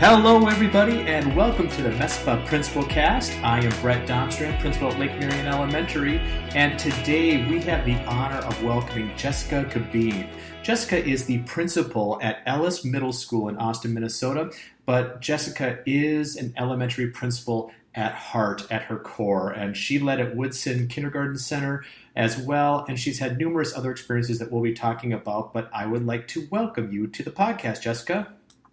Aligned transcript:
Hello, 0.00 0.46
everybody, 0.46 1.00
and 1.00 1.36
welcome 1.36 1.68
to 1.68 1.82
the 1.82 1.90
MESPA 1.90 2.46
Principal 2.46 2.82
Cast. 2.84 3.32
I 3.44 3.62
am 3.62 3.82
Brett 3.82 4.08
Domstrand, 4.08 4.58
principal 4.58 4.90
at 4.90 4.98
Lake 4.98 5.10
Marion 5.20 5.46
Elementary, 5.46 6.20
and 6.54 6.78
today 6.78 7.46
we 7.46 7.60
have 7.64 7.84
the 7.84 7.96
honor 8.06 8.38
of 8.38 8.64
welcoming 8.64 9.14
Jessica 9.14 9.68
Cabeen. 9.68 10.26
Jessica 10.62 11.06
is 11.06 11.26
the 11.26 11.40
principal 11.40 12.18
at 12.22 12.38
Ellis 12.46 12.82
Middle 12.82 13.12
School 13.12 13.50
in 13.50 13.58
Austin, 13.58 13.92
Minnesota, 13.92 14.50
but 14.86 15.20
Jessica 15.20 15.80
is 15.84 16.34
an 16.36 16.54
elementary 16.56 17.08
principal 17.08 17.70
at 17.94 18.14
heart, 18.14 18.66
at 18.70 18.80
her 18.84 18.96
core, 18.96 19.50
and 19.50 19.76
she 19.76 19.98
led 19.98 20.18
at 20.18 20.34
Woodson 20.34 20.88
Kindergarten 20.88 21.36
Center 21.36 21.84
as 22.16 22.38
well, 22.38 22.86
and 22.88 22.98
she's 22.98 23.18
had 23.18 23.36
numerous 23.36 23.76
other 23.76 23.90
experiences 23.90 24.38
that 24.38 24.50
we'll 24.50 24.62
be 24.62 24.72
talking 24.72 25.12
about. 25.12 25.52
But 25.52 25.68
I 25.74 25.84
would 25.84 26.06
like 26.06 26.26
to 26.28 26.48
welcome 26.50 26.90
you 26.90 27.06
to 27.08 27.22
the 27.22 27.30
podcast, 27.30 27.82
Jessica. 27.82 28.32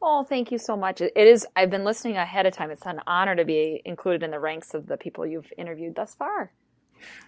Oh, 0.09 0.23
thank 0.23 0.53
you 0.53 0.57
so 0.57 0.77
much. 0.77 1.01
It 1.01 1.11
is, 1.17 1.45
I've 1.57 1.69
been 1.69 1.83
listening 1.83 2.15
ahead 2.15 2.45
of 2.45 2.53
time. 2.53 2.71
It's 2.71 2.85
an 2.85 3.01
honor 3.05 3.35
to 3.35 3.43
be 3.43 3.81
included 3.83 4.23
in 4.23 4.31
the 4.31 4.39
ranks 4.39 4.73
of 4.73 4.87
the 4.87 4.95
people 4.95 5.25
you've 5.25 5.51
interviewed 5.57 5.95
thus 5.95 6.15
far. 6.15 6.49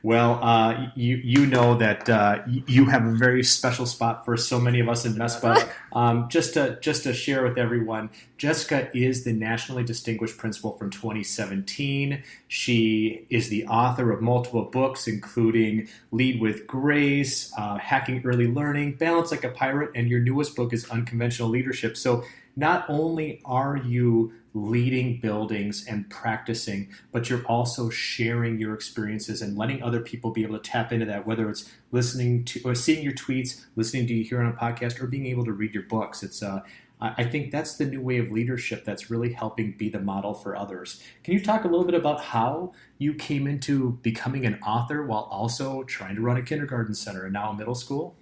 Well, 0.01 0.39
uh, 0.41 0.89
you 0.95 1.17
you 1.17 1.45
know 1.45 1.75
that 1.75 2.09
uh, 2.09 2.41
you 2.47 2.85
have 2.85 3.05
a 3.05 3.11
very 3.11 3.43
special 3.43 3.85
spot 3.85 4.25
for 4.25 4.37
so 4.37 4.59
many 4.59 4.79
of 4.79 4.89
us 4.89 5.05
in 5.05 5.13
MESPA. 5.13 5.69
Um, 5.91 6.29
just 6.29 6.53
to 6.53 6.77
just 6.81 7.01
to 7.03 7.13
share 7.15 7.43
with 7.43 7.57
everyone, 7.57 8.11
Jessica 8.37 8.95
is 8.95 9.23
the 9.23 9.33
nationally 9.33 9.83
distinguished 9.83 10.37
principal 10.37 10.77
from 10.77 10.91
2017. 10.91 12.21
She 12.47 13.25
is 13.31 13.49
the 13.49 13.65
author 13.65 14.11
of 14.11 14.21
multiple 14.21 14.65
books, 14.65 15.07
including 15.07 15.89
Lead 16.11 16.39
with 16.39 16.67
Grace, 16.67 17.51
uh, 17.57 17.79
Hacking 17.79 18.21
Early 18.23 18.45
Learning, 18.45 18.93
Balance 18.93 19.31
Like 19.31 19.43
a 19.43 19.49
Pirate, 19.49 19.89
and 19.95 20.07
your 20.07 20.19
newest 20.19 20.55
book 20.55 20.73
is 20.73 20.87
Unconventional 20.91 21.49
Leadership. 21.49 21.97
So 21.97 22.23
not 22.55 22.85
only 22.89 23.41
are 23.45 23.77
you 23.77 24.33
leading 24.53 25.19
buildings 25.19 25.85
and 25.87 26.09
practicing, 26.09 26.89
but 27.11 27.29
you're 27.29 27.45
also 27.45 27.89
sharing 27.89 28.59
your 28.59 28.73
experiences 28.73 29.41
and 29.41 29.57
letting 29.57 29.81
other 29.83 30.01
people 30.01 30.31
be 30.31 30.43
able 30.43 30.57
to 30.57 30.69
tap 30.71 30.91
into 30.91 31.05
that, 31.05 31.25
whether 31.25 31.49
it's 31.49 31.71
listening 31.91 32.43
to 32.45 32.61
or 32.65 32.75
seeing 32.75 33.03
your 33.03 33.13
tweets, 33.13 33.65
listening 33.75 34.07
to 34.07 34.13
you 34.13 34.23
here 34.23 34.41
on 34.41 34.51
a 34.51 34.53
podcast, 34.53 35.01
or 35.01 35.07
being 35.07 35.27
able 35.27 35.45
to 35.45 35.53
read 35.53 35.73
your 35.73 35.83
books. 35.83 36.23
It's 36.23 36.41
uh, 36.41 36.61
I 37.01 37.23
think 37.23 37.51
that's 37.51 37.75
the 37.75 37.85
new 37.85 38.01
way 38.01 38.17
of 38.17 38.29
leadership 38.29 38.83
that's 38.83 39.09
really 39.09 39.31
helping 39.31 39.71
be 39.71 39.87
the 39.87 40.01
model 40.01 40.33
for 40.33 40.57
others. 40.57 41.01
Can 41.23 41.33
you 41.33 41.41
talk 41.41 41.63
a 41.63 41.67
little 41.67 41.85
bit 41.85 41.95
about 41.95 42.21
how 42.21 42.73
you 42.97 43.13
came 43.13 43.47
into 43.47 43.91
becoming 44.01 44.45
an 44.45 44.59
author 44.65 45.05
while 45.05 45.29
also 45.31 45.83
trying 45.83 46.15
to 46.15 46.21
run 46.21 46.35
a 46.35 46.41
kindergarten 46.41 46.93
center 46.93 47.23
and 47.23 47.31
now 47.31 47.51
a 47.51 47.55
middle 47.55 47.75
school? 47.75 48.17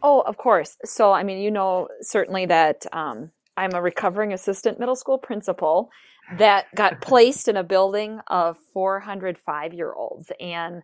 Oh, 0.00 0.20
of 0.20 0.36
course. 0.36 0.76
So, 0.84 1.12
I 1.12 1.24
mean, 1.24 1.38
you 1.38 1.50
know, 1.50 1.88
certainly 2.02 2.46
that 2.46 2.86
um, 2.92 3.32
I'm 3.56 3.74
a 3.74 3.82
recovering 3.82 4.32
assistant 4.32 4.78
middle 4.78 4.96
school 4.96 5.18
principal 5.18 5.90
that 6.38 6.66
got 6.74 7.00
placed 7.02 7.48
in 7.48 7.56
a 7.56 7.64
building 7.64 8.20
of 8.26 8.56
405 8.72 9.74
year 9.74 9.92
olds. 9.92 10.30
And 10.40 10.82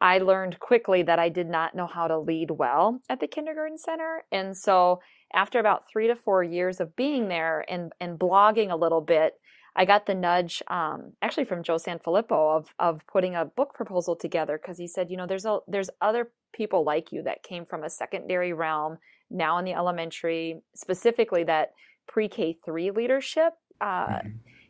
I 0.00 0.18
learned 0.18 0.58
quickly 0.60 1.02
that 1.02 1.18
I 1.18 1.28
did 1.28 1.48
not 1.48 1.74
know 1.74 1.86
how 1.86 2.08
to 2.08 2.18
lead 2.18 2.50
well 2.50 3.00
at 3.08 3.20
the 3.20 3.26
kindergarten 3.26 3.78
center. 3.78 4.24
And 4.32 4.56
so, 4.56 5.00
after 5.32 5.58
about 5.58 5.88
three 5.90 6.06
to 6.06 6.14
four 6.14 6.44
years 6.44 6.80
of 6.80 6.94
being 6.94 7.26
there 7.28 7.64
and, 7.68 7.92
and 8.00 8.18
blogging 8.18 8.70
a 8.70 8.76
little 8.76 9.00
bit, 9.00 9.34
I 9.76 9.84
got 9.84 10.06
the 10.06 10.14
nudge, 10.14 10.62
um, 10.68 11.14
actually 11.20 11.46
from 11.46 11.64
Joe 11.64 11.76
Sanfelippo, 11.76 12.56
of 12.56 12.74
of 12.78 13.00
putting 13.10 13.34
a 13.34 13.44
book 13.44 13.74
proposal 13.74 14.14
together 14.14 14.58
because 14.60 14.78
he 14.78 14.86
said, 14.86 15.10
you 15.10 15.16
know, 15.16 15.26
there's 15.26 15.44
a 15.44 15.58
there's 15.66 15.90
other 16.00 16.30
people 16.52 16.84
like 16.84 17.10
you 17.10 17.22
that 17.22 17.42
came 17.42 17.64
from 17.64 17.82
a 17.82 17.90
secondary 17.90 18.52
realm 18.52 18.98
now 19.30 19.58
in 19.58 19.64
the 19.64 19.72
elementary, 19.72 20.60
specifically 20.74 21.42
that 21.44 21.72
pre-K 22.08 22.58
three 22.64 22.90
leadership 22.90 23.54
uh, 23.80 24.06
mm-hmm. 24.06 24.28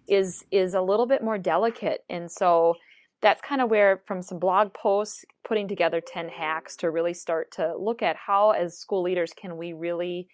is 0.09 0.45
is 0.51 0.75
a 0.75 0.81
little 0.81 1.07
bit 1.07 1.23
more 1.23 1.39
delicate, 1.39 2.05
and 2.09 2.31
so 2.31 2.75
that's 3.25 3.41
kind 3.41 3.63
of 3.63 3.71
where 3.71 4.03
from 4.07 4.21
some 4.21 4.39
blog 4.39 4.75
posts 4.75 5.25
putting 5.49 5.67
together 5.67 6.01
10 6.01 6.29
hacks 6.29 6.77
to 6.77 6.91
really 6.91 7.15
start 7.15 7.51
to 7.53 7.75
look 7.79 8.03
at 8.03 8.17
how 8.17 8.51
as 8.51 8.79
school 8.79 9.03
leaders 9.03 9.33
can 9.35 9.57
we 9.57 9.73
really 9.73 10.29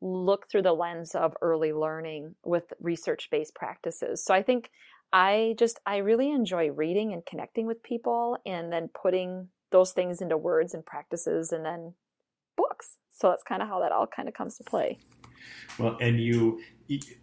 look 0.00 0.48
through 0.48 0.62
the 0.62 0.72
lens 0.72 1.16
of 1.16 1.34
early 1.42 1.72
learning 1.72 2.36
with 2.44 2.72
research 2.80 3.28
based 3.32 3.54
practices 3.54 4.24
so 4.24 4.32
i 4.32 4.42
think 4.42 4.70
i 5.12 5.56
just 5.58 5.80
i 5.86 5.96
really 5.96 6.30
enjoy 6.30 6.70
reading 6.70 7.12
and 7.12 7.26
connecting 7.26 7.66
with 7.66 7.82
people 7.82 8.36
and 8.46 8.72
then 8.72 8.88
putting 9.02 9.48
those 9.72 9.90
things 9.90 10.20
into 10.20 10.36
words 10.36 10.72
and 10.72 10.86
practices 10.86 11.50
and 11.50 11.64
then 11.64 11.94
so 13.16 13.30
that's 13.30 13.42
kind 13.42 13.62
of 13.62 13.68
how 13.68 13.80
that 13.80 13.90
all 13.90 14.06
kind 14.06 14.28
of 14.28 14.34
comes 14.34 14.56
to 14.58 14.64
play 14.64 14.98
well, 15.78 15.96
and 16.00 16.20
you 16.20 16.60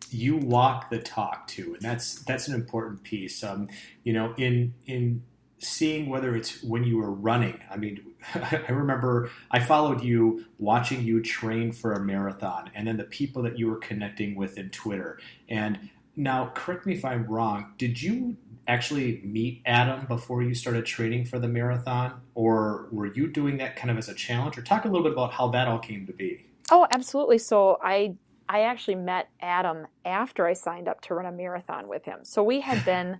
you 0.10 0.38
walk 0.38 0.90
the 0.90 1.00
talk 1.00 1.48
too, 1.48 1.74
and 1.74 1.82
that's 1.82 2.16
that's 2.24 2.48
an 2.48 2.56
important 2.56 3.04
piece. 3.04 3.44
Um, 3.44 3.70
you 4.04 4.14
know, 4.14 4.34
in 4.38 4.74
in 4.86 5.24
seeing 5.60 6.10
whether 6.10 6.36
it's 6.36 6.62
when 6.64 6.84
you 6.84 6.98
were 6.98 7.12
running. 7.12 7.60
I 7.70 7.78
mean, 7.78 8.02
I 8.36 8.66
remember 8.70 9.30
I 9.52 9.60
followed 9.60 10.04
you 10.04 10.46
watching 10.60 11.04
you 11.04 11.22
train 11.22 11.72
for 11.72 11.94
a 11.94 12.00
marathon, 12.00 12.72
and 12.76 12.88
then 12.88 12.98
the 12.98 13.06
people 13.06 13.44
that 13.44 13.58
you 13.58 13.68
were 13.68 13.78
connecting 13.78 14.36
with 14.36 14.58
in 14.58 14.70
Twitter. 14.70 15.20
And 15.50 15.90
now, 16.16 16.52
correct 16.54 16.86
me 16.86 16.94
if 16.94 17.06
I'm 17.06 17.26
wrong. 17.26 17.74
Did 17.78 18.02
you 18.02 18.38
actually 18.68 19.22
meet 19.24 19.62
Adam 19.66 20.06
before 20.06 20.42
you 20.42 20.54
started 20.54 20.86
training 20.86 21.26
for 21.26 21.40
the 21.40 21.48
marathon, 21.48 22.22
or 22.36 22.88
were 22.92 23.08
you 23.08 23.28
doing 23.28 23.58
that 23.58 23.76
kind 23.76 23.92
of 23.92 23.98
as 23.98 24.10
a 24.10 24.14
challenge? 24.14 24.58
Or 24.58 24.62
talk 24.62 24.86
a 24.86 24.88
little 24.88 25.04
bit 25.04 25.14
about 25.14 25.34
how 25.34 25.50
that 25.50 25.68
all 25.68 25.80
came 25.80 26.06
to 26.08 26.14
be. 26.14 26.46
Oh, 26.72 26.88
absolutely. 26.92 27.40
So 27.40 27.78
I 27.82 28.16
I 28.48 28.62
actually 28.62 28.96
met 28.96 29.30
Adam 29.42 29.88
after 30.06 30.46
I 30.46 30.54
signed 30.54 30.88
up 30.88 31.02
to 31.02 31.14
run 31.14 31.26
a 31.26 31.32
marathon 31.32 31.88
with 31.88 32.06
him. 32.06 32.20
So 32.24 32.44
we 32.44 32.62
had 32.62 32.84
been 32.86 33.18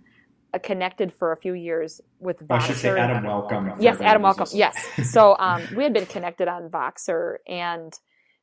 connected 0.62 1.12
for 1.12 1.32
a 1.32 1.36
few 1.36 1.54
years 1.54 2.00
with 2.20 2.38
Voxer. 2.46 2.52
I 2.52 2.66
should 2.66 2.76
say 2.76 2.98
Adam 2.98 3.24
Welcome. 3.24 3.72
Yes, 3.80 4.00
Adam 4.00 4.22
Welcome. 4.22 4.46
Yes. 4.52 4.76
So 5.10 5.36
um, 5.38 5.62
we 5.76 5.82
had 5.82 5.92
been 5.92 6.06
connected 6.06 6.48
on 6.48 6.68
Voxer 6.68 7.36
and 7.48 7.92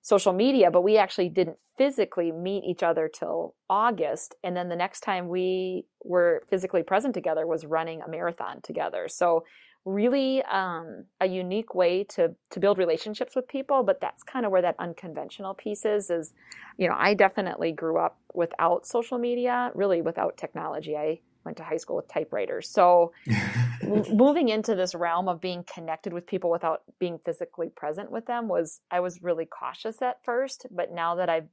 social 0.02 0.34
media, 0.34 0.72
but 0.72 0.82
we 0.82 0.98
actually 0.98 1.30
didn't 1.30 1.58
physically 1.78 2.32
meet 2.32 2.64
each 2.64 2.84
other 2.84 3.08
till 3.08 3.56
August. 3.70 4.36
And 4.44 4.56
then 4.56 4.70
the 4.70 4.76
next 4.76 5.02
time 5.02 5.28
we 5.28 5.86
were 6.04 6.44
physically 6.50 6.84
present 6.84 7.14
together 7.14 7.46
was 7.46 7.66
running 7.66 8.02
a 8.02 8.10
marathon 8.10 8.62
together. 8.62 9.08
So 9.08 9.44
really 9.86 10.44
um, 10.44 11.06
a 11.20 11.28
unique 11.28 11.74
way 11.74 12.04
to 12.04 12.36
to 12.52 12.60
build 12.60 12.78
relationships 12.78 13.36
with 13.36 13.48
people 13.48 13.82
but 13.82 14.00
that's 14.00 14.22
kind 14.22 14.46
of 14.46 14.52
where 14.52 14.62
that 14.62 14.76
unconventional 14.78 15.56
piece 15.56 15.86
is 15.86 16.12
is 16.12 16.34
you 16.78 16.88
know 16.88 16.96
i 16.96 17.16
definitely 17.16 17.72
grew 17.72 17.98
up 17.98 18.20
without 18.36 18.86
social 18.86 19.18
media 19.18 19.72
really 19.74 20.02
without 20.04 20.38
technology 20.38 20.96
i 20.96 21.20
went 21.46 21.58
to 21.58 21.64
high 21.64 21.78
school 21.78 21.96
with 21.96 22.08
typewriters 22.08 22.70
so 22.70 23.12
moving 24.14 24.50
into 24.50 24.76
this 24.76 24.96
realm 24.96 25.28
of 25.28 25.42
being 25.42 25.64
connected 25.64 26.14
with 26.14 26.28
people 26.28 26.50
without 26.50 26.82
being 27.00 27.20
physically 27.26 27.70
present 27.70 28.12
with 28.12 28.26
them 28.26 28.48
was 28.48 28.82
i 28.92 29.00
was 29.00 29.22
really 29.22 29.46
cautious 29.46 30.02
at 30.02 30.24
first 30.24 30.66
but 30.72 30.92
now 30.92 31.16
that 31.16 31.30
i've 31.30 31.48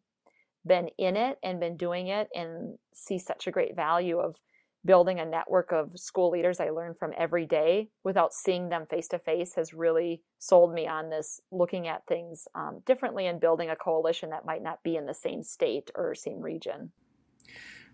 been 0.66 0.88
in 0.98 1.16
it 1.16 1.38
and 1.42 1.60
been 1.60 1.76
doing 1.76 2.08
it 2.08 2.28
and 2.34 2.78
see 2.92 3.18
such 3.18 3.46
a 3.46 3.50
great 3.50 3.74
value 3.74 4.18
of 4.18 4.36
building 4.84 5.18
a 5.18 5.24
network 5.24 5.72
of 5.72 5.90
school 5.98 6.30
leaders 6.30 6.60
I 6.60 6.70
learn 6.70 6.94
from 6.98 7.12
every 7.18 7.46
day 7.46 7.90
without 8.04 8.32
seeing 8.32 8.68
them 8.68 8.86
face 8.88 9.08
to 9.08 9.18
face 9.18 9.54
has 9.54 9.74
really 9.74 10.22
sold 10.38 10.72
me 10.72 10.86
on 10.86 11.10
this 11.10 11.40
looking 11.50 11.88
at 11.88 12.06
things 12.06 12.46
um, 12.54 12.80
differently 12.86 13.26
and 13.26 13.40
building 13.40 13.70
a 13.70 13.76
coalition 13.76 14.30
that 14.30 14.46
might 14.46 14.62
not 14.62 14.82
be 14.82 14.96
in 14.96 15.06
the 15.06 15.14
same 15.14 15.42
state 15.42 15.90
or 15.94 16.14
same 16.14 16.40
region. 16.40 16.92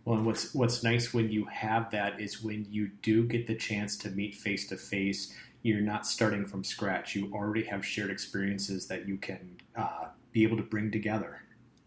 Well, 0.04 0.19
and 0.19 0.26
what's 0.26 0.54
what's 0.54 0.82
nice 0.82 1.15
when 1.15 1.31
you 1.31 1.47
have 1.47 1.91
that 1.92 2.20
is 2.20 2.42
when 2.42 2.66
you 2.69 2.88
do 3.03 3.25
get 3.25 3.47
the 3.47 3.54
chance 3.54 3.97
to 3.98 4.10
meet 4.10 4.34
face 4.34 4.69
to 4.69 4.76
face, 4.76 5.34
you're 5.62 5.81
not 5.81 6.06
starting 6.06 6.44
from 6.44 6.62
scratch. 6.62 7.15
You 7.15 7.32
already 7.32 7.65
have 7.65 7.87
shared 7.87 8.10
experiences 8.10 8.87
that 8.88 9.09
you 9.09 9.17
can 9.17 9.56
uh, 9.76 10.08
be 10.32 10.43
able 10.43 10.58
to 10.58 10.62
bring 10.62 10.90
together. 10.90 11.43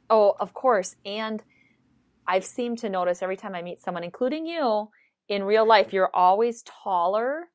Oh, 0.09 0.35
of 0.39 0.53
course, 0.53 0.95
and 1.05 1.43
I've 2.25 2.45
seemed 2.45 2.79
to 2.79 2.89
notice 2.89 3.21
every 3.21 3.37
time 3.37 3.53
I 3.53 3.61
meet 3.61 3.81
someone, 3.81 4.03
including 4.03 4.47
you, 4.47 4.89
in 5.29 5.43
real 5.43 5.67
life, 5.67 5.93
you're 5.93 6.09
always 6.13 6.63
taller 6.63 7.49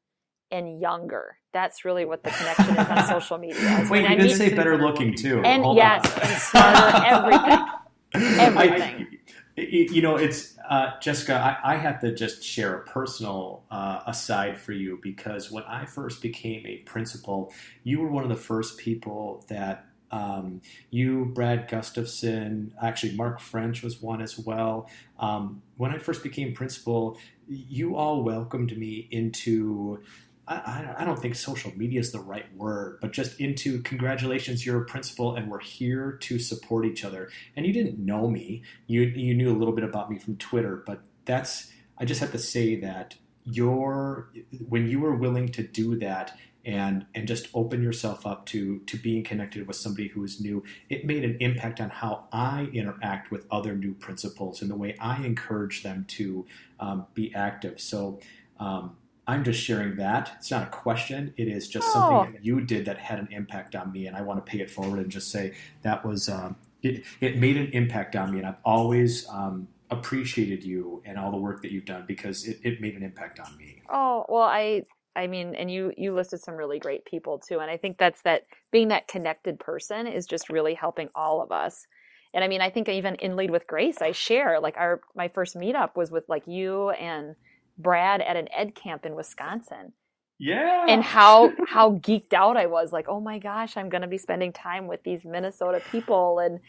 and 0.51 0.81
younger. 0.81 1.39
That's 1.53 1.85
really 1.85 2.05
what 2.05 2.23
the 2.23 2.31
connection 2.31 2.77
is 2.77 2.89
on 2.89 3.07
social 3.09 3.39
media. 3.39 3.87
Wait, 3.91 4.09
you 4.09 4.17
did 4.17 4.37
say 4.37 4.55
better 4.55 4.79
looking 4.79 5.15
too. 5.15 5.43
And 5.45 5.65
Hold 5.65 5.77
yes, 5.77 6.07
on. 6.07 6.23
and 6.23 6.41
smarter, 6.41 7.07
everything. 7.07 7.67
Everything. 8.15 9.19
I, 9.57 9.61
you 9.63 10.03
know, 10.03 10.17
it's 10.17 10.59
uh, 10.73 10.99
Jessica. 11.01 11.35
I, 11.35 11.75
I, 11.75 11.77
have 11.77 12.01
to 12.01 12.15
just 12.15 12.43
share 12.43 12.77
a 12.77 12.85
personal 12.85 13.63
uh, 13.71 14.01
aside 14.07 14.59
for 14.59 14.73
you 14.73 14.99
because 15.03 15.51
when 15.51 15.65
I 15.65 15.85
first 15.85 16.23
became 16.23 16.65
a 16.65 16.79
principal, 16.79 17.53
you 17.85 18.01
were 18.01 18.09
one 18.09 18.23
of 18.23 18.31
the 18.31 18.43
first 18.43 18.79
people 18.79 19.45
that 19.49 19.85
um, 20.11 20.63
you, 20.89 21.27
Brad 21.35 21.69
Gustafson, 21.69 22.73
actually 22.83 23.15
Mark 23.17 23.39
French 23.39 23.83
was 23.83 24.01
one 24.01 24.23
as 24.23 24.39
well. 24.39 24.89
Um, 25.19 25.61
when 25.77 25.91
I 25.91 25.99
first 25.99 26.23
became 26.23 26.55
principal, 26.55 27.19
you 27.47 27.97
all 27.97 28.23
welcomed 28.23 28.75
me 28.75 29.09
into 29.11 30.03
I, 30.49 30.95
I, 30.99 31.05
don't 31.05 31.21
think 31.21 31.37
social 31.37 31.73
media 31.77 32.01
is 32.01 32.11
the 32.11 32.19
right 32.19 32.47
word, 32.57 32.99
but 33.01 33.13
just 33.13 33.39
into 33.41 33.81
congratulations, 33.83 34.67
you're 34.67 34.83
a 34.83 34.85
principal, 34.85 35.37
and 35.37 35.49
we're 35.49 35.61
here 35.61 36.19
to 36.23 36.39
support 36.41 36.85
each 36.85 37.05
other. 37.05 37.31
And 37.57 37.65
you 37.65 37.73
didn't 37.73 37.99
know 37.99 38.29
me; 38.29 38.63
you 38.89 39.03
you 39.03 39.35
knew 39.35 39.53
a 39.53 39.57
little 39.57 39.75
bit 39.75 39.85
about 39.85 40.11
me 40.11 40.19
from 40.19 40.37
Twitter, 40.37 40.83
but 40.85 41.01
that's 41.25 41.71
I 41.99 42.05
just 42.05 42.21
have 42.21 42.33
to 42.33 42.39
say 42.39 42.75
that 42.81 43.15
your 43.45 44.33
when 44.69 44.89
you 44.89 45.01
were 45.01 45.15
willing 45.15 45.49
to 45.51 45.63
do 45.63 45.97
that 45.99 46.37
and 46.65 47.07
and 47.15 47.27
just 47.27 47.49
open 47.55 47.83
yourself 47.83 48.27
up 48.27 48.47
to 48.47 48.79
to 48.81 48.97
being 48.97 49.25
connected 49.25 49.67
with 49.67 49.77
somebody 49.77 50.09
who 50.09 50.23
is 50.23 50.41
new 50.41 50.63
it 50.89 51.05
made 51.05 51.25
an 51.25 51.37
impact 51.41 51.81
on 51.81 51.91
how 51.91 52.25
i 52.33 52.69
interact 52.73 53.33
with 53.33 53.45
other 53.51 53.75
new 53.75 53.95
principals 53.95 54.63
and 54.63 54.71
the 54.71 54.77
way 54.77 54.97
i 55.01 55.25
encourage 55.25 55.83
them 55.83 56.05
to 56.07 56.47
um, 56.79 57.05
be 57.15 57.35
active 57.35 57.81
so 57.81 58.21
um, 58.61 58.97
i'm 59.27 59.45
just 59.45 59.61
sharing 59.61 59.97
that 59.97 60.33
it's 60.37 60.51
not 60.51 60.63
a 60.63 60.71
question 60.71 61.33
it 61.37 61.49
is 61.49 61.69
just 61.69 61.87
oh. 61.89 61.93
something 61.93 62.33
that 62.33 62.45
you 62.45 62.61
did 62.61 62.85
that 62.85 62.99
had 62.99 63.19
an 63.19 63.29
impact 63.31 63.75
on 63.75 63.93
me 63.93 64.07
and 64.07 64.17
i 64.17 64.23
want 64.23 64.45
to 64.45 64.51
pay 64.51 64.61
it 64.61 64.71
forward 64.71 64.99
and 64.99 65.11
just 65.11 65.31
say 65.31 65.53
that 65.83 66.05
was 66.05 66.29
um, 66.29 66.57
it, 66.83 67.05
it 67.21 67.39
made 67.39 67.57
an 67.57 67.69
impact 67.73 68.17
on 68.17 68.33
me 68.33 68.39
and 68.39 68.47
i've 68.47 68.57
always 68.65 69.29
um, 69.29 69.69
appreciated 69.91 70.65
you 70.65 71.03
and 71.05 71.19
all 71.19 71.31
the 71.31 71.37
work 71.37 71.63
that 71.63 71.71
you've 71.71 71.85
done 71.85 72.05
because 72.07 72.47
it, 72.47 72.59
it 72.63 72.81
made 72.81 72.95
an 72.95 73.03
impact 73.03 73.39
on 73.41 73.57
me 73.57 73.83
oh 73.91 74.25
well 74.29 74.43
i 74.43 74.83
I 75.15 75.27
mean, 75.27 75.55
and 75.55 75.71
you 75.71 75.93
you 75.97 76.15
listed 76.15 76.41
some 76.41 76.55
really 76.55 76.79
great 76.79 77.05
people 77.05 77.39
too, 77.39 77.59
and 77.59 77.71
I 77.71 77.77
think 77.77 77.99
that's 77.99 78.23
that 78.23 78.45
being 78.71 78.89
that 78.89 79.09
connected 79.09 79.59
person 79.59 80.07
is 80.07 80.27
just 80.27 80.49
really 80.49 80.75
helping 80.75 81.09
all 81.15 81.43
of 81.43 81.53
us. 81.53 81.87
And 82.35 82.43
I 82.43 82.49
mean, 82.49 82.63
I 82.63 82.71
think 82.71 82.89
even 82.89 83.17
in 83.17 83.37
Lead 83.37 83.51
with 83.51 83.67
Grace, 83.67 84.01
I 84.01 84.13
share 84.13 84.59
like 84.61 84.77
our 84.79 85.01
my 85.15 85.29
first 85.29 85.57
meetup 85.57 85.97
was 85.97 86.11
with 86.11 86.25
like 86.29 86.47
you 86.47 86.91
and 86.91 87.37
Brad 87.83 88.21
at 88.21 88.37
an 88.37 88.49
ed 88.55 88.75
camp 88.75 89.05
in 89.05 89.15
Wisconsin. 89.15 89.93
Yeah. 90.39 90.87
And 90.89 91.03
how 91.03 91.53
how 91.69 91.93
geeked 91.93 92.33
out 92.33 92.57
I 92.57 92.67
was 92.67 92.93
like, 92.93 93.07
"Oh 93.09 93.21
my 93.21 93.39
gosh, 93.39 93.77
I'm 93.77 93.89
going 93.89 94.03
to 94.03 94.09
be 94.09 94.19
spending 94.19 94.53
time 94.53 94.87
with 94.87 95.03
these 95.05 95.25
Minnesota 95.25 95.81
people 95.91 96.39
and 96.39 96.61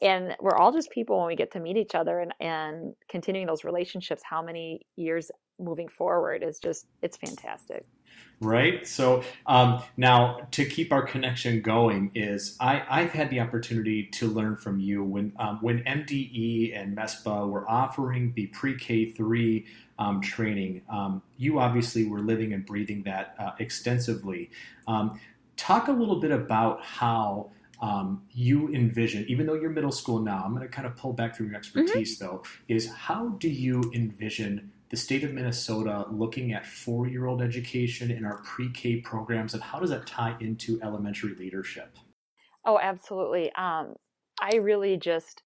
and 0.00 0.36
we're 0.40 0.56
all 0.56 0.72
just 0.72 0.90
people 0.90 1.18
when 1.18 1.26
we 1.26 1.36
get 1.36 1.52
to 1.52 1.60
meet 1.60 1.76
each 1.76 1.94
other 1.94 2.20
and 2.20 2.32
and 2.40 2.94
continuing 3.08 3.46
those 3.46 3.64
relationships 3.64 4.22
how 4.24 4.42
many 4.42 4.80
years 4.96 5.30
moving 5.58 5.88
forward 5.88 6.42
is 6.42 6.58
just 6.58 6.86
it's 7.02 7.16
fantastic 7.16 7.84
right 8.40 8.86
so 8.86 9.22
um, 9.46 9.82
now 9.96 10.38
to 10.52 10.64
keep 10.64 10.92
our 10.92 11.02
connection 11.02 11.60
going 11.60 12.10
is 12.14 12.56
I, 12.60 12.84
i've 12.88 13.10
had 13.10 13.30
the 13.30 13.40
opportunity 13.40 14.04
to 14.14 14.28
learn 14.28 14.56
from 14.56 14.78
you 14.78 15.02
when 15.02 15.32
um, 15.38 15.58
when 15.60 15.80
mde 15.80 16.78
and 16.78 16.94
mespa 16.94 17.46
were 17.46 17.68
offering 17.68 18.32
the 18.36 18.46
pre-k3 18.48 19.64
um, 19.98 20.20
training 20.20 20.82
um, 20.88 21.22
you 21.36 21.58
obviously 21.58 22.04
were 22.04 22.20
living 22.20 22.52
and 22.52 22.64
breathing 22.64 23.02
that 23.02 23.34
uh, 23.38 23.52
extensively 23.58 24.50
um, 24.86 25.18
talk 25.56 25.88
a 25.88 25.92
little 25.92 26.20
bit 26.20 26.30
about 26.30 26.82
how 26.82 27.50
um, 27.80 28.22
you 28.32 28.68
envision, 28.74 29.24
even 29.28 29.46
though 29.46 29.54
you're 29.54 29.70
middle 29.70 29.92
school 29.92 30.18
now, 30.18 30.42
I'm 30.44 30.54
going 30.54 30.66
to 30.66 30.68
kind 30.68 30.86
of 30.86 30.96
pull 30.96 31.12
back 31.12 31.36
from 31.36 31.46
your 31.46 31.56
expertise 31.56 32.18
mm-hmm. 32.18 32.36
though, 32.36 32.42
is 32.66 32.90
how 32.90 33.28
do 33.38 33.48
you 33.48 33.82
envision 33.94 34.72
the 34.90 34.96
state 34.96 35.22
of 35.22 35.32
Minnesota 35.32 36.06
looking 36.10 36.52
at 36.52 36.66
four 36.66 37.06
year 37.06 37.26
old 37.26 37.42
education 37.42 38.10
in 38.10 38.24
our 38.24 38.38
pre 38.38 38.70
K 38.70 38.96
programs, 38.96 39.54
and 39.54 39.62
how 39.62 39.78
does 39.78 39.90
that 39.90 40.06
tie 40.06 40.36
into 40.40 40.80
elementary 40.82 41.34
leadership? 41.34 41.96
Oh, 42.64 42.78
absolutely. 42.80 43.52
Um, 43.52 43.94
I 44.40 44.56
really 44.56 44.96
just 44.96 45.42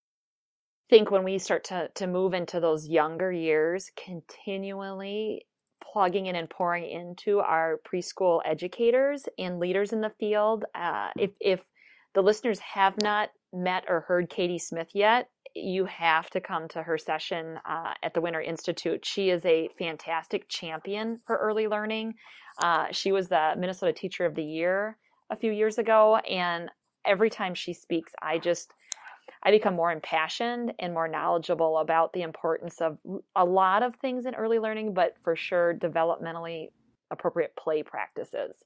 think 0.93 1.11
when 1.11 1.25
we 1.25 1.39
start 1.39 1.65
to, 1.65 1.89
to 1.95 2.07
move 2.07 2.35
into 2.35 2.61
those 2.61 2.87
younger 2.87 3.33
years, 3.33 3.91
continually 3.97 5.47
plugging 5.83 6.27
in 6.27 6.37
and 6.37 6.51
pouring 6.51 6.85
into 6.85 7.39
our 7.39 7.81
preschool 7.91 8.43
educators 8.45 9.25
and 9.39 9.59
leaders 9.59 9.95
in 9.95 10.03
the 10.03 10.13
field. 10.21 10.67
Uh, 10.75 11.09
if, 11.17 11.31
if 11.41 11.63
the 12.15 12.21
listeners 12.21 12.59
have 12.59 13.01
not 13.01 13.31
met 13.55 13.85
or 13.89 14.01
heard 14.01 14.29
Katie 14.29 14.59
Smith 14.59 14.89
yet, 14.93 15.31
you 15.55 15.87
have 15.87 16.29
to 16.29 16.43
come 16.43 16.69
to 16.69 16.83
her 16.83 16.99
session 16.99 17.59
uh, 17.67 17.95
at 18.03 18.13
the 18.13 18.21
Winter 18.21 18.43
Institute. 18.43 19.07
She 19.07 19.31
is 19.31 19.47
a 19.47 19.71
fantastic 19.79 20.47
champion 20.51 21.21
for 21.27 21.39
early 21.39 21.69
learning. 21.69 22.17
Uh, 22.63 22.89
she 22.91 23.13
was 23.13 23.29
the 23.29 23.55
Minnesota 23.57 23.95
Teacher 23.95 24.27
of 24.27 24.35
the 24.35 24.45
Year 24.45 24.99
a 25.31 25.37
few 25.37 25.53
years 25.53 25.79
ago, 25.79 26.17
and 26.17 26.69
every 27.07 27.31
time 27.31 27.55
she 27.55 27.73
speaks, 27.73 28.13
I 28.21 28.37
just 28.37 28.75
I 29.43 29.51
become 29.51 29.75
more 29.75 29.91
impassioned 29.91 30.73
and 30.79 30.95
more 30.95 31.09
knowledgeable 31.09 31.79
about 31.79 32.13
the 32.13 32.23
importance 32.23 32.81
of 32.81 32.99
a 33.35 33.45
lot 33.45 33.83
of 33.83 33.97
things 33.97 34.27
in 34.27 34.35
early 34.35 34.59
learning, 34.59 34.95
but 34.95 35.17
for 35.25 35.35
sure 35.35 35.75
developmentally 35.75 36.69
appropriate 37.11 37.55
play 37.57 37.83
practices. 37.83 38.57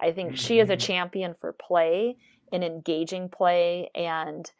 I 0.00 0.12
think 0.12 0.36
she 0.36 0.58
is 0.58 0.68
a 0.68 0.72
mm-hmm. 0.72 0.86
champion 0.86 1.34
for 1.40 1.54
play 1.54 2.16
and 2.52 2.62
engaging 2.62 3.28
play 3.28 3.90
and 3.94 4.50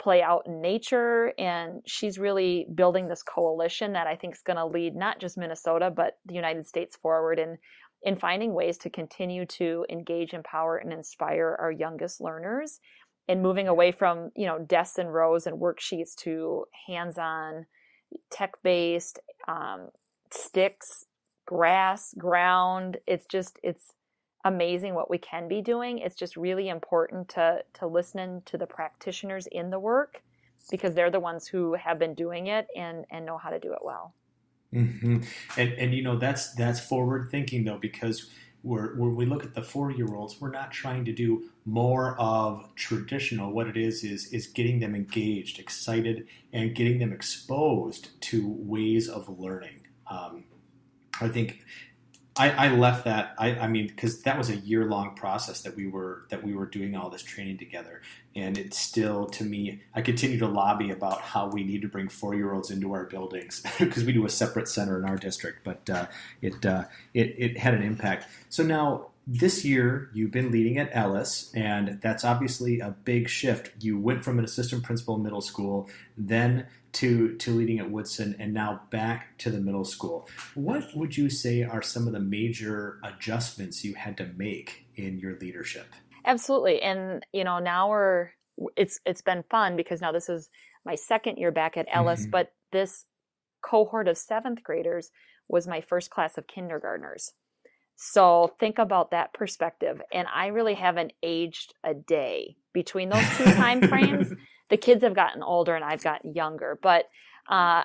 play 0.00 0.22
out 0.22 0.46
in 0.46 0.60
nature. 0.60 1.32
And 1.38 1.82
she's 1.86 2.18
really 2.18 2.66
building 2.74 3.08
this 3.08 3.22
coalition 3.22 3.94
that 3.94 4.06
I 4.06 4.14
think 4.16 4.34
is 4.34 4.42
going 4.42 4.58
to 4.58 4.66
lead 4.66 4.94
not 4.94 5.18
just 5.18 5.38
Minnesota, 5.38 5.90
but 5.90 6.18
the 6.26 6.34
United 6.34 6.66
States 6.66 6.96
forward 6.96 7.38
in, 7.38 7.58
in 8.02 8.16
finding 8.16 8.52
ways 8.54 8.78
to 8.78 8.90
continue 8.90 9.46
to 9.46 9.84
engage, 9.90 10.34
empower, 10.34 10.76
and 10.76 10.92
inspire 10.92 11.56
our 11.60 11.72
youngest 11.72 12.20
learners 12.20 12.80
and 13.28 13.42
moving 13.42 13.68
away 13.68 13.92
from, 13.92 14.30
you 14.36 14.46
know, 14.46 14.58
desks 14.58 14.98
and 14.98 15.12
rows 15.12 15.46
and 15.46 15.60
worksheets 15.60 16.14
to 16.16 16.66
hands-on, 16.86 17.66
tech-based, 18.30 19.18
um, 19.48 19.88
sticks, 20.30 21.06
grass, 21.44 22.14
ground. 22.18 22.98
It's 23.06 23.26
just, 23.26 23.58
it's, 23.62 23.92
amazing 24.46 24.94
what 24.94 25.10
we 25.10 25.18
can 25.18 25.48
be 25.48 25.60
doing. 25.60 25.98
It's 25.98 26.14
just 26.14 26.36
really 26.36 26.68
important 26.68 27.28
to 27.30 27.64
to 27.74 27.86
listen 27.86 28.42
to 28.46 28.56
the 28.56 28.66
practitioners 28.66 29.46
in 29.48 29.70
the 29.70 29.78
work 29.78 30.22
because 30.70 30.94
they're 30.94 31.10
the 31.10 31.20
ones 31.20 31.46
who 31.46 31.74
have 31.74 31.98
been 31.98 32.14
doing 32.14 32.46
it 32.46 32.66
and 32.76 33.04
and 33.10 33.26
know 33.26 33.36
how 33.36 33.50
to 33.50 33.58
do 33.58 33.72
it 33.72 33.80
well. 33.82 34.14
Mm-hmm. 34.72 35.22
And 35.56 35.72
and 35.72 35.94
you 35.94 36.02
know 36.02 36.16
that's 36.16 36.54
that's 36.54 36.80
forward 36.80 37.28
thinking 37.30 37.64
though 37.64 37.78
because 37.78 38.30
we're, 38.62 38.96
when 38.96 39.14
we 39.14 39.26
look 39.26 39.44
at 39.44 39.54
the 39.54 39.62
four 39.62 39.90
year 39.90 40.14
olds, 40.14 40.40
we're 40.40 40.50
not 40.50 40.72
trying 40.72 41.04
to 41.04 41.12
do 41.12 41.50
more 41.64 42.16
of 42.18 42.74
traditional. 42.74 43.52
What 43.52 43.68
it 43.68 43.76
is 43.76 44.02
is 44.04 44.32
is 44.32 44.46
getting 44.46 44.80
them 44.80 44.94
engaged, 44.94 45.58
excited, 45.58 46.26
and 46.52 46.74
getting 46.74 46.98
them 46.98 47.12
exposed 47.12 48.20
to 48.22 48.48
ways 48.48 49.08
of 49.08 49.28
learning. 49.38 49.86
Um, 50.10 50.44
I 51.20 51.28
think 51.28 51.64
I, 52.38 52.50
I 52.50 52.68
left 52.68 53.04
that. 53.06 53.34
I, 53.38 53.54
I 53.56 53.68
mean, 53.68 53.86
because 53.86 54.22
that 54.22 54.36
was 54.36 54.50
a 54.50 54.56
year 54.56 54.84
long 54.84 55.14
process 55.14 55.62
that 55.62 55.74
we 55.74 55.86
were 55.86 56.26
that 56.28 56.42
we 56.42 56.54
were 56.54 56.66
doing 56.66 56.94
all 56.94 57.08
this 57.08 57.22
training 57.22 57.56
together, 57.56 58.02
and 58.34 58.58
it's 58.58 58.78
still 58.78 59.26
to 59.26 59.44
me. 59.44 59.80
I 59.94 60.02
continue 60.02 60.38
to 60.40 60.46
lobby 60.46 60.90
about 60.90 61.22
how 61.22 61.48
we 61.48 61.64
need 61.64 61.82
to 61.82 61.88
bring 61.88 62.08
four 62.08 62.34
year 62.34 62.52
olds 62.52 62.70
into 62.70 62.92
our 62.92 63.04
buildings 63.04 63.62
because 63.78 64.04
we 64.04 64.12
do 64.12 64.26
a 64.26 64.30
separate 64.30 64.68
center 64.68 64.98
in 64.98 65.06
our 65.06 65.16
district, 65.16 65.60
but 65.64 65.88
uh, 65.88 66.06
it, 66.42 66.66
uh, 66.66 66.84
it 67.14 67.34
it 67.38 67.58
had 67.58 67.72
an 67.72 67.82
impact. 67.82 68.26
So 68.50 68.62
now 68.62 69.08
this 69.26 69.64
year 69.64 70.10
you've 70.14 70.30
been 70.30 70.52
leading 70.52 70.78
at 70.78 70.90
Ellis, 70.92 71.50
and 71.54 72.00
that's 72.00 72.24
obviously 72.24 72.78
a 72.80 72.90
big 72.90 73.28
shift. 73.28 73.72
You 73.82 73.98
went 73.98 74.24
from 74.24 74.38
an 74.38 74.44
assistant 74.44 74.84
principal 74.84 75.16
in 75.16 75.22
middle 75.22 75.40
school, 75.40 75.88
then 76.16 76.66
to 76.92 77.36
to 77.36 77.50
leading 77.50 77.80
at 77.80 77.90
Woodson, 77.90 78.36
and 78.38 78.54
now 78.54 78.82
back 78.90 79.36
to 79.38 79.50
the 79.50 79.60
middle 79.60 79.84
school. 79.84 80.28
What 80.54 80.84
would 80.94 81.16
you 81.16 81.28
say 81.28 81.62
are 81.62 81.82
some 81.82 82.06
of 82.06 82.12
the 82.12 82.20
major 82.20 83.00
adjustments 83.02 83.84
you 83.84 83.94
had 83.94 84.16
to 84.18 84.26
make 84.36 84.86
in 84.94 85.18
your 85.18 85.38
leadership? 85.38 85.92
Absolutely, 86.24 86.80
and 86.80 87.26
you 87.32 87.42
know 87.42 87.58
now 87.58 87.90
we're 87.90 88.30
it's 88.76 89.00
it's 89.04 89.22
been 89.22 89.44
fun 89.50 89.76
because 89.76 90.00
now 90.00 90.12
this 90.12 90.28
is 90.28 90.48
my 90.84 90.94
second 90.94 91.36
year 91.36 91.50
back 91.50 91.76
at 91.76 91.86
Ellis, 91.90 92.22
mm-hmm. 92.22 92.30
but 92.30 92.52
this 92.70 93.04
cohort 93.60 94.06
of 94.06 94.16
seventh 94.16 94.62
graders 94.62 95.10
was 95.48 95.66
my 95.66 95.80
first 95.80 96.10
class 96.10 96.38
of 96.38 96.46
kindergartners. 96.46 97.32
So 97.96 98.54
think 98.60 98.78
about 98.78 99.10
that 99.10 99.32
perspective. 99.32 100.00
And 100.12 100.28
I 100.32 100.48
really 100.48 100.74
haven't 100.74 101.14
aged 101.22 101.74
a 101.82 101.94
day 101.94 102.56
between 102.72 103.08
those 103.08 103.28
two 103.36 103.44
time 103.44 103.82
frames. 103.82 104.32
The 104.68 104.76
kids 104.76 105.04
have 105.04 105.14
gotten 105.14 105.44
older 105.44 105.76
and 105.76 105.84
I've 105.84 106.02
gotten 106.02 106.34
younger, 106.34 106.76
but 106.82 107.04
uh, 107.48 107.84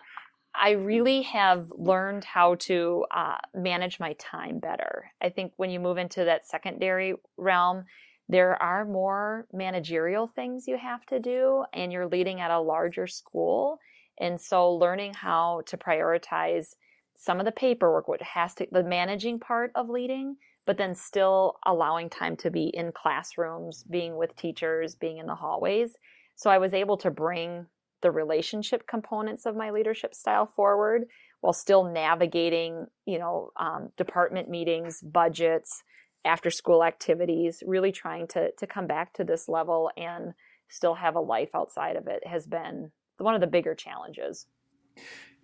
I 0.53 0.71
really 0.71 1.21
have 1.21 1.71
learned 1.77 2.23
how 2.23 2.55
to 2.55 3.05
uh, 3.11 3.37
manage 3.53 3.99
my 3.99 4.13
time 4.13 4.57
better. 4.57 5.11
I 5.21 5.29
think 5.29 5.53
when 5.57 5.69
you 5.69 5.79
move 5.79 5.99
into 5.99 6.25
that 6.25 6.47
secondary 6.47 7.13
realm, 7.37 7.85
there 8.27 8.61
are 8.61 8.83
more 8.85 9.45
managerial 9.53 10.27
things 10.27 10.67
you 10.67 10.77
have 10.77 11.05
to 11.07 11.19
do, 11.19 11.65
and 11.73 11.91
you're 11.91 12.07
leading 12.07 12.41
at 12.41 12.49
a 12.49 12.59
larger 12.59 13.05
school. 13.05 13.79
And 14.19 14.39
so, 14.39 14.73
learning 14.73 15.13
how 15.13 15.61
to 15.67 15.77
prioritize 15.77 16.75
some 17.17 17.39
of 17.39 17.45
the 17.45 17.51
paperwork, 17.51 18.07
what 18.07 18.21
has 18.21 18.55
to, 18.55 18.67
the 18.71 18.83
managing 18.83 19.39
part 19.39 19.71
of 19.75 19.89
leading, 19.89 20.37
but 20.65 20.77
then 20.77 20.95
still 20.95 21.57
allowing 21.65 22.09
time 22.09 22.35
to 22.37 22.49
be 22.49 22.71
in 22.73 22.91
classrooms, 22.91 23.83
being 23.83 24.15
with 24.15 24.35
teachers, 24.35 24.95
being 24.95 25.17
in 25.17 25.25
the 25.25 25.35
hallways. 25.35 25.95
So 26.35 26.49
I 26.49 26.57
was 26.57 26.73
able 26.73 26.97
to 26.97 27.11
bring 27.11 27.67
the 28.01 28.11
relationship 28.11 28.87
components 28.87 29.45
of 29.45 29.55
my 29.55 29.69
leadership 29.71 30.15
style 30.15 30.47
forward 30.47 31.03
while 31.41 31.53
still 31.53 31.83
navigating, 31.83 32.87
you 33.05 33.19
know, 33.19 33.51
um, 33.59 33.89
department 33.97 34.49
meetings, 34.49 35.01
budgets, 35.01 35.83
after 36.23 36.51
school 36.51 36.83
activities, 36.83 37.63
really 37.65 37.91
trying 37.91 38.27
to 38.27 38.51
to 38.51 38.67
come 38.67 38.87
back 38.87 39.13
to 39.13 39.23
this 39.23 39.47
level 39.47 39.89
and 39.97 40.33
still 40.69 40.95
have 40.95 41.15
a 41.15 41.19
life 41.19 41.49
outside 41.53 41.95
of 41.95 42.07
it 42.07 42.25
has 42.25 42.45
been 42.45 42.91
one 43.17 43.35
of 43.35 43.41
the 43.41 43.47
bigger 43.47 43.75
challenges. 43.75 44.45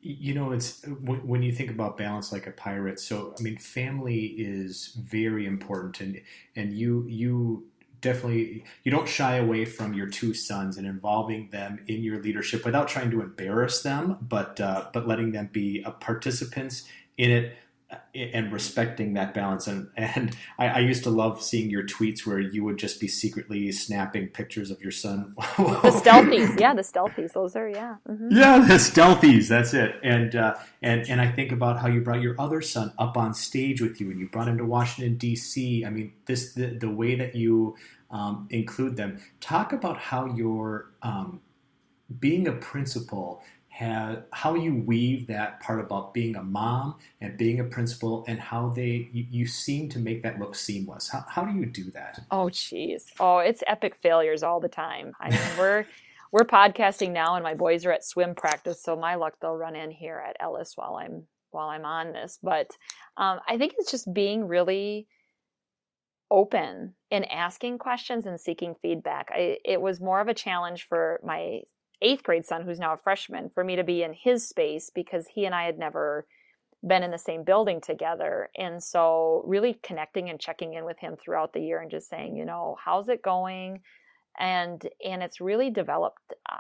You 0.02 0.34
know, 0.34 0.52
it's 0.52 0.86
when 1.02 1.42
you 1.42 1.52
think 1.52 1.72
about 1.72 1.98
balance 1.98 2.32
like 2.32 2.48
a 2.48 2.52
pirate. 2.52 3.00
So, 3.00 3.34
I 3.38 3.42
mean, 3.42 3.58
family 3.58 4.26
is 4.26 4.96
very 5.02 5.46
important, 5.46 6.00
and 6.00 6.22
and 6.56 6.74
you 6.74 7.06
you 7.08 7.66
definitely 8.00 8.64
you 8.84 8.92
don't 8.92 9.08
shy 9.08 9.38
away 9.38 9.66
from 9.66 9.94
your 9.94 10.08
two 10.08 10.34
sons 10.34 10.78
and 10.78 10.86
involving 10.86 11.50
them 11.50 11.80
in 11.88 12.04
your 12.04 12.22
leadership 12.22 12.64
without 12.64 12.88
trying 12.88 13.12
to 13.12 13.22
embarrass 13.22 13.82
them, 13.82 14.18
but 14.22 14.62
uh, 14.62 14.86
but 14.94 15.08
letting 15.08 15.32
them 15.32 15.50
be 15.52 15.84
participants 16.00 16.88
in 17.18 17.32
it 17.32 17.58
and 18.14 18.52
respecting 18.52 19.14
that 19.14 19.34
balance. 19.34 19.68
And 19.68 19.90
and 19.96 20.36
I, 20.60 20.68
I, 20.68 20.80
used 20.80 21.04
to 21.04 21.10
love 21.10 21.42
seeing 21.42 21.70
your 21.70 21.84
tweets 21.84 22.26
where 22.26 22.40
you 22.40 22.64
would 22.66 22.78
just 22.78 23.00
be 23.00 23.08
secretly 23.08 23.72
snapping 23.72 24.28
pictures 24.28 24.72
of 24.72 24.82
your 24.82 24.92
son. 24.92 25.34
the 25.38 25.44
stealthies, 26.04 26.60
yeah, 26.60 26.74
the 26.74 26.82
stealthies. 26.82 27.34
Those 27.34 27.56
are 27.56 27.70
yeah. 27.70 27.96
Mm-hmm. 28.10 28.30
Yeah, 28.32 28.60
the 28.60 28.74
stealthies. 28.76 29.48
That's 29.48 29.74
it. 29.74 29.96
And 30.04 30.36
uh, 30.36 30.56
and 30.82 31.08
and 31.10 31.22
I 31.22 31.32
think 31.32 31.52
about 31.52 31.80
how 31.80 31.88
you 31.88 32.02
brought 32.02 32.22
your 32.22 32.36
other 32.40 32.62
son 32.62 32.92
up 32.98 33.16
on 33.16 33.34
stage 33.34 33.82
with 33.82 34.02
you, 34.02 34.12
and 34.12 34.20
you 34.20 34.28
brought 34.28 34.50
him 34.50 34.58
to 34.58 34.66
Washington 34.66 35.18
D.C. 35.18 35.86
I 35.86 35.90
mean, 35.90 36.12
this 36.26 36.54
the 36.54 36.68
the 36.68 36.90
way 36.90 37.16
that 37.16 37.36
you 37.36 37.78
um, 38.12 38.48
include 38.50 38.98
them. 38.98 39.22
Talk 39.40 39.72
about 39.72 39.98
how 39.98 40.26
your 40.36 40.92
um, 41.04 41.42
being 42.20 42.48
a 42.48 42.54
principal 42.54 43.42
have, 43.78 44.24
how 44.34 44.56
you 44.56 44.74
weave 44.74 45.28
that 45.28 45.60
part 45.60 45.80
about 45.80 46.12
being 46.12 46.36
a 46.36 46.42
mom 46.42 46.96
and 47.22 47.38
being 47.38 47.60
a 47.60 47.64
principal 47.64 48.26
and 48.28 48.40
how 48.40 48.70
they 48.70 49.08
you, 49.14 49.26
you 49.30 49.46
seem 49.46 49.88
to 49.90 50.00
make 50.00 50.24
that 50.24 50.40
look 50.40 50.56
seamless. 50.56 51.10
How, 51.10 51.24
how 51.30 51.46
do 51.46 51.56
you 51.56 51.68
do 51.68 51.92
that? 51.92 52.20
Oh 52.32 52.46
jeez. 52.46 53.04
Oh 53.20 53.38
it's 53.38 53.64
epic 53.68 53.96
failures 54.02 54.42
all 54.42 54.60
the 54.60 54.68
time. 54.68 55.14
I 55.20 55.30
mean 55.30 55.58
we're 55.60 55.86
we're 56.32 56.44
podcasting 56.44 57.12
now 57.12 57.36
and 57.36 57.44
my 57.44 57.54
boys 57.54 57.86
are 57.86 57.92
at 57.92 58.04
swim 58.04 58.34
practice 58.34 58.82
so 58.82 58.96
my 58.96 59.14
luck 59.14 59.36
they'll 59.40 59.56
run 59.56 59.76
in 59.76 59.92
here 59.92 60.24
at 60.28 60.36
ellis 60.40 60.74
while 60.76 60.96
i'm 60.96 61.24
while 61.52 61.70
i'm 61.70 61.86
on 61.86 62.14
this. 62.14 62.40
But 62.42 62.72
um, 63.16 63.40
i 63.48 63.60
think 63.60 63.76
it's 63.78 63.92
just 63.92 64.12
being 64.12 64.48
really 64.48 65.08
open 66.32 66.96
in 67.12 67.24
asking 67.26 67.78
questions 67.78 68.26
and 68.26 68.40
seeking 68.40 68.76
feedback. 68.82 69.30
I, 69.32 69.60
it 69.64 69.80
was 69.80 70.02
more 70.02 70.20
of 70.20 70.28
a 70.28 70.34
challenge 70.34 70.88
for 70.90 71.22
my 71.24 71.62
eighth 72.02 72.24
grade 72.24 72.46
son, 72.46 72.64
who's 72.64 72.80
now 72.80 72.94
a 72.94 72.98
freshman, 72.98 73.50
for 73.54 73.64
me 73.64 73.76
to 73.76 73.84
be 73.84 74.04
in 74.04 74.14
his 74.14 74.48
space 74.48 74.92
because 74.94 75.28
he 75.28 75.46
and 75.46 75.56
I 75.56 75.66
had 75.66 75.80
never 75.80 76.28
been 76.86 77.04
in 77.04 77.12
the 77.12 77.18
same 77.18 77.44
building 77.44 77.82
together. 77.82 78.50
And 78.58 78.84
so, 78.84 79.44
really 79.46 79.80
connecting 79.84 80.30
and 80.30 80.40
checking 80.40 80.74
in 80.74 80.86
with 80.86 81.00
him 81.00 81.16
throughout 81.16 81.54
the 81.54 81.62
year 81.62 81.82
and 81.82 81.90
just 81.90 82.10
saying, 82.10 82.36
you 82.36 82.46
know, 82.46 82.78
how's 82.84 83.10
it 83.10 83.22
going? 83.22 83.82
And 84.40 84.82
and 85.04 85.24
it's 85.24 85.42
really 85.42 85.72
developed 85.72 86.34
a 86.50 86.58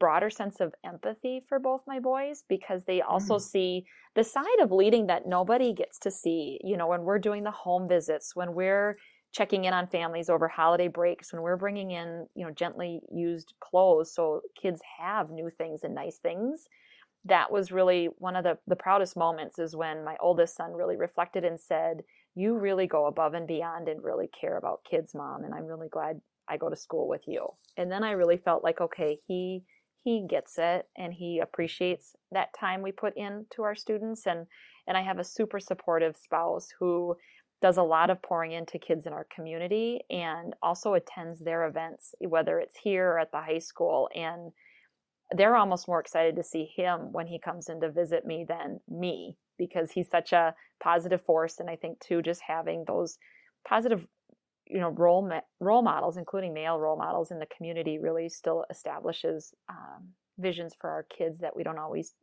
broader 0.00 0.30
sense 0.30 0.60
of 0.60 0.74
empathy 0.84 1.42
for 1.48 1.58
both 1.58 1.82
my 1.86 1.98
boys 2.00 2.44
because 2.48 2.84
they 2.84 3.02
also 3.02 3.36
mm. 3.36 3.40
see 3.40 3.84
the 4.14 4.24
side 4.24 4.60
of 4.60 4.72
leading 4.72 5.06
that 5.06 5.26
nobody 5.26 5.72
gets 5.72 5.98
to 6.00 6.10
see. 6.10 6.58
You 6.62 6.76
know, 6.76 6.86
when 6.86 7.02
we're 7.02 7.18
doing 7.18 7.44
the 7.44 7.50
home 7.50 7.88
visits, 7.88 8.34
when 8.34 8.54
we're 8.54 8.96
checking 9.32 9.64
in 9.64 9.74
on 9.74 9.86
families 9.86 10.30
over 10.30 10.48
holiday 10.48 10.88
breaks 10.88 11.32
when 11.32 11.42
we're 11.42 11.56
bringing 11.56 11.90
in 11.90 12.26
you 12.34 12.44
know 12.44 12.52
gently 12.52 13.00
used 13.12 13.52
clothes 13.60 14.12
so 14.12 14.40
kids 14.60 14.80
have 14.98 15.30
new 15.30 15.50
things 15.56 15.80
and 15.84 15.94
nice 15.94 16.18
things. 16.18 16.66
That 17.24 17.50
was 17.50 17.72
really 17.72 18.08
one 18.18 18.36
of 18.36 18.44
the, 18.44 18.58
the 18.66 18.76
proudest 18.76 19.16
moments 19.16 19.58
is 19.58 19.76
when 19.76 20.04
my 20.04 20.16
oldest 20.20 20.56
son 20.56 20.72
really 20.72 20.96
reflected 20.96 21.44
and 21.44 21.60
said 21.60 22.02
you 22.34 22.56
really 22.56 22.86
go 22.86 23.06
above 23.06 23.34
and 23.34 23.46
beyond 23.46 23.88
and 23.88 24.02
really 24.02 24.30
care 24.40 24.56
about 24.56 24.84
kids 24.88 25.14
mom 25.14 25.44
and 25.44 25.52
i'm 25.52 25.66
really 25.66 25.88
glad 25.88 26.20
i 26.48 26.56
go 26.56 26.68
to 26.68 26.76
school 26.76 27.08
with 27.08 27.22
you. 27.26 27.46
And 27.76 27.90
then 27.90 28.04
i 28.04 28.12
really 28.12 28.38
felt 28.38 28.64
like 28.64 28.80
okay 28.80 29.18
he 29.26 29.62
he 30.04 30.26
gets 30.28 30.54
it 30.58 30.86
and 30.96 31.12
he 31.12 31.40
appreciates 31.40 32.14
that 32.32 32.54
time 32.58 32.82
we 32.82 32.92
put 32.92 33.16
into 33.16 33.62
our 33.62 33.74
students 33.74 34.26
and 34.26 34.46
and 34.86 34.96
i 34.96 35.02
have 35.02 35.18
a 35.18 35.24
super 35.24 35.60
supportive 35.60 36.16
spouse 36.16 36.68
who 36.78 37.14
does 37.60 37.76
a 37.76 37.82
lot 37.82 38.10
of 38.10 38.22
pouring 38.22 38.52
into 38.52 38.78
kids 38.78 39.06
in 39.06 39.12
our 39.12 39.26
community 39.34 40.00
and 40.10 40.54
also 40.62 40.94
attends 40.94 41.40
their 41.40 41.66
events, 41.66 42.14
whether 42.20 42.58
it's 42.60 42.76
here 42.76 43.08
or 43.10 43.18
at 43.18 43.32
the 43.32 43.40
high 43.40 43.58
school. 43.58 44.08
And 44.14 44.52
they're 45.36 45.56
almost 45.56 45.88
more 45.88 46.00
excited 46.00 46.36
to 46.36 46.42
see 46.42 46.70
him 46.76 47.12
when 47.12 47.26
he 47.26 47.38
comes 47.38 47.68
in 47.68 47.80
to 47.80 47.90
visit 47.90 48.24
me 48.24 48.46
than 48.48 48.80
me 48.88 49.36
because 49.58 49.90
he's 49.90 50.08
such 50.08 50.32
a 50.32 50.54
positive 50.80 51.20
force. 51.22 51.58
And 51.58 51.68
I 51.68 51.76
think, 51.76 51.98
too, 52.00 52.22
just 52.22 52.40
having 52.46 52.84
those 52.86 53.18
positive 53.66 54.06
you 54.70 54.80
know 54.80 54.90
role 54.90 55.30
role 55.60 55.82
models 55.82 56.16
including 56.16 56.52
male 56.52 56.78
role 56.78 56.96
models 56.96 57.30
in 57.30 57.38
the 57.38 57.46
community 57.46 57.98
really 57.98 58.28
still 58.28 58.64
establishes 58.70 59.54
um, 59.68 60.08
visions 60.38 60.74
for 60.78 60.90
our 60.90 61.04
kids 61.04 61.40
that 61.40 61.56
we 61.56 61.62
don't 61.62 61.78
always 61.78 62.14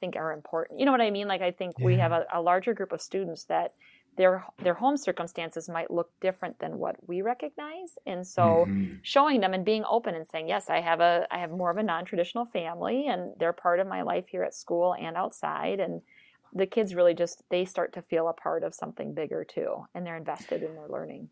think 0.00 0.16
are 0.16 0.32
important 0.32 0.80
you 0.80 0.86
know 0.86 0.92
what 0.92 1.00
i 1.00 1.10
mean 1.10 1.28
like 1.28 1.40
i 1.40 1.50
think 1.50 1.74
yeah. 1.78 1.86
we 1.86 1.96
have 1.96 2.12
a, 2.12 2.24
a 2.34 2.42
larger 2.42 2.74
group 2.74 2.92
of 2.92 3.00
students 3.00 3.44
that 3.44 3.74
their 4.16 4.44
their 4.62 4.74
home 4.74 4.96
circumstances 4.96 5.68
might 5.68 5.90
look 5.90 6.10
different 6.20 6.58
than 6.58 6.78
what 6.78 6.96
we 7.06 7.22
recognize. 7.22 7.98
And 8.06 8.26
so 8.26 8.66
mm-hmm. 8.68 8.94
showing 9.02 9.40
them 9.40 9.54
and 9.54 9.64
being 9.64 9.84
open 9.88 10.14
and 10.14 10.26
saying 10.26 10.48
yes 10.48 10.70
i 10.70 10.80
have 10.80 11.00
a 11.00 11.26
i 11.30 11.38
have 11.38 11.50
more 11.50 11.70
of 11.70 11.76
a 11.76 11.82
non-traditional 11.82 12.46
family 12.46 13.06
and 13.08 13.32
they're 13.38 13.52
part 13.52 13.80
of 13.80 13.86
my 13.86 14.02
life 14.02 14.24
here 14.28 14.42
at 14.42 14.54
school 14.54 14.94
and 14.94 15.16
outside. 15.16 15.80
And 15.80 16.02
the 16.52 16.66
kids 16.66 16.94
really 16.94 17.14
just 17.14 17.42
they 17.50 17.64
start 17.64 17.92
to 17.94 18.02
feel 18.02 18.28
a 18.28 18.32
part 18.32 18.62
of 18.62 18.74
something 18.74 19.14
bigger 19.14 19.44
too 19.44 19.84
and 19.94 20.06
they're 20.06 20.16
invested 20.16 20.62
in 20.62 20.74
their 20.74 20.88
learning. 20.88 21.28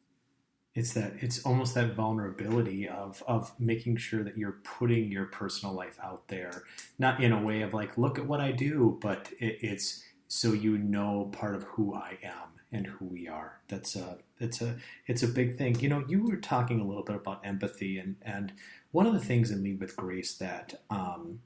It's 0.75 0.95
that 0.95 1.13
it's 1.21 1.45
almost 1.45 1.75
that 1.75 1.95
vulnerability 1.95 2.89
of 2.89 3.23
of 3.29 3.53
making 3.61 3.99
sure 3.99 4.25
that 4.25 4.39
you're 4.39 4.61
putting 4.65 5.13
your 5.13 5.27
personal 5.27 5.75
life 5.75 5.99
out 6.03 6.29
there 6.29 6.65
not 6.99 7.23
in 7.23 7.33
a 7.33 7.43
way 7.43 7.61
of 7.61 7.75
like 7.75 7.99
look 7.99 8.19
at 8.19 8.27
what 8.27 8.41
i 8.41 8.51
do 8.51 8.99
but 9.03 9.31
it, 9.39 9.59
it's 9.61 10.03
so 10.29 10.55
you 10.55 10.79
know 10.79 11.31
part 11.31 11.55
of 11.55 11.63
who 11.65 11.95
i 11.95 12.17
am 12.23 12.49
and 12.73 12.87
who 12.87 13.05
we 13.05 13.29
are. 13.29 13.61
That's 13.69 13.95
a 13.95 14.19
it's 14.41 14.61
a 14.61 14.77
it's 15.07 15.23
a 15.23 15.29
big 15.29 15.59
thing. 15.59 15.79
You 15.79 15.89
know, 15.89 16.05
you 16.09 16.25
were 16.25 16.37
talking 16.37 16.81
a 16.81 16.85
little 16.85 17.05
bit 17.05 17.17
about 17.17 17.45
empathy, 17.45 17.99
and 17.99 18.17
and 18.23 18.53
one 18.91 19.07
of 19.07 19.13
the 19.13 19.21
things 19.21 19.51
in 19.51 19.63
Lead 19.63 19.81
with 19.81 19.97
Grace 19.97 20.35
that 20.35 20.83
um, 20.91 21.41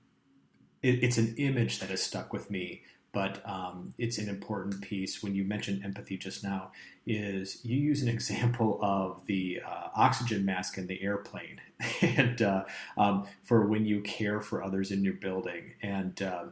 it, 0.83 1.03
it's 1.03 1.19
an 1.19 1.35
image 1.37 1.81
that 1.81 1.91
has 1.91 2.03
stuck 2.03 2.33
with 2.33 2.51
me, 2.51 2.83
but 3.13 3.43
um, 3.49 3.93
it's 3.99 4.19
an 4.19 4.29
important 4.29 4.81
piece. 4.81 5.23
When 5.23 5.35
you 5.35 5.45
mentioned 5.45 5.85
empathy 5.85 6.17
just 6.17 6.45
now, 6.45 6.71
is 7.07 7.65
you 7.65 7.77
use 7.77 8.03
an 8.03 8.09
example 8.17 8.79
of 8.81 9.27
the 9.27 9.61
uh, 9.67 9.89
oxygen 9.97 10.45
mask 10.45 10.79
in 10.79 10.87
the 10.87 11.03
airplane, 11.03 11.61
and 12.01 12.41
uh, 12.41 12.65
um, 12.97 13.27
for 13.43 13.67
when 13.67 13.85
you 13.85 14.01
care 14.01 14.41
for 14.41 14.63
others 14.63 14.93
in 14.93 15.03
your 15.03 15.15
building, 15.15 15.75
and 15.83 16.23
uh, 16.23 16.45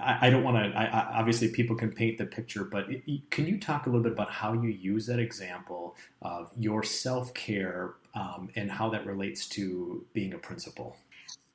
I, 0.00 0.30
don't 0.30 0.44
want 0.44 0.56
to. 0.56 0.78
obviously, 0.78 1.48
people 1.48 1.74
can 1.74 1.90
paint 1.90 2.18
the 2.18 2.26
picture, 2.26 2.64
but 2.64 2.86
it, 2.88 3.30
can 3.30 3.46
you 3.46 3.58
talk 3.58 3.86
a 3.86 3.88
little 3.88 4.02
bit 4.02 4.12
about 4.12 4.30
how 4.30 4.52
you 4.52 4.68
use 4.68 5.06
that 5.06 5.18
example 5.18 5.96
of 6.22 6.52
your 6.56 6.84
self 6.84 7.34
care 7.34 7.94
um, 8.14 8.48
and 8.54 8.70
how 8.70 8.88
that 8.90 9.06
relates 9.06 9.48
to 9.48 10.04
being 10.12 10.34
a 10.34 10.38
principal? 10.38 10.96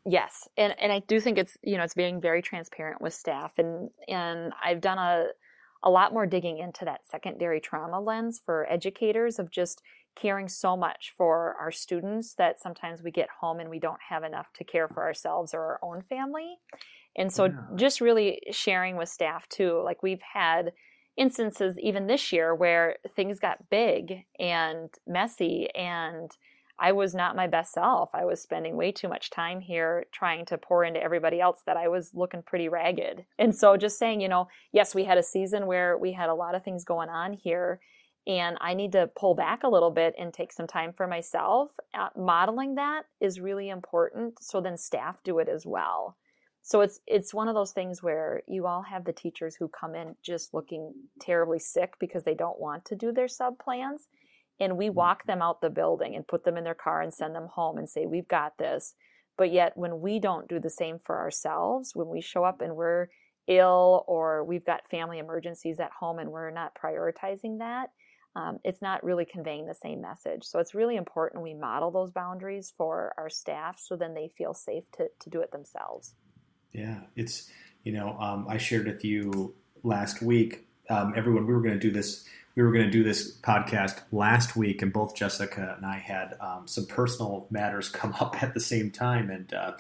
Yes, 0.06 0.50
and 0.58 0.76
and 0.80 0.92
I 0.92 1.00
do 1.00 1.22
think 1.22 1.38
it's 1.38 1.58
you 1.64 1.78
know 1.78 1.84
it's 1.84 1.94
being 1.94 2.20
very 2.20 2.42
transparent 2.42 3.02
with 3.02 3.14
staff, 3.14 3.54
and 3.58 3.90
and 4.10 4.52
I've 4.62 4.82
done 4.82 4.98
a 4.98 5.28
a 5.84 5.90
lot 5.90 6.14
more 6.14 6.26
digging 6.26 6.58
into 6.60 6.86
that 6.86 7.06
secondary 7.06 7.60
trauma 7.60 8.00
lens 8.00 8.42
for 8.46 8.70
educators 8.72 9.40
of 9.40 9.52
just 9.52 9.82
caring 10.16 10.48
so 10.48 10.78
much 10.78 11.14
for 11.18 11.56
our 11.60 11.72
students 11.72 12.36
that 12.36 12.62
sometimes 12.62 13.02
we 13.02 13.12
get 13.12 13.28
home 13.42 13.60
and 13.60 13.70
we 13.70 13.80
don't 13.80 14.00
have 14.10 14.24
enough 14.24 14.48
to 14.54 14.64
care 14.64 14.88
for 14.88 15.04
ourselves 15.04 15.54
or 15.54 15.62
our 15.62 15.80
own 15.82 16.02
family. 16.04 16.56
And 17.16 17.32
so 17.32 17.46
yeah. 17.46 17.58
just 17.76 18.02
really 18.02 18.42
sharing 18.52 18.98
with 18.98 19.10
staff 19.10 19.48
too, 19.50 19.82
like 19.84 20.02
we've 20.04 20.22
had 20.22 20.74
instances 21.16 21.78
even 21.80 22.08
this 22.08 22.32
year 22.32 22.56
where 22.56 22.98
things 23.16 23.40
got 23.40 23.70
big 23.70 24.26
and 24.40 24.90
messy 25.06 25.70
and 25.76 26.32
I 26.80 26.92
was 26.92 27.14
not 27.14 27.36
my 27.36 27.46
best 27.46 27.72
self. 27.72 28.10
I 28.16 28.26
was 28.26 28.42
spending 28.42 28.76
way 28.76 28.92
too 28.92 29.08
much 29.08 29.30
time 29.30 29.62
here 29.62 30.06
trying 30.12 30.46
to 30.46 30.58
pour 30.58 30.84
into 30.84 31.02
everybody 31.02 31.40
else 31.40 31.62
that 31.68 31.78
I 31.78 31.88
was 31.88 32.12
looking 32.16 32.42
pretty 32.42 32.68
ragged. 32.68 33.26
And 33.38 33.56
so 33.56 33.78
just 33.78 34.00
saying, 34.00 34.22
you 34.22 34.28
know, 34.28 34.48
yes, 34.72 34.96
we 34.96 35.04
had 35.04 35.20
a 35.20 35.24
season 35.24 35.68
where 35.68 35.98
we 36.00 36.14
had 36.14 36.30
a 36.30 36.34
lot 36.34 36.56
of 36.56 36.64
things 36.64 36.84
going 36.84 37.10
on 37.10 37.34
here 37.34 37.80
and 38.26 38.58
I 38.60 38.74
need 38.74 38.94
to 38.94 39.08
pull 39.16 39.36
back 39.36 39.64
a 39.64 39.70
little 39.70 39.92
bit 39.92 40.16
and 40.18 40.34
take 40.34 40.52
some 40.52 40.66
time 40.66 40.94
for 40.94 41.06
myself. 41.06 41.70
Uh, 41.94 42.10
modeling 42.18 42.76
that 42.76 43.04
is 43.22 43.40
really 43.40 43.70
important 43.70 44.42
so 44.42 44.60
then 44.60 44.78
staff 44.78 45.22
do 45.24 45.38
it 45.38 45.48
as 45.48 45.66
well 45.66 46.18
so 46.64 46.82
it's 46.82 47.00
it's 47.06 47.34
one 47.34 47.48
of 47.48 47.56
those 47.56 47.72
things 47.72 48.02
where 48.02 48.42
you 48.48 48.66
all 48.66 48.82
have 48.82 49.06
the 49.06 49.14
teachers 49.14 49.56
who 49.56 49.68
come 49.68 49.94
in 49.94 50.16
just 50.24 50.54
looking 50.54 50.94
terribly 51.20 51.60
sick 51.60 51.94
because 52.00 52.24
they 52.24 52.34
don't 52.34 52.60
want 52.60 52.86
to 52.86 52.96
do 52.96 53.12
their 53.12 53.28
sub 53.28 53.60
plans 53.60 54.08
and 54.60 54.78
we 54.78 54.90
walk 54.90 55.20
mm-hmm. 55.20 55.34
them 55.34 55.42
out 55.42 55.62
the 55.62 55.70
building 55.70 56.16
and 56.16 56.28
put 56.28 56.44
them 56.44 56.58
in 56.58 56.64
their 56.64 56.74
car 56.74 57.02
and 57.02 57.14
send 57.14 57.36
them 57.36 57.48
home 57.54 57.78
and 57.78 57.90
say 57.90 58.06
we've 58.06 58.28
got 58.28 58.58
this 58.58 58.96
but 59.38 59.52
yet 59.52 59.74
when 59.76 60.02
we 60.02 60.20
don't 60.20 60.48
do 60.48 60.60
the 60.60 60.70
same 60.70 61.00
for 61.04 61.20
ourselves 61.20 61.92
when 61.94 62.08
we 62.08 62.22
show 62.22 62.44
up 62.44 62.62
and 62.62 62.76
we're 62.76 63.08
ill 63.48 64.04
or 64.08 64.44
we've 64.44 64.66
got 64.66 64.90
family 64.90 65.20
emergencies 65.20 65.80
at 65.80 65.92
home 65.92 66.20
and 66.20 66.32
we're 66.32 66.52
not 66.52 66.74
prioritizing 66.76 67.60
that, 67.60 67.90
um, 68.36 68.60
it's 68.64 68.82
not 68.82 69.04
really 69.04 69.26
conveying 69.26 69.66
the 69.66 69.76
same 69.76 70.02
message. 70.02 70.44
So 70.44 70.60
it's 70.60 70.74
really 70.74 70.96
important 70.96 71.44
we 71.44 71.54
model 71.54 71.92
those 71.92 72.12
boundaries 72.12 72.74
for 72.78 73.14
our 73.18 73.30
staff 73.30 73.80
so 73.80 73.96
then 73.96 74.14
they 74.14 74.32
feel 74.38 74.54
safe 74.54 74.84
to, 74.98 75.08
to 75.20 75.30
do 75.30 75.42
it 75.42 75.52
themselves. 75.52 76.16
Yeah, 76.74 77.02
it's, 77.16 77.50
you 77.84 77.94
know, 77.94 78.18
um, 78.20 78.48
I 78.50 78.58
shared 78.58 78.88
with 78.88 79.06
you 79.06 79.54
last 79.84 80.22
week, 80.22 80.66
um, 80.90 81.14
everyone, 81.16 81.46
we 81.46 81.54
were 81.54 81.62
going 81.62 81.76
to 81.76 81.80
do 81.80 81.92
this. 81.92 82.26
We 82.56 82.62
were 82.62 82.72
going 82.72 82.86
to 82.86 82.92
do 82.92 83.04
this 83.04 83.36
podcast 83.38 84.02
last 84.12 84.56
week, 84.56 84.84
and 84.84 84.94
both 84.94 85.16
Jessica 85.16 85.74
and 85.76 85.86
I 85.86 85.98
had 85.98 86.36
um, 86.40 86.68
some 86.68 86.86
personal 86.86 87.48
matters 87.50 87.90
come 88.02 88.14
up 88.20 88.42
at 88.44 88.54
the 88.54 88.60
same 88.60 88.92
time. 88.92 89.30
And 89.30 89.54
uh, 89.54 89.72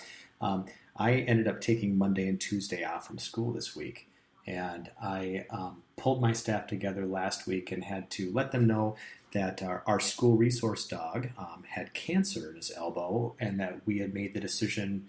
um, 0.41 0.65
I 0.95 1.13
ended 1.13 1.47
up 1.47 1.61
taking 1.61 1.97
Monday 1.97 2.27
and 2.27 2.39
Tuesday 2.39 2.83
off 2.83 3.07
from 3.07 3.17
school 3.19 3.51
this 3.51 3.75
week. 3.75 4.07
And 4.45 4.89
I 5.01 5.45
um, 5.51 5.83
pulled 5.95 6.21
my 6.21 6.33
staff 6.33 6.67
together 6.67 7.05
last 7.05 7.47
week 7.47 7.71
and 7.71 7.83
had 7.83 8.09
to 8.11 8.31
let 8.33 8.51
them 8.51 8.67
know 8.67 8.97
that 9.31 9.63
our, 9.63 9.83
our 9.87 9.99
school 9.99 10.35
resource 10.35 10.85
dog 10.85 11.29
um, 11.37 11.63
had 11.69 11.93
cancer 11.93 12.49
in 12.49 12.57
his 12.57 12.71
elbow 12.75 13.35
and 13.39 13.59
that 13.59 13.81
we 13.85 13.99
had 13.99 14.13
made 14.13 14.33
the 14.33 14.39
decision 14.39 15.05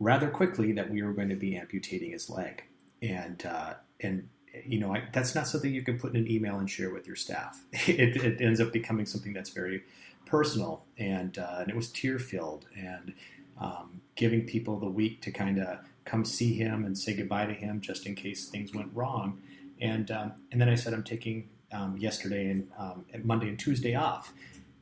rather 0.00 0.28
quickly 0.28 0.72
that 0.72 0.90
we 0.90 1.02
were 1.02 1.12
going 1.12 1.28
to 1.28 1.36
be 1.36 1.56
amputating 1.56 2.10
his 2.10 2.28
leg. 2.28 2.64
And, 3.02 3.44
uh, 3.46 3.74
and 4.00 4.28
you 4.64 4.80
know, 4.80 4.94
I, 4.94 5.04
that's 5.12 5.34
not 5.34 5.46
something 5.46 5.72
you 5.72 5.82
can 5.82 5.98
put 5.98 6.14
in 6.14 6.16
an 6.16 6.30
email 6.30 6.58
and 6.58 6.68
share 6.68 6.90
with 6.90 7.06
your 7.06 7.16
staff. 7.16 7.62
It, 7.86 8.16
it 8.16 8.40
ends 8.40 8.60
up 8.60 8.72
becoming 8.72 9.06
something 9.06 9.32
that's 9.32 9.50
very 9.50 9.84
personal, 10.26 10.84
and, 10.98 11.38
uh, 11.38 11.58
and 11.60 11.68
it 11.68 11.76
was 11.76 11.88
tear 11.92 12.18
filled. 12.18 12.66
And 12.76 13.14
um, 13.60 14.00
giving 14.16 14.46
people 14.46 14.78
the 14.78 14.88
week 14.88 15.20
to 15.22 15.30
kind 15.30 15.58
of 15.58 15.78
come 16.04 16.24
see 16.24 16.54
him 16.54 16.84
and 16.84 16.96
say 16.96 17.14
goodbye 17.14 17.46
to 17.46 17.52
him 17.52 17.80
just 17.80 18.06
in 18.06 18.14
case 18.14 18.48
things 18.48 18.74
went 18.74 18.90
wrong. 18.94 19.40
And 19.80 20.10
um, 20.10 20.32
and 20.50 20.60
then 20.60 20.68
I 20.68 20.74
said 20.74 20.94
I'm 20.94 21.04
taking 21.04 21.48
um, 21.72 21.96
yesterday 21.98 22.50
and, 22.50 22.68
um, 22.78 23.04
and 23.12 23.24
Monday 23.24 23.48
and 23.48 23.58
Tuesday 23.58 23.94
off. 23.94 24.32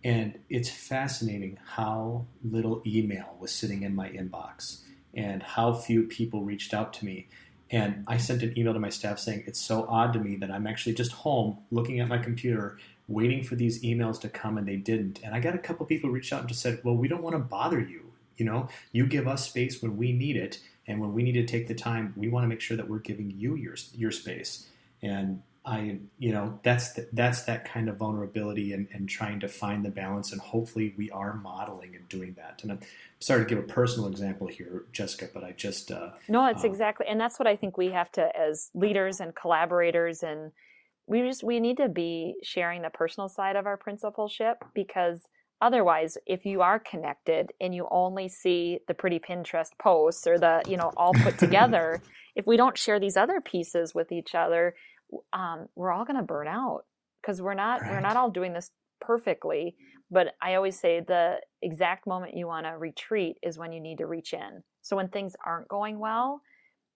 And 0.05 0.39
it's 0.49 0.71
fascinating 0.71 1.59
how 1.75 2.27
little 2.45 2.83
email 2.87 3.37
was 3.41 3.53
sitting 3.53 3.83
in 3.83 3.95
my 3.95 4.09
inbox 4.11 4.83
and 5.15 5.43
how 5.43 5.73
few 5.73 6.05
people 6.05 6.43
reached 6.43 6.75
out 6.75 6.93
to 6.95 7.05
me. 7.05 7.29
And 7.71 8.05
I 8.07 8.17
sent 8.17 8.43
an 8.43 8.59
email 8.59 8.73
to 8.73 8.81
my 8.81 8.89
staff 8.89 9.19
saying 9.19 9.45
it's 9.47 9.61
so 9.61 9.87
odd 9.89 10.13
to 10.15 10.19
me 10.19 10.37
that 10.37 10.51
I'm 10.51 10.67
actually 10.67 10.95
just 10.95 11.13
home 11.13 11.59
looking 11.71 12.01
at 12.01 12.09
my 12.09 12.19
computer, 12.19 12.79
waiting 13.09 13.43
for 13.43 13.57
these 13.57 13.83
emails 13.83 14.21
to 14.23 14.29
come, 14.29 14.57
and 14.57 14.67
they 14.67 14.77
didn't. 14.77 15.21
And 15.23 15.35
I 15.35 15.41
got 15.41 15.55
a 15.55 15.59
couple 15.59 15.85
people 15.85 16.11
reached 16.11 16.33
out 16.33 16.41
and 16.41 16.49
just 16.49 16.63
said, 16.63 16.81
"Well, 16.83 16.97
we 16.97 17.09
don't 17.09 17.23
want 17.23 17.35
to 17.35 17.41
bother 17.41 17.81
you. 17.81 18.13
You 18.37 18.47
know, 18.47 18.69
you 18.93 19.07
give 19.07 19.29
us 19.29 19.49
space 19.49 19.83
when 19.83 19.97
we 19.97 20.13
need 20.13 20.37
it, 20.37 20.61
and 20.87 21.01
when 21.01 21.13
we 21.13 21.23
need 21.23 21.33
to 21.33 21.45
take 21.45 21.69
the 21.69 21.75
time, 21.75 22.15
we 22.17 22.29
want 22.29 22.45
to 22.45 22.49
make 22.49 22.61
sure 22.61 22.77
that 22.77 22.89
we're 22.89 23.01
giving 23.01 23.31
you 23.31 23.55
your 23.57 23.75
your 23.95 24.13
space. 24.13 24.67
And 25.03 25.43
I, 25.69 25.99
you 26.19 26.33
know, 26.33 26.59
that's 26.63 26.95
the, 26.95 27.09
that's 27.13 27.43
that 27.43 27.71
kind 27.71 27.89
of 27.89 27.97
vulnerability 27.97 28.73
and, 28.73 28.89
and 28.93 29.09
trying 29.09 29.41
to 29.41 29.49
find 29.49 29.85
the 29.85 29.91
balance, 29.91 30.33
and 30.33 30.41
hopefully 30.41 30.95
we 30.97 31.11
are 31.11 31.35
modeling 31.35 31.95
and 31.95 32.09
doing 32.09 32.35
that. 32.39 32.61
And 32.63 32.73
I'm 32.73 32.81
sorry 33.21 33.45
to 33.45 33.49
give 33.49 33.59
a 33.59 33.67
personal 33.67 34.09
example 34.09 34.47
here, 34.47 34.85
Jessica, 34.93 35.29
but 35.33 35.45
I 35.45 35.53
just 35.53 35.91
uh, 35.91 36.11
no, 36.29 36.47
it's 36.47 36.65
um, 36.65 36.71
exactly, 36.71 37.07
and 37.07 37.21
that's 37.21 37.39
what 37.39 37.47
I 37.47 37.57
think 37.57 37.77
we 37.77 37.89
have 37.89 38.11
to 38.13 38.31
as 38.35 38.71
leaders 38.75 39.21
and 39.21 39.35
collaborators 39.35 40.23
and 40.23 40.53
we 41.09 41.23
just 41.23 41.43
we 41.43 41.59
need 41.59 41.79
to 41.79 41.89
be 41.89 42.37
sharing 42.43 42.83
the 42.83 42.91
personal 42.91 43.29
side 43.29 43.57
of 43.57 43.67
our 43.67 43.77
principalship 43.77 44.63
because 44.75 45.23
otherwise 45.61 46.19
if 46.27 46.45
you 46.45 46.61
are 46.61 46.79
connected 46.79 47.51
and 47.61 47.75
you 47.75 47.89
only 47.91 48.29
see 48.29 48.79
the 48.87 48.95
pretty 48.95 49.19
pinterest 49.19 49.71
posts 49.81 50.27
or 50.27 50.39
the 50.39 50.63
you 50.69 50.77
know 50.77 50.93
all 50.97 51.13
put 51.15 51.39
together 51.39 52.01
if 52.37 52.47
we 52.47 52.57
don't 52.57 52.79
share 52.79 53.01
these 53.01 53.17
other 53.17 53.41
pieces 53.41 53.95
with 53.95 54.13
each 54.13 54.35
other 54.35 54.75
um, 55.33 55.67
we're 55.75 55.93
all 55.93 56.05
going 56.05 56.17
to 56.17 56.23
burn 56.23 56.49
out 56.49 56.83
because 57.23 57.41
we're 57.41 57.55
not 57.55 57.81
right. 57.81 57.93
we're 57.93 58.01
not 58.01 58.17
all 58.17 58.31
doing 58.31 58.53
this 58.53 58.71
perfectly 59.01 59.77
but 60.11 60.35
i 60.43 60.55
always 60.55 60.79
say 60.79 61.01
the 61.01 61.37
exact 61.63 62.07
moment 62.07 62.37
you 62.37 62.47
want 62.47 62.67
to 62.67 62.73
retreat 62.73 63.37
is 63.43 63.59
when 63.59 63.73
you 63.73 63.81
need 63.81 63.99
to 63.99 64.07
reach 64.07 64.33
in 64.33 64.63
so 64.83 64.97
when 64.97 65.09
things 65.09 65.35
aren't 65.47 65.69
going 65.69 65.99
well 65.99 66.41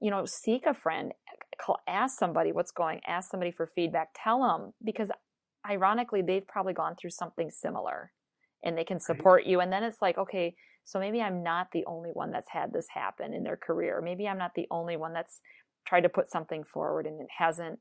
you 0.01 0.11
know 0.11 0.25
seek 0.27 0.67
a 0.67 0.75
friend 0.75 1.13
call, 1.61 1.79
ask 1.89 2.19
somebody 2.19 2.51
what's 2.51 2.73
going 2.73 3.01
ask 3.07 3.31
somebody 3.31 3.53
for 3.53 3.69
feedback 3.75 4.09
tell 4.17 4.43
them 4.43 4.73
because 4.85 5.11
ironically 5.69 6.23
they've 6.23 6.47
probably 6.47 6.73
gone 6.73 6.97
through 6.97 7.11
something 7.11 7.51
similar 7.51 8.11
and 8.65 8.77
they 8.77 8.85
can 8.85 9.01
support 9.01 9.43
right. 9.43 9.47
you. 9.47 9.61
And 9.61 9.73
then 9.73 9.83
it's 9.83 10.01
like, 10.01 10.19
okay, 10.19 10.55
so 10.85 10.99
maybe 10.99 11.21
I'm 11.21 11.43
not 11.43 11.69
the 11.73 11.85
only 11.87 12.11
one 12.13 12.31
that's 12.31 12.51
had 12.51 12.73
this 12.73 12.87
happen 12.93 13.33
in 13.33 13.43
their 13.43 13.57
career. 13.57 14.01
Maybe 14.03 14.27
I'm 14.27 14.39
not 14.39 14.53
the 14.55 14.67
only 14.71 14.97
one 14.97 15.13
that's 15.13 15.41
tried 15.87 16.03
to 16.03 16.09
put 16.09 16.31
something 16.31 16.65
forward 16.65 17.07
and 17.07 17.21
it 17.21 17.29
hasn't 17.37 17.79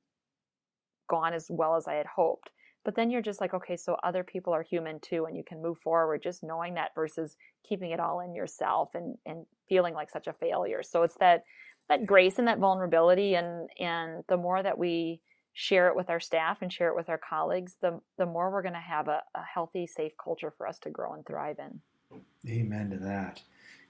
gone 1.08 1.34
as 1.34 1.48
well 1.50 1.76
as 1.76 1.88
I 1.88 1.96
had 1.96 2.06
hoped. 2.06 2.50
But 2.84 2.96
then 2.96 3.12
you're 3.12 3.22
just 3.22 3.42
like, 3.42 3.54
okay, 3.54 3.78
so 3.78 3.96
other 4.04 4.24
people 4.24 4.54
are 4.54 4.64
human 4.64 5.00
too, 5.00 5.26
and 5.26 5.38
you 5.38 5.44
can 5.44 5.62
move 5.62 5.78
forward 5.84 6.24
just 6.24 6.44
knowing 6.44 6.74
that 6.76 6.96
versus 6.96 7.38
keeping 7.68 7.92
it 7.92 8.00
all 8.00 8.22
in 8.22 8.34
yourself 8.34 8.90
and, 8.96 9.18
and 9.26 9.46
feeling 9.70 9.94
like 9.94 10.10
such 10.10 10.28
a 10.28 10.34
failure. 10.34 10.82
So 10.82 11.04
it's 11.04 11.18
that 11.20 11.44
that 11.90 12.06
grace 12.06 12.40
and 12.40 12.48
that 12.48 12.60
vulnerability 12.60 13.36
and 13.36 13.70
and 13.80 14.24
the 14.30 14.38
more 14.38 14.64
that 14.64 14.78
we 14.78 15.22
share 15.54 15.90
it 15.90 15.96
with 15.96 16.10
our 16.10 16.20
staff 16.20 16.62
and 16.62 16.72
share 16.72 16.90
it 16.90 16.96
with 16.96 17.10
our 17.10 17.18
colleagues, 17.18 17.76
the, 17.82 18.00
the 18.18 18.26
more 18.26 18.52
we're 18.52 18.62
going 18.62 18.74
to 18.74 18.80
have 18.80 19.08
a, 19.08 19.22
a, 19.36 19.44
healthy, 19.54 19.86
safe 19.86 20.14
culture 20.22 20.54
for 20.58 20.68
us 20.68 20.80
to 20.80 20.90
grow 20.90 21.14
and 21.14 21.26
thrive 21.26 21.58
in. 21.60 21.82
Amen 22.50 22.90
to 22.90 22.98
that. 22.98 23.42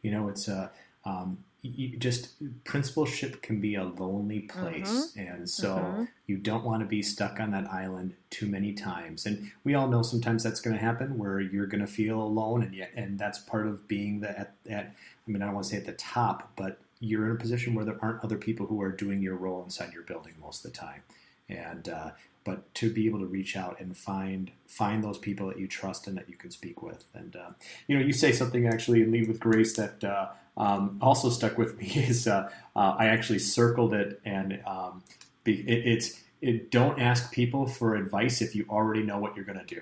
You 0.01 0.11
know, 0.11 0.27
it's 0.27 0.47
a, 0.47 0.55
uh, 0.55 0.69
um, 1.05 1.43
you 1.63 1.95
just 1.97 2.33
principalship 2.63 3.41
can 3.41 3.61
be 3.61 3.75
a 3.75 3.83
lonely 3.83 4.41
place. 4.41 5.13
Mm-hmm. 5.15 5.19
And 5.19 5.49
so 5.49 5.75
mm-hmm. 5.75 6.03
you 6.25 6.37
don't 6.37 6.63
want 6.63 6.81
to 6.81 6.87
be 6.87 7.03
stuck 7.03 7.39
on 7.39 7.51
that 7.51 7.71
island 7.71 8.15
too 8.31 8.47
many 8.47 8.73
times. 8.73 9.27
And 9.27 9.51
we 9.63 9.75
all 9.75 9.87
know 9.87 10.01
sometimes 10.01 10.43
that's 10.43 10.59
going 10.59 10.75
to 10.75 10.81
happen 10.81 11.19
where 11.19 11.39
you're 11.39 11.67
going 11.67 11.85
to 11.85 11.91
feel 11.91 12.19
alone. 12.19 12.63
And 12.63 12.73
yet, 12.73 12.91
and 12.95 13.19
that's 13.19 13.37
part 13.39 13.67
of 13.67 13.87
being 13.87 14.21
the, 14.21 14.39
at, 14.39 14.55
at, 14.69 14.85
I 15.27 15.31
mean, 15.31 15.43
I 15.43 15.45
don't 15.45 15.53
want 15.53 15.65
to 15.65 15.71
say 15.71 15.77
at 15.77 15.85
the 15.85 15.93
top, 15.93 16.51
but 16.55 16.79
you're 16.99 17.25
in 17.25 17.35
a 17.35 17.39
position 17.39 17.75
where 17.75 17.85
there 17.85 17.97
aren't 18.01 18.23
other 18.23 18.37
people 18.37 18.65
who 18.65 18.81
are 18.81 18.91
doing 18.91 19.21
your 19.21 19.35
role 19.35 19.63
inside 19.63 19.93
your 19.93 20.03
building 20.03 20.33
most 20.39 20.65
of 20.65 20.71
the 20.71 20.77
time 20.77 21.03
and 21.51 21.89
uh, 21.89 22.11
but 22.43 22.73
to 22.75 22.91
be 22.91 23.07
able 23.07 23.19
to 23.19 23.25
reach 23.25 23.55
out 23.55 23.79
and 23.79 23.95
find 23.95 24.51
find 24.67 25.03
those 25.03 25.17
people 25.17 25.47
that 25.47 25.59
you 25.59 25.67
trust 25.67 26.07
and 26.07 26.17
that 26.17 26.29
you 26.29 26.35
can 26.35 26.49
speak 26.49 26.81
with. 26.81 27.03
And 27.13 27.35
uh, 27.35 27.51
you 27.87 27.97
know 27.97 28.03
you 28.03 28.13
say 28.13 28.31
something 28.31 28.67
actually 28.67 29.01
in 29.01 29.11
lead 29.11 29.27
with 29.27 29.39
grace 29.39 29.75
that 29.75 30.03
uh, 30.03 30.29
um, 30.57 30.97
also 31.01 31.29
stuck 31.29 31.57
with 31.57 31.77
me 31.79 31.87
is 31.87 32.27
uh, 32.27 32.49
uh, 32.75 32.95
i 32.97 33.07
actually 33.07 33.39
circled 33.39 33.93
it 33.93 34.19
and 34.25 34.61
um, 34.65 35.03
it, 35.45 35.51
it's 35.67 36.21
it, 36.41 36.71
don't 36.71 36.99
ask 36.99 37.31
people 37.31 37.67
for 37.67 37.95
advice 37.95 38.41
if 38.41 38.55
you 38.55 38.65
already 38.69 39.03
know 39.03 39.19
what 39.19 39.35
you're 39.35 39.45
going 39.45 39.59
to 39.59 39.75
do 39.75 39.81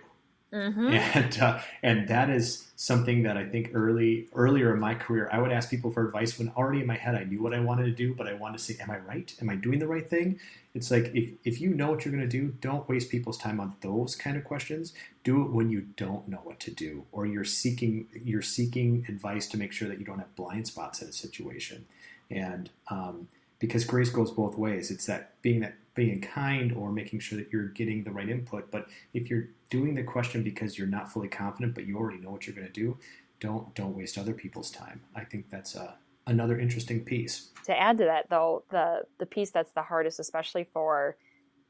Mm-hmm. 0.54 0.88
And 0.94 1.40
uh, 1.40 1.60
and 1.84 2.08
that 2.08 2.30
is 2.30 2.68
something 2.76 3.24
that 3.24 3.38
I 3.38 3.46
think 3.46 3.72
early 3.74 4.28
earlier 4.34 4.74
in 4.74 4.80
my 4.80 4.96
career 4.96 5.30
I 5.32 5.40
would 5.40 5.52
ask 5.52 5.70
people 5.70 5.92
for 5.92 6.06
advice 6.08 6.40
when 6.40 6.52
already 6.58 6.82
in 6.82 6.88
my 6.88 6.96
head 6.96 7.14
I 7.16 7.24
knew 7.24 7.42
what 7.42 7.54
I 7.54 7.60
wanted 7.60 7.86
to 7.86 7.92
do, 7.92 8.16
but 8.16 8.28
I 8.28 8.34
wanted 8.34 8.58
to 8.58 8.64
say, 8.64 8.78
"Am 8.82 8.90
I 8.90 8.98
right? 8.98 9.32
Am 9.42 9.50
I 9.50 9.56
doing 9.56 9.80
the 9.80 9.88
right 9.88 10.08
thing?" 10.10 10.40
It's 10.74 10.90
like 10.90 11.12
if 11.14 11.32
if 11.44 11.62
you 11.62 11.70
know 11.70 11.92
what 11.92 12.06
you're 12.06 12.14
going 12.14 12.28
to 12.28 12.38
do, 12.40 12.54
don't 12.62 12.88
waste 12.88 13.10
people's 13.10 13.38
time 13.38 13.60
on 13.60 13.76
those 13.82 14.16
kind 14.16 14.38
of 14.38 14.44
questions. 14.44 14.94
Do 15.24 15.44
it 15.44 15.52
when 15.52 15.70
you 15.70 15.82
don't 15.98 16.28
know 16.28 16.42
what 16.44 16.60
to 16.62 16.72
do, 16.72 17.06
or 17.12 17.26
you're 17.26 17.44
seeking 17.44 18.08
you're 18.24 18.42
seeking 18.42 19.06
advice 19.08 19.48
to 19.48 19.58
make 19.58 19.72
sure 19.72 19.88
that 19.88 20.00
you 20.00 20.06
don't 20.06 20.20
have 20.20 20.36
blind 20.36 20.68
spots 20.68 21.02
in 21.02 21.10
a 21.10 21.14
situation. 21.14 21.86
And 22.32 22.70
um, 22.90 23.28
because 23.60 23.84
grace 23.84 24.10
goes 24.10 24.32
both 24.32 24.58
ways, 24.58 24.90
it's 24.92 25.06
that 25.06 25.42
being 25.42 25.60
that 25.62 25.76
being 26.00 26.22
kind 26.22 26.72
or 26.72 26.94
making 26.94 27.20
sure 27.20 27.38
that 27.38 27.52
you're 27.52 27.68
getting 27.68 28.06
the 28.06 28.10
right 28.10 28.30
input. 28.30 28.72
But 28.72 28.88
if 29.14 29.30
you're 29.30 29.50
doing 29.70 29.96
the 29.96 30.04
question 30.04 30.44
because 30.44 30.78
you're 30.78 30.88
not 30.88 31.12
fully 31.12 31.28
confident, 31.28 31.76
but 31.76 31.86
you 31.86 31.98
already 31.98 32.20
know 32.20 32.32
what 32.32 32.48
you're 32.48 32.56
going 32.56 32.68
to 32.68 32.72
do, 32.72 32.98
don't 33.42 33.76
don't 33.76 33.98
waste 33.98 34.18
other 34.18 34.34
people's 34.34 34.72
time. 34.72 35.02
I 35.14 35.26
think 35.26 35.50
that's 35.50 35.76
a, 35.76 35.98
another 36.26 36.58
interesting 36.58 37.04
piece. 37.04 37.50
To 37.66 37.78
add 37.78 37.98
to 37.98 38.06
that, 38.06 38.30
though, 38.30 38.64
the 38.72 39.02
the 39.18 39.26
piece 39.26 39.52
that's 39.52 39.74
the 39.74 39.82
hardest, 39.82 40.22
especially 40.22 40.70
for 40.74 41.18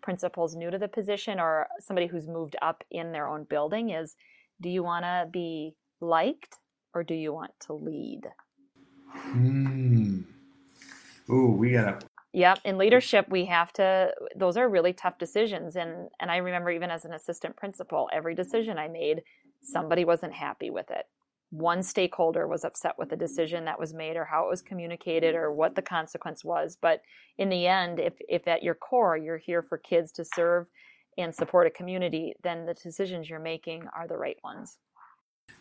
principals 0.04 0.56
new 0.56 0.70
to 0.70 0.78
the 0.78 0.88
position 0.88 1.39
or 1.39 1.68
somebody 1.80 2.06
who's 2.06 2.28
moved 2.28 2.56
up 2.62 2.84
in 2.92 3.12
their 3.12 3.28
own 3.28 3.46
building, 3.46 3.89
is 3.89 4.15
do 4.62 4.70
you 4.70 4.84
want 4.84 5.06
to 5.06 5.28
be 5.32 5.74
liked 6.02 6.56
or 6.94 7.04
do 7.04 7.15
you 7.15 7.34
want 7.34 7.52
to 7.62 7.74
lead? 7.74 8.28
Hmm. 9.12 10.22
Ooh, 11.32 11.52
we 11.52 11.72
gotta 11.72 12.00
Yep, 12.34 12.60
in 12.63 12.78
leadership 12.78 13.28
we 13.30 13.46
have 13.46 13.74
to 13.74 14.12
those 14.36 14.56
are 14.58 14.70
really 14.70 14.94
tough 14.94 15.18
decisions 15.18 15.76
and 15.76 16.10
and 16.20 16.30
I 16.30 16.38
remember 16.38 16.70
even 16.70 16.92
as 16.92 17.06
an 17.06 17.13
assistant 17.13 17.56
principal 17.56 18.10
every 18.13 18.36
decision 18.36 18.78
I 18.78 18.88
made 18.88 19.24
somebody 19.62 20.06
wasn't 20.06 20.34
happy 20.34 20.70
with 20.70 20.89
it. 20.92 21.06
One 21.50 21.82
stakeholder 21.82 22.48
was 22.48 22.63
upset 22.63 22.94
with 23.00 23.10
the 23.10 23.15
decision 23.15 23.65
that 23.65 23.80
was 23.80 23.94
made 23.94 24.15
or 24.15 24.26
how 24.26 24.46
it 24.46 24.50
was 24.50 24.62
communicated 24.62 25.34
or 25.34 25.52
what 25.52 25.76
the 25.76 25.82
consequence 25.82 26.46
was, 26.46 26.78
but 26.80 27.02
in 27.39 27.50
the 27.50 27.65
end 27.65 28.00
if 28.00 28.13
if 28.30 28.48
at 28.48 28.62
your 28.62 28.76
core 28.76 29.18
you're 29.18 29.38
here 29.38 29.63
for 29.63 29.78
kids 29.80 30.12
to 30.13 30.24
serve 30.24 30.68
and 31.18 31.34
support 31.34 31.68
a 31.68 31.72
community, 31.72 32.34
then 32.44 32.65
the 32.65 32.76
decisions 32.76 33.30
you're 33.30 33.39
making 33.39 33.84
are 33.96 34.08
the 34.08 34.18
right 34.18 34.38
ones. 34.44 34.78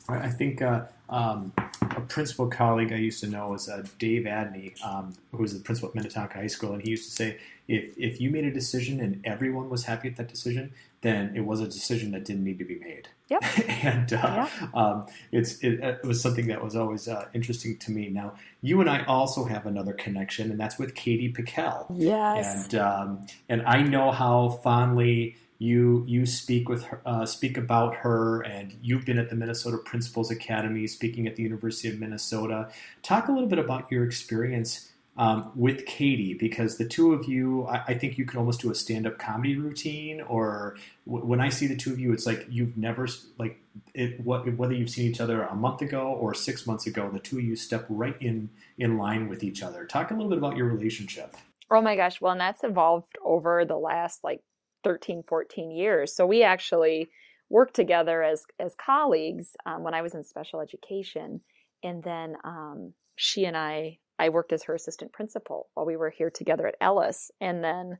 I 0.08 0.28
think 0.28 0.62
uh, 0.62 0.82
um, 1.08 1.52
a 1.98 2.06
principal 2.06 2.48
colleague 2.48 2.92
I 2.92 2.96
used 2.96 3.20
to 3.20 3.28
know 3.28 3.48
was 3.48 3.68
uh, 3.68 3.84
Dave 3.98 4.24
Adney, 4.24 4.82
um, 4.84 5.14
who 5.32 5.38
was 5.38 5.54
the 5.54 5.60
principal 5.60 5.90
at 5.90 5.94
Minnetonka 5.94 6.38
High 6.38 6.46
School, 6.46 6.72
and 6.72 6.82
he 6.82 6.90
used 6.90 7.04
to 7.04 7.14
say, 7.14 7.38
if 7.66 7.96
if 7.98 8.20
you 8.20 8.30
made 8.30 8.44
a 8.44 8.50
decision 8.50 9.00
and 9.00 9.20
everyone 9.24 9.68
was 9.68 9.84
happy 9.84 10.08
with 10.08 10.16
that 10.16 10.28
decision, 10.28 10.72
then 11.02 11.32
it 11.36 11.44
was 11.44 11.60
a 11.60 11.66
decision 11.66 12.12
that 12.12 12.24
didn't 12.24 12.44
need 12.44 12.58
to 12.58 12.64
be 12.64 12.78
made. 12.78 13.08
Yep. 13.28 13.44
and 13.84 14.12
uh, 14.12 14.48
yep. 14.62 14.74
Um, 14.74 15.06
it's 15.32 15.58
it, 15.58 15.80
it, 15.80 16.04
was 16.04 16.20
something 16.20 16.46
that 16.46 16.64
was 16.64 16.74
always 16.74 17.08
uh, 17.08 17.28
interesting 17.34 17.76
to 17.78 17.90
me. 17.90 18.08
Now, 18.08 18.34
you 18.62 18.80
and 18.80 18.88
I 18.88 19.04
also 19.04 19.44
have 19.44 19.66
another 19.66 19.92
connection, 19.92 20.50
and 20.50 20.58
that's 20.58 20.78
with 20.78 20.94
Katie 20.94 21.32
Pekel. 21.32 21.86
Yes. 21.94 22.64
And 22.64 22.74
um, 22.80 23.26
and 23.48 23.62
I 23.66 23.82
know 23.82 24.12
how 24.12 24.48
fondly 24.48 25.36
you 25.58 26.04
you 26.06 26.24
speak 26.24 26.68
with 26.68 26.84
her, 26.84 27.00
uh, 27.04 27.26
speak 27.26 27.56
about 27.56 27.96
her, 27.96 28.42
and 28.42 28.76
you've 28.82 29.04
been 29.04 29.18
at 29.18 29.28
the 29.28 29.36
Minnesota 29.36 29.78
Principals 29.78 30.30
Academy, 30.30 30.86
speaking 30.86 31.26
at 31.26 31.36
the 31.36 31.42
University 31.42 31.88
of 31.88 31.98
Minnesota. 31.98 32.68
Talk 33.02 33.28
a 33.28 33.32
little 33.32 33.48
bit 33.48 33.58
about 33.58 33.90
your 33.90 34.04
experience 34.04 34.92
um, 35.18 35.50
with 35.56 35.84
Katie 35.84 36.34
because 36.34 36.78
the 36.78 36.86
two 36.86 37.12
of 37.12 37.28
you, 37.28 37.66
I, 37.66 37.82
I 37.88 37.94
think 37.94 38.18
you 38.18 38.24
could 38.24 38.38
almost 38.38 38.60
do 38.60 38.70
a 38.70 38.74
stand 38.74 39.04
up 39.04 39.18
comedy 39.18 39.56
routine. 39.56 40.20
Or 40.20 40.76
w- 41.06 41.26
when 41.26 41.40
I 41.40 41.48
see 41.48 41.66
the 41.66 41.76
two 41.76 41.92
of 41.92 41.98
you, 41.98 42.12
it's 42.12 42.24
like 42.24 42.46
you've 42.48 42.76
never 42.76 43.08
like 43.36 43.60
it. 43.94 44.20
What, 44.20 44.50
whether 44.56 44.72
you've 44.72 44.90
seen 44.90 45.10
each 45.10 45.20
other 45.20 45.42
a 45.42 45.56
month 45.56 45.82
ago 45.82 46.06
or 46.06 46.34
six 46.34 46.68
months 46.68 46.86
ago, 46.86 47.10
the 47.12 47.18
two 47.18 47.38
of 47.38 47.44
you 47.44 47.56
step 47.56 47.84
right 47.88 48.16
in 48.20 48.48
in 48.78 48.96
line 48.96 49.28
with 49.28 49.42
each 49.42 49.60
other. 49.60 49.84
Talk 49.84 50.12
a 50.12 50.14
little 50.14 50.28
bit 50.28 50.38
about 50.38 50.56
your 50.56 50.66
relationship. 50.66 51.36
Oh 51.68 51.82
my 51.82 51.96
gosh! 51.96 52.20
Well, 52.20 52.32
and 52.32 52.40
that's 52.40 52.62
evolved 52.62 53.18
over 53.24 53.64
the 53.64 53.76
last 53.76 54.22
like 54.22 54.40
13, 54.84 55.22
14 55.28 55.70
years. 55.70 56.14
So 56.14 56.26
we 56.26 56.42
actually 56.42 57.08
worked 57.50 57.74
together 57.74 58.22
as 58.22 58.44
as 58.60 58.74
colleagues 58.84 59.56
um, 59.66 59.82
when 59.82 59.94
I 59.94 60.02
was 60.02 60.14
in 60.14 60.24
special 60.24 60.60
education, 60.60 61.40
and 61.82 62.02
then 62.02 62.36
um, 62.44 62.92
she 63.16 63.44
and 63.44 63.56
I 63.56 63.98
I 64.18 64.28
worked 64.30 64.52
as 64.52 64.64
her 64.64 64.74
assistant 64.74 65.12
principal 65.12 65.68
while 65.74 65.86
we 65.86 65.96
were 65.96 66.10
here 66.10 66.30
together 66.30 66.66
at 66.66 66.76
Ellis. 66.80 67.30
And 67.40 67.62
then 67.62 67.98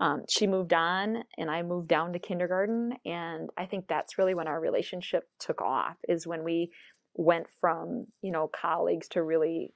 um, 0.00 0.22
she 0.28 0.46
moved 0.46 0.72
on 0.72 1.24
and 1.38 1.50
I 1.50 1.62
moved 1.62 1.88
down 1.88 2.12
to 2.12 2.18
kindergarten. 2.18 2.92
And 3.04 3.50
I 3.56 3.66
think 3.66 3.86
that's 3.88 4.18
really 4.18 4.34
when 4.34 4.46
our 4.46 4.60
relationship 4.60 5.24
took 5.40 5.62
off, 5.62 5.96
is 6.08 6.26
when 6.26 6.44
we 6.44 6.70
went 7.14 7.46
from, 7.60 8.06
you 8.22 8.30
know, 8.30 8.48
colleagues 8.48 9.08
to 9.08 9.22
really 9.22 9.72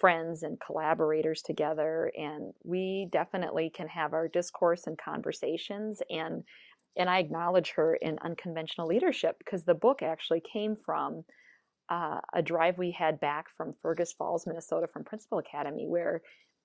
friends 0.00 0.42
and 0.42 0.58
collaborators 0.60 1.42
together. 1.42 2.10
And 2.16 2.52
we 2.64 3.08
definitely 3.12 3.70
can 3.70 3.86
have 3.88 4.14
our 4.14 4.28
discourse 4.28 4.86
and 4.86 4.98
conversations. 4.98 6.02
And 6.10 6.42
and 6.96 7.08
I 7.08 7.18
acknowledge 7.18 7.70
her 7.76 7.94
in 7.94 8.18
unconventional 8.24 8.88
leadership 8.88 9.36
because 9.38 9.64
the 9.64 9.74
book 9.74 10.02
actually 10.02 10.42
came 10.52 10.74
from 10.74 11.22
uh, 11.88 12.20
a 12.34 12.42
drive 12.42 12.78
we 12.78 12.90
had 12.90 13.20
back 13.20 13.46
from 13.56 13.74
Fergus 13.80 14.12
Falls, 14.12 14.46
Minnesota, 14.46 14.88
from 14.92 15.04
Principal 15.04 15.38
Academy, 15.38 15.86
where 15.86 16.20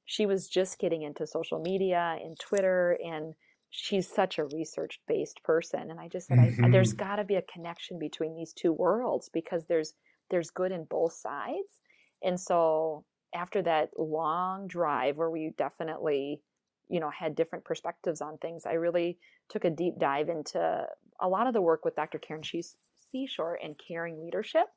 she 0.05 0.25
was 0.25 0.47
just 0.47 0.79
getting 0.79 1.03
into 1.03 1.27
social 1.27 1.59
media 1.59 2.17
and 2.23 2.39
Twitter, 2.39 2.97
and 3.03 3.33
she's 3.69 4.07
such 4.07 4.37
a 4.37 4.45
research 4.45 4.99
based 5.07 5.43
person. 5.43 5.91
And 5.91 5.99
I 5.99 6.07
just 6.07 6.27
said, 6.27 6.37
mm-hmm. 6.37 6.65
I, 6.65 6.69
there's 6.69 6.93
got 6.93 7.17
to 7.17 7.23
be 7.23 7.35
a 7.35 7.41
connection 7.43 7.99
between 7.99 8.35
these 8.35 8.53
two 8.53 8.71
worlds 8.71 9.29
because 9.33 9.65
there's 9.65 9.93
there's 10.29 10.49
good 10.49 10.71
in 10.71 10.85
both 10.85 11.13
sides. 11.13 11.79
And 12.23 12.39
so 12.39 13.03
after 13.35 13.61
that 13.61 13.89
long 13.97 14.67
drive 14.67 15.17
where 15.17 15.29
we 15.29 15.53
definitely 15.57 16.41
you 16.89 16.99
know 16.99 17.09
had 17.09 17.35
different 17.35 17.65
perspectives 17.65 18.21
on 18.21 18.37
things 18.37 18.65
i 18.65 18.73
really 18.73 19.17
took 19.49 19.65
a 19.65 19.69
deep 19.69 19.99
dive 19.99 20.29
into 20.29 20.85
a 21.19 21.27
lot 21.27 21.47
of 21.47 21.53
the 21.53 21.61
work 21.61 21.85
with 21.85 21.95
dr 21.95 22.17
karen 22.19 22.43
seashore 23.11 23.59
and 23.61 23.75
caring 23.87 24.19
leadership 24.23 24.67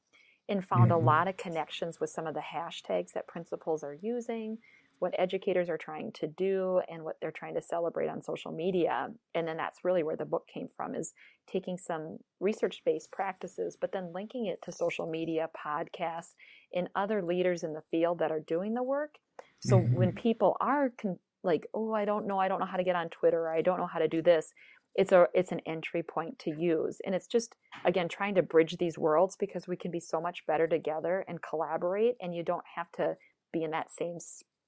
and 0.48 0.64
found 0.64 0.90
mm-hmm. 0.90 1.02
a 1.02 1.06
lot 1.06 1.28
of 1.28 1.36
connections 1.36 2.00
with 2.00 2.10
some 2.10 2.26
of 2.26 2.34
the 2.34 2.40
hashtags 2.40 3.12
that 3.12 3.26
principals 3.26 3.84
are 3.84 3.96
using, 4.00 4.58
what 4.98 5.14
educators 5.18 5.68
are 5.68 5.76
trying 5.76 6.10
to 6.12 6.26
do, 6.26 6.80
and 6.90 7.04
what 7.04 7.16
they're 7.20 7.30
trying 7.30 7.54
to 7.54 7.62
celebrate 7.62 8.08
on 8.08 8.22
social 8.22 8.50
media. 8.50 9.08
And 9.34 9.46
then 9.46 9.56
that's 9.56 9.84
really 9.84 10.02
where 10.02 10.16
the 10.16 10.24
book 10.24 10.48
came 10.52 10.68
from 10.76 10.94
is 10.94 11.12
taking 11.46 11.76
some 11.76 12.18
research-based 12.40 13.12
practices, 13.12 13.76
but 13.78 13.92
then 13.92 14.12
linking 14.14 14.46
it 14.46 14.60
to 14.62 14.72
social 14.72 15.06
media, 15.06 15.50
podcasts, 15.54 16.34
and 16.74 16.88
other 16.94 17.22
leaders 17.22 17.62
in 17.62 17.72
the 17.72 17.82
field 17.90 18.18
that 18.18 18.30
are 18.30 18.40
doing 18.40 18.74
the 18.74 18.82
work. 18.82 19.14
So 19.60 19.78
mm-hmm. 19.78 19.94
when 19.94 20.12
people 20.12 20.56
are 20.60 20.90
con- 21.00 21.18
like, 21.42 21.66
oh, 21.74 21.92
I 21.92 22.04
don't 22.04 22.26
know, 22.26 22.38
I 22.38 22.48
don't 22.48 22.60
know 22.60 22.66
how 22.66 22.76
to 22.76 22.84
get 22.84 22.96
on 22.96 23.08
Twitter, 23.08 23.40
or 23.40 23.54
I 23.54 23.62
don't 23.62 23.78
know 23.78 23.86
how 23.86 23.98
to 23.98 24.08
do 24.08 24.22
this, 24.22 24.52
it's 24.98 25.12
a 25.12 25.26
it's 25.32 25.52
an 25.52 25.60
entry 25.64 26.02
point 26.02 26.38
to 26.40 26.50
use 26.50 26.98
and 27.06 27.14
it's 27.14 27.28
just 27.28 27.54
again 27.84 28.08
trying 28.08 28.34
to 28.34 28.42
bridge 28.42 28.76
these 28.78 28.98
worlds 28.98 29.36
because 29.38 29.68
we 29.68 29.76
can 29.76 29.92
be 29.92 30.00
so 30.00 30.20
much 30.20 30.44
better 30.46 30.66
together 30.66 31.24
and 31.28 31.40
collaborate 31.40 32.16
and 32.20 32.34
you 32.34 32.42
don't 32.42 32.64
have 32.74 32.90
to 32.90 33.16
be 33.52 33.62
in 33.62 33.70
that 33.70 33.90
same 33.92 34.18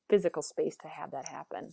physical 0.08 0.40
space 0.40 0.76
to 0.76 0.88
have 0.88 1.10
that 1.10 1.28
happen 1.28 1.70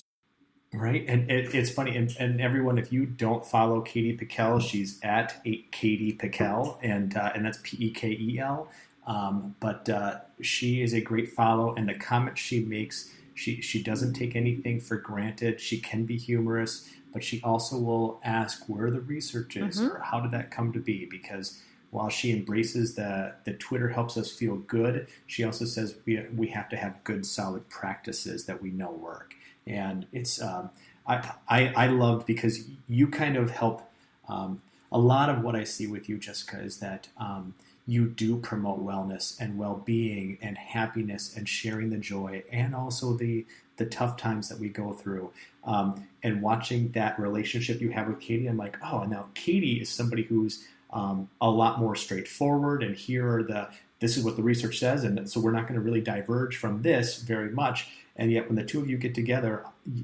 right 0.73 1.05
and 1.07 1.29
it, 1.29 1.53
it's 1.53 1.69
funny 1.69 1.95
and, 1.95 2.15
and, 2.19 2.41
everyone 2.41 2.79
if 2.79 2.91
you 2.91 3.05
don't 3.05 3.45
follow 3.45 3.79
katie 3.79 4.17
pekel 4.17 4.59
she's 4.59 4.99
at 5.03 5.41
katie 5.71 6.17
pekel 6.19 6.77
and 6.81 7.15
uh, 7.15 7.31
and 7.35 7.45
that's 7.45 7.59
p-e-k-e-l 7.61 8.67
um, 9.07 9.55
but 9.59 9.89
uh, 9.89 10.19
she 10.41 10.81
is 10.81 10.93
a 10.93 11.01
great 11.01 11.31
follow 11.33 11.73
and 11.75 11.89
the 11.89 11.95
comments 11.95 12.39
she 12.39 12.59
makes 12.59 13.11
she 13.33 13.61
she 13.61 13.81
doesn't 13.81 14.13
take 14.13 14.35
anything 14.35 14.79
for 14.79 14.97
granted 14.97 15.59
she 15.59 15.79
can 15.79 16.05
be 16.05 16.17
humorous 16.17 16.89
but 17.13 17.23
she 17.23 17.41
also 17.41 17.77
will 17.79 18.19
ask 18.23 18.65
where 18.67 18.91
the 18.91 19.01
research 19.01 19.57
is 19.57 19.79
mm-hmm. 19.79 19.95
or 19.95 19.99
how 19.99 20.19
did 20.19 20.31
that 20.31 20.51
come 20.51 20.71
to 20.71 20.79
be 20.79 21.05
because 21.05 21.61
while 21.89 22.09
she 22.09 22.31
embraces 22.31 22.95
that 22.95 23.43
the 23.45 23.53
Twitter 23.53 23.89
helps 23.89 24.17
us 24.17 24.31
feel 24.31 24.57
good, 24.57 25.07
she 25.25 25.43
also 25.43 25.65
says 25.65 25.95
we, 26.05 26.21
we 26.35 26.47
have 26.47 26.69
to 26.69 26.75
have 26.75 27.03
good, 27.03 27.25
solid 27.25 27.67
practices 27.69 28.45
that 28.45 28.61
we 28.61 28.71
know 28.71 28.91
work. 28.91 29.33
And 29.65 30.05
it's 30.11 30.41
um, 30.41 30.69
I, 31.05 31.31
I, 31.47 31.67
I 31.75 31.87
love 31.87 32.25
because 32.25 32.65
you 32.87 33.07
kind 33.07 33.37
of 33.37 33.51
help. 33.51 33.89
Um, 34.27 34.61
a 34.91 34.97
lot 34.97 35.29
of 35.29 35.41
what 35.41 35.55
I 35.55 35.63
see 35.63 35.87
with 35.87 36.07
you, 36.07 36.17
Jessica, 36.17 36.61
is 36.61 36.77
that 36.77 37.09
um, 37.17 37.53
you 37.87 38.07
do 38.07 38.37
promote 38.37 38.85
wellness 38.85 39.39
and 39.39 39.57
well-being 39.57 40.37
and 40.41 40.57
happiness 40.57 41.35
and 41.35 41.47
sharing 41.47 41.89
the 41.89 41.97
joy 41.97 42.43
and 42.51 42.75
also 42.75 43.13
the 43.13 43.45
the 43.77 43.85
tough 43.85 44.17
times 44.17 44.49
that 44.49 44.59
we 44.59 44.69
go 44.69 44.91
through. 44.91 45.31
Um, 45.63 46.07
and 46.23 46.41
watching 46.41 46.91
that 46.93 47.19
relationship 47.19 47.79
you 47.79 47.91
have 47.91 48.07
with 48.07 48.19
Katie, 48.19 48.47
I'm 48.47 48.57
like, 48.57 48.75
oh, 48.83 49.03
now 49.03 49.27
Katie 49.35 49.79
is 49.81 49.89
somebody 49.89 50.23
who's 50.23 50.67
um, 50.91 51.29
a 51.39 51.49
lot 51.49 51.79
more 51.79 51.95
straightforward. 51.95 52.81
And 52.81 52.95
here 52.95 53.27
are 53.35 53.43
the 53.43 53.69
this 53.99 54.17
is 54.17 54.23
what 54.23 54.35
the 54.35 54.43
research 54.43 54.77
says, 54.77 55.03
and 55.03 55.27
so 55.29 55.39
we're 55.39 55.51
not 55.51 55.63
going 55.63 55.73
to 55.73 55.81
really 55.81 56.01
diverge 56.01 56.57
from 56.57 56.83
this 56.83 57.17
very 57.21 57.49
much. 57.49 57.89
And 58.15 58.31
yet, 58.31 58.47
when 58.47 58.55
the 58.55 58.63
two 58.63 58.79
of 58.79 58.89
you 58.89 58.97
get 58.97 59.15
together, 59.15 59.63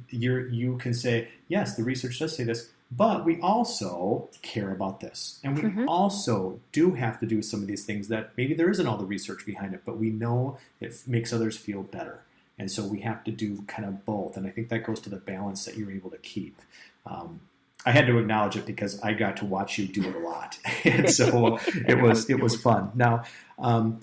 you 0.09 0.47
you 0.51 0.77
can 0.77 0.93
say, 0.93 1.27
yes, 1.47 1.75
the 1.75 1.83
research 1.83 2.19
does 2.19 2.35
say 2.35 2.43
this, 2.43 2.69
but 2.97 3.25
we 3.25 3.39
also 3.41 4.29
care 4.41 4.71
about 4.71 4.99
this. 4.99 5.39
And 5.43 5.55
we 5.55 5.61
mm-hmm. 5.63 5.89
also 5.89 6.59
do 6.71 6.93
have 6.93 7.19
to 7.19 7.25
do 7.25 7.41
some 7.41 7.61
of 7.61 7.67
these 7.67 7.85
things 7.85 8.07
that 8.09 8.31
maybe 8.37 8.53
there 8.53 8.69
isn't 8.69 8.85
all 8.85 8.97
the 8.97 9.05
research 9.05 9.45
behind 9.45 9.73
it, 9.73 9.81
but 9.85 9.97
we 9.97 10.09
know 10.09 10.57
it 10.79 10.95
makes 11.07 11.31
others 11.31 11.57
feel 11.57 11.83
better. 11.83 12.21
And 12.59 12.69
so 12.71 12.85
we 12.85 12.99
have 13.01 13.23
to 13.23 13.31
do 13.31 13.63
kind 13.67 13.87
of 13.87 14.05
both. 14.05 14.37
And 14.37 14.45
I 14.45 14.49
think 14.49 14.69
that 14.69 14.83
goes 14.83 14.99
to 15.01 15.09
the 15.09 15.17
balance 15.17 15.65
that 15.65 15.77
you're 15.77 15.91
able 15.91 16.11
to 16.11 16.17
keep. 16.17 16.61
Um, 17.05 17.41
I 17.85 17.91
had 17.91 18.07
to 18.07 18.17
acknowledge 18.17 18.55
it 18.55 18.65
because 18.65 19.01
I 19.01 19.13
got 19.13 19.37
to 19.37 19.45
watch 19.45 19.77
you 19.77 19.87
do 19.87 20.07
it 20.07 20.15
a 20.15 20.19
lot, 20.19 20.57
and 20.85 21.09
so 21.09 21.57
it 21.87 22.01
was 22.01 22.29
it 22.29 22.39
was 22.39 22.55
fun. 22.55 22.91
Now, 22.95 23.23
um, 23.59 23.99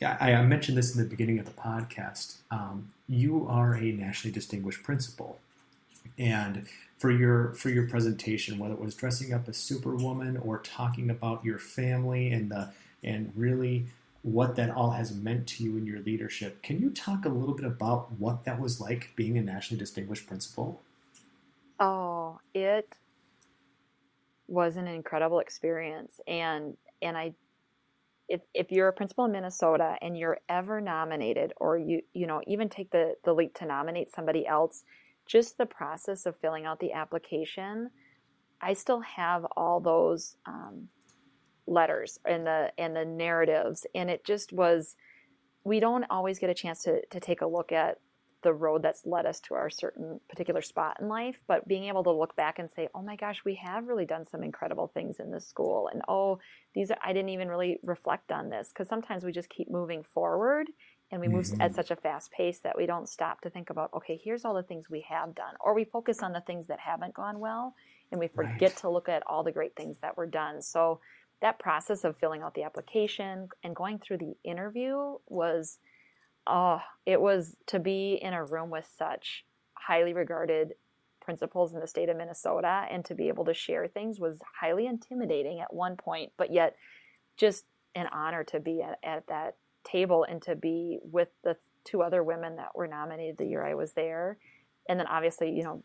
I, 0.00 0.34
I, 0.34 0.42
mentioned 0.42 0.78
this 0.78 0.94
in 0.94 1.02
the 1.02 1.08
beginning 1.08 1.38
of 1.38 1.44
the 1.44 1.50
podcast. 1.50 2.36
Um, 2.52 2.90
you 3.08 3.46
are 3.48 3.74
a 3.74 3.92
nationally 3.92 4.32
distinguished 4.32 4.82
principal, 4.82 5.38
and 6.18 6.66
for 6.98 7.10
your 7.10 7.54
for 7.54 7.68
your 7.68 7.88
presentation, 7.88 8.58
whether 8.58 8.74
it 8.74 8.80
was 8.80 8.94
dressing 8.94 9.32
up 9.32 9.48
as 9.48 9.56
Superwoman 9.56 10.36
or 10.38 10.58
talking 10.58 11.10
about 11.10 11.44
your 11.44 11.58
family 11.58 12.32
and 12.32 12.50
the 12.50 12.72
and 13.02 13.32
really 13.36 13.86
what 14.22 14.56
that 14.56 14.70
all 14.70 14.90
has 14.90 15.14
meant 15.14 15.46
to 15.46 15.62
you 15.62 15.76
in 15.76 15.86
your 15.86 16.00
leadership. 16.00 16.60
Can 16.62 16.80
you 16.80 16.90
talk 16.90 17.24
a 17.24 17.28
little 17.28 17.54
bit 17.54 17.64
about 17.64 18.10
what 18.12 18.44
that 18.44 18.60
was 18.60 18.80
like 18.80 19.12
being 19.14 19.38
a 19.38 19.42
nationally 19.42 19.78
distinguished 19.78 20.26
principal? 20.26 20.82
Oh, 21.78 22.40
it 22.52 22.96
was 24.48 24.76
an 24.76 24.86
incredible 24.86 25.40
experience 25.40 26.20
and 26.26 26.76
and 27.02 27.16
I 27.16 27.34
if 28.28 28.40
if 28.54 28.70
you're 28.70 28.88
a 28.88 28.92
principal 28.92 29.24
in 29.24 29.32
Minnesota 29.32 29.96
and 30.00 30.16
you're 30.16 30.38
ever 30.48 30.80
nominated 30.80 31.52
or 31.56 31.78
you 31.78 32.02
you 32.12 32.26
know 32.26 32.40
even 32.46 32.68
take 32.68 32.90
the 32.90 33.14
the 33.24 33.32
leap 33.32 33.54
to 33.54 33.66
nominate 33.66 34.14
somebody 34.14 34.46
else 34.46 34.84
just 35.26 35.58
the 35.58 35.66
process 35.66 36.26
of 36.26 36.36
filling 36.38 36.66
out 36.66 36.80
the 36.80 36.92
application 36.92 37.90
I 38.60 38.72
still 38.72 39.00
have 39.00 39.44
all 39.56 39.80
those 39.80 40.36
um, 40.46 40.88
letters 41.66 42.18
and 42.24 42.46
the 42.46 42.72
and 42.78 42.94
the 42.94 43.04
narratives 43.04 43.86
and 43.94 44.08
it 44.08 44.24
just 44.24 44.52
was 44.52 44.96
we 45.64 45.80
don't 45.80 46.04
always 46.10 46.38
get 46.38 46.48
a 46.48 46.54
chance 46.54 46.84
to, 46.84 47.04
to 47.06 47.18
take 47.18 47.40
a 47.40 47.46
look 47.46 47.72
at 47.72 47.98
the 48.42 48.52
road 48.52 48.80
that's 48.80 49.04
led 49.04 49.26
us 49.26 49.40
to 49.40 49.54
our 49.54 49.68
certain 49.68 50.20
particular 50.28 50.62
spot 50.62 50.98
in 51.00 51.08
life, 51.08 51.34
but 51.48 51.66
being 51.66 51.84
able 51.84 52.04
to 52.04 52.12
look 52.12 52.36
back 52.36 52.60
and 52.60 52.70
say, 52.70 52.88
"Oh 52.94 53.02
my 53.02 53.16
gosh, 53.16 53.44
we 53.44 53.56
have 53.56 53.88
really 53.88 54.04
done 54.04 54.24
some 54.24 54.44
incredible 54.44 54.86
things 54.86 55.18
in 55.18 55.32
this 55.32 55.44
school," 55.44 55.88
and 55.92 56.02
oh, 56.06 56.38
these 56.72 56.92
are, 56.92 56.98
I 57.02 57.12
didn't 57.12 57.30
even 57.30 57.48
really 57.48 57.80
reflect 57.82 58.30
on 58.30 58.48
this 58.48 58.68
because 58.68 58.88
sometimes 58.88 59.24
we 59.24 59.32
just 59.32 59.48
keep 59.48 59.68
moving 59.68 60.04
forward 60.04 60.68
and 61.10 61.20
we 61.20 61.28
move 61.28 61.46
mm-hmm. 61.46 61.60
at 61.60 61.74
such 61.74 61.90
a 61.90 61.96
fast 61.96 62.30
pace 62.32 62.58
that 62.60 62.76
we 62.76 62.86
don't 62.86 63.08
stop 63.08 63.40
to 63.42 63.50
think 63.50 63.70
about, 63.70 63.90
okay, 63.94 64.20
here's 64.22 64.44
all 64.44 64.54
the 64.54 64.62
things 64.62 64.90
we 64.90 65.04
have 65.08 65.34
done, 65.34 65.54
or 65.60 65.74
we 65.74 65.84
focus 65.84 66.22
on 66.22 66.32
the 66.32 66.40
things 66.40 66.66
that 66.66 66.80
haven't 66.80 67.14
gone 67.14 67.38
well, 67.38 67.74
and 68.10 68.20
we 68.20 68.28
forget 68.28 68.70
right. 68.70 68.76
to 68.78 68.90
look 68.90 69.08
at 69.08 69.22
all 69.26 69.42
the 69.42 69.52
great 69.52 69.76
things 69.76 69.98
that 70.02 70.16
were 70.16 70.26
done. 70.26 70.62
So 70.62 71.00
that 71.42 71.58
process 71.58 72.04
of 72.04 72.16
filling 72.16 72.42
out 72.42 72.54
the 72.54 72.62
application 72.62 73.48
and 73.62 73.76
going 73.76 73.98
through 73.98 74.18
the 74.18 74.36
interview 74.44 75.16
was 75.28 75.78
oh, 76.46 76.80
it 77.04 77.20
was 77.20 77.56
to 77.66 77.78
be 77.78 78.18
in 78.22 78.32
a 78.32 78.44
room 78.44 78.70
with 78.70 78.88
such 78.96 79.44
highly 79.74 80.14
regarded 80.14 80.74
principals 81.20 81.74
in 81.74 81.80
the 81.80 81.86
state 81.86 82.08
of 82.08 82.16
Minnesota 82.16 82.86
and 82.88 83.04
to 83.04 83.14
be 83.14 83.28
able 83.28 83.44
to 83.44 83.54
share 83.54 83.88
things 83.88 84.20
was 84.20 84.38
highly 84.60 84.86
intimidating 84.86 85.60
at 85.60 85.74
one 85.74 85.96
point, 85.96 86.30
but 86.36 86.52
yet 86.52 86.76
just 87.36 87.64
an 87.94 88.06
honor 88.12 88.44
to 88.44 88.60
be 88.60 88.80
at, 88.80 88.98
at 89.02 89.26
that 89.26 89.56
table 89.86 90.26
and 90.28 90.42
to 90.42 90.56
be 90.56 90.98
with 91.02 91.28
the 91.44 91.56
two 91.84 92.02
other 92.02 92.22
women 92.22 92.56
that 92.56 92.74
were 92.74 92.86
nominated 92.86 93.38
the 93.38 93.46
year 93.46 93.64
I 93.64 93.74
was 93.74 93.92
there. 93.92 94.38
And 94.88 94.98
then 94.98 95.06
obviously, 95.06 95.50
you 95.52 95.62
know, 95.62 95.82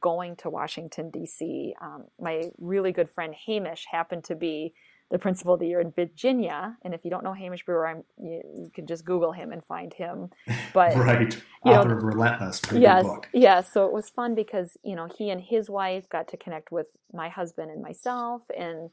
going 0.00 0.36
to 0.36 0.48
Washington, 0.48 1.10
D.C., 1.10 1.74
um, 1.80 2.04
my 2.20 2.50
really 2.58 2.92
good 2.92 3.10
friend 3.10 3.34
Hamish 3.46 3.86
happened 3.90 4.24
to 4.24 4.34
be 4.34 4.72
the 5.10 5.18
principal 5.18 5.54
of 5.54 5.60
the 5.60 5.66
year 5.66 5.80
in 5.80 5.90
Virginia. 5.90 6.76
And 6.84 6.94
if 6.94 7.04
you 7.04 7.10
don't 7.10 7.24
know 7.24 7.34
Hamish 7.34 7.64
Brewer, 7.64 7.86
I'm, 7.86 8.04
you, 8.16 8.42
you 8.54 8.70
can 8.72 8.86
just 8.86 9.04
Google 9.04 9.32
him 9.32 9.52
and 9.52 9.64
find 9.64 9.92
him. 9.92 10.30
But 10.72 10.94
right, 10.94 11.34
you 11.64 11.72
author 11.72 11.88
know, 11.88 11.96
of 11.96 12.02
Relentless, 12.04 12.62
yes, 12.72 13.04
yes. 13.32 13.72
So 13.72 13.86
it 13.86 13.92
was 13.92 14.08
fun 14.08 14.36
because 14.36 14.76
you 14.84 14.94
know 14.94 15.08
he 15.18 15.30
and 15.30 15.40
his 15.40 15.68
wife 15.68 16.08
got 16.08 16.28
to 16.28 16.36
connect 16.36 16.70
with 16.70 16.86
my 17.12 17.28
husband 17.28 17.72
and 17.72 17.82
myself, 17.82 18.42
and 18.56 18.90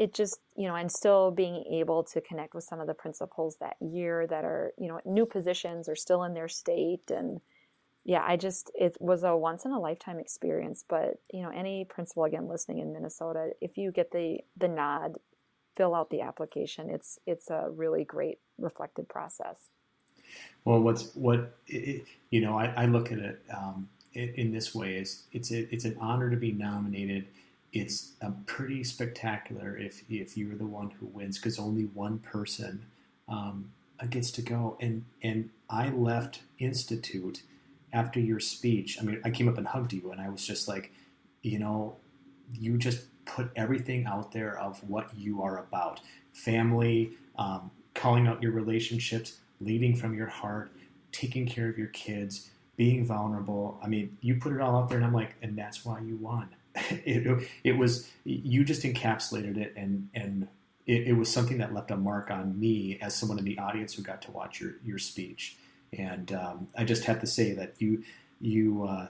it 0.00 0.14
just 0.14 0.40
you 0.56 0.66
know, 0.66 0.74
and 0.74 0.90
still 0.90 1.30
being 1.30 1.64
able 1.70 2.02
to 2.04 2.20
connect 2.20 2.54
with 2.54 2.64
some 2.64 2.80
of 2.80 2.86
the 2.86 2.94
principals 2.94 3.56
that 3.60 3.76
year 3.80 4.26
that 4.26 4.44
are 4.44 4.72
you 4.78 4.88
know 4.88 5.00
new 5.04 5.26
positions 5.26 5.88
or 5.88 5.94
still 5.94 6.24
in 6.24 6.34
their 6.34 6.48
state 6.48 7.10
and 7.10 7.40
yeah, 8.02 8.24
I 8.26 8.36
just 8.36 8.70
it 8.74 8.96
was 8.98 9.24
a 9.24 9.36
once 9.36 9.66
in 9.66 9.72
a 9.72 9.78
lifetime 9.78 10.18
experience. 10.18 10.84
But 10.88 11.20
you 11.32 11.42
know, 11.42 11.50
any 11.50 11.84
principal 11.84 12.24
again 12.24 12.48
listening 12.48 12.78
in 12.78 12.92
Minnesota, 12.92 13.50
if 13.60 13.76
you 13.76 13.92
get 13.92 14.10
the 14.10 14.38
the 14.56 14.68
nod 14.68 15.18
fill 15.80 15.94
out 15.94 16.10
the 16.10 16.20
application. 16.20 16.90
It's 16.90 17.18
it's 17.26 17.48
a 17.48 17.68
really 17.70 18.04
great 18.04 18.38
reflective 18.58 19.08
process. 19.08 19.70
Well, 20.64 20.80
what's 20.80 21.14
what 21.14 21.56
you 21.66 22.40
know, 22.40 22.58
I, 22.58 22.66
I 22.76 22.84
look 22.86 23.10
at 23.12 23.18
it 23.18 23.42
um, 23.56 23.88
in 24.12 24.52
this 24.52 24.74
way: 24.74 24.96
is 24.96 25.24
it's 25.32 25.50
a, 25.50 25.72
it's 25.74 25.84
an 25.86 25.96
honor 25.98 26.30
to 26.30 26.36
be 26.36 26.52
nominated. 26.52 27.28
It's 27.72 28.12
pretty 28.46 28.82
spectacular 28.82 29.76
if 29.76 30.02
if 30.10 30.36
you're 30.36 30.56
the 30.56 30.66
one 30.66 30.90
who 30.90 31.06
wins 31.06 31.38
because 31.38 31.58
only 31.58 31.84
one 31.84 32.18
person 32.18 32.86
um, 33.28 33.72
gets 34.08 34.30
to 34.32 34.42
go. 34.42 34.76
And 34.80 35.04
and 35.22 35.50
I 35.68 35.90
left 35.90 36.40
institute 36.58 37.42
after 37.92 38.20
your 38.20 38.40
speech. 38.40 38.98
I 39.00 39.04
mean, 39.04 39.20
I 39.24 39.30
came 39.30 39.48
up 39.48 39.58
and 39.58 39.66
hugged 39.66 39.92
you, 39.92 40.10
and 40.10 40.20
I 40.20 40.28
was 40.28 40.46
just 40.46 40.68
like, 40.68 40.92
you 41.42 41.58
know, 41.58 41.96
you 42.54 42.76
just 42.78 43.06
put 43.24 43.50
everything 43.56 44.06
out 44.06 44.32
there 44.32 44.58
of 44.58 44.82
what 44.88 45.10
you 45.16 45.42
are 45.42 45.58
about 45.58 46.00
family, 46.32 47.12
um, 47.38 47.70
calling 47.94 48.26
out 48.26 48.42
your 48.42 48.52
relationships, 48.52 49.38
leading 49.60 49.94
from 49.94 50.14
your 50.14 50.26
heart, 50.26 50.72
taking 51.12 51.46
care 51.46 51.68
of 51.68 51.78
your 51.78 51.88
kids, 51.88 52.50
being 52.76 53.04
vulnerable. 53.04 53.78
I 53.82 53.88
mean, 53.88 54.16
you 54.20 54.36
put 54.36 54.52
it 54.52 54.60
all 54.60 54.76
out 54.76 54.88
there, 54.88 54.98
and 54.98 55.06
I'm 55.06 55.14
like, 55.14 55.34
and 55.42 55.56
that's 55.56 55.84
why 55.84 56.00
you 56.00 56.16
won. 56.16 56.48
it, 57.04 57.48
it 57.64 57.72
was 57.72 58.10
you 58.24 58.64
just 58.64 58.82
encapsulated 58.82 59.56
it, 59.56 59.74
and 59.76 60.08
and 60.14 60.48
it, 60.86 61.08
it, 61.08 61.12
was 61.12 61.30
something 61.30 61.58
that 61.58 61.74
left 61.74 61.90
a 61.90 61.96
mark 61.96 62.30
on 62.30 62.58
me 62.58 62.98
as 63.00 63.14
someone 63.14 63.38
in 63.38 63.44
the 63.44 63.58
audience 63.58 63.94
who 63.94 64.02
got 64.02 64.22
to 64.22 64.30
watch 64.30 64.60
your 64.60 64.74
your 64.84 64.98
speech. 64.98 65.56
And 65.92 66.32
um, 66.32 66.68
I 66.76 66.84
just 66.84 67.04
have 67.04 67.20
to 67.20 67.26
say 67.26 67.52
that 67.52 67.74
you 67.78 68.04
you 68.40 68.84
uh, 68.84 69.08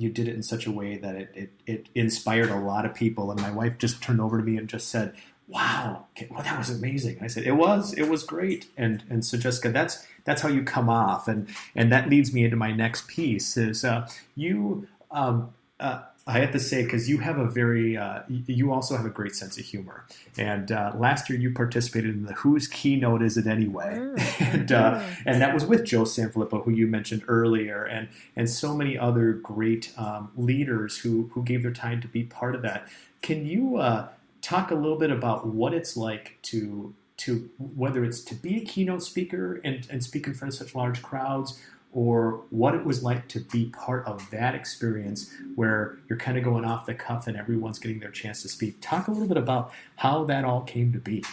you 0.00 0.10
did 0.10 0.28
it 0.28 0.34
in 0.34 0.42
such 0.42 0.66
a 0.66 0.70
way 0.70 0.96
that 0.96 1.14
it, 1.14 1.30
it, 1.34 1.52
it 1.66 1.86
inspired 1.94 2.50
a 2.50 2.56
lot 2.56 2.86
of 2.86 2.94
people. 2.94 3.30
And 3.30 3.40
my 3.40 3.50
wife 3.50 3.76
just 3.76 4.02
turned 4.02 4.20
over 4.20 4.38
to 4.38 4.44
me 4.44 4.56
and 4.56 4.66
just 4.66 4.88
said, 4.88 5.14
wow, 5.46 6.06
well, 6.30 6.42
that 6.42 6.56
was 6.56 6.70
amazing. 6.70 7.18
I 7.20 7.26
said, 7.26 7.44
it 7.44 7.52
was, 7.52 7.92
it 7.92 8.08
was 8.08 8.22
great. 8.22 8.66
And, 8.78 9.04
and 9.10 9.24
so 9.24 9.36
Jessica, 9.36 9.70
that's, 9.70 10.06
that's 10.24 10.40
how 10.40 10.48
you 10.48 10.62
come 10.62 10.88
off. 10.88 11.28
And, 11.28 11.48
and 11.74 11.92
that 11.92 12.08
leads 12.08 12.32
me 12.32 12.44
into 12.44 12.56
my 12.56 12.72
next 12.72 13.08
piece 13.08 13.58
is, 13.58 13.84
uh, 13.84 14.08
you, 14.34 14.88
um, 15.10 15.52
uh, 15.80 16.02
I 16.26 16.40
have 16.40 16.52
to 16.52 16.60
say 16.60 16.84
because 16.84 17.08
you 17.08 17.18
have 17.18 17.38
a 17.38 17.46
very, 17.46 17.96
uh, 17.96 18.20
you 18.28 18.72
also 18.72 18.96
have 18.96 19.06
a 19.06 19.10
great 19.10 19.34
sense 19.34 19.58
of 19.58 19.64
humor. 19.64 20.04
And 20.38 20.70
uh, 20.70 20.92
last 20.94 21.28
year 21.28 21.38
you 21.38 21.52
participated 21.52 22.14
in 22.14 22.24
the 22.24 22.34
Whose 22.34 22.68
Keynote 22.68 23.22
Is 23.22 23.36
It 23.36 23.46
Anyway? 23.46 23.96
Mm. 23.98 24.40
and 24.54 24.72
uh, 24.72 25.02
and 25.26 25.40
that 25.40 25.54
was 25.54 25.64
with 25.64 25.84
Joe 25.84 26.02
Sanfelippo, 26.02 26.64
who 26.64 26.70
you 26.70 26.86
mentioned 26.86 27.22
earlier, 27.26 27.84
and 27.84 28.08
and 28.36 28.48
so 28.48 28.76
many 28.76 28.98
other 28.98 29.32
great 29.32 29.92
um, 29.96 30.30
leaders 30.36 30.98
who 30.98 31.30
who 31.32 31.42
gave 31.42 31.62
their 31.62 31.72
time 31.72 32.00
to 32.02 32.08
be 32.08 32.22
part 32.22 32.54
of 32.54 32.62
that. 32.62 32.86
Can 33.22 33.46
you 33.46 33.78
uh, 33.78 34.08
talk 34.42 34.70
a 34.70 34.74
little 34.74 34.98
bit 34.98 35.10
about 35.10 35.46
what 35.46 35.74
it's 35.74 35.96
like 35.96 36.38
to 36.42 36.94
to 37.18 37.50
whether 37.58 38.04
it's 38.04 38.22
to 38.22 38.34
be 38.34 38.62
a 38.62 38.64
keynote 38.64 39.02
speaker 39.02 39.60
and, 39.62 39.86
and 39.90 40.02
speak 40.02 40.26
in 40.26 40.32
front 40.32 40.54
of 40.54 40.58
such 40.58 40.74
large 40.74 41.02
crowds 41.02 41.60
or 41.92 42.44
what 42.50 42.74
it 42.74 42.84
was 42.84 43.02
like 43.02 43.26
to 43.28 43.40
be 43.40 43.66
part 43.66 44.06
of 44.06 44.28
that 44.30 44.54
experience 44.54 45.32
where 45.56 45.98
you're 46.08 46.18
kind 46.18 46.38
of 46.38 46.44
going 46.44 46.64
off 46.64 46.86
the 46.86 46.94
cuff 46.94 47.26
and 47.26 47.36
everyone's 47.36 47.78
getting 47.78 47.98
their 47.98 48.10
chance 48.10 48.42
to 48.42 48.48
speak. 48.48 48.76
Talk 48.80 49.08
a 49.08 49.10
little 49.10 49.26
bit 49.26 49.36
about 49.36 49.72
how 49.96 50.24
that 50.24 50.44
all 50.44 50.62
came 50.62 50.92
to 50.92 50.98
be. 50.98 51.24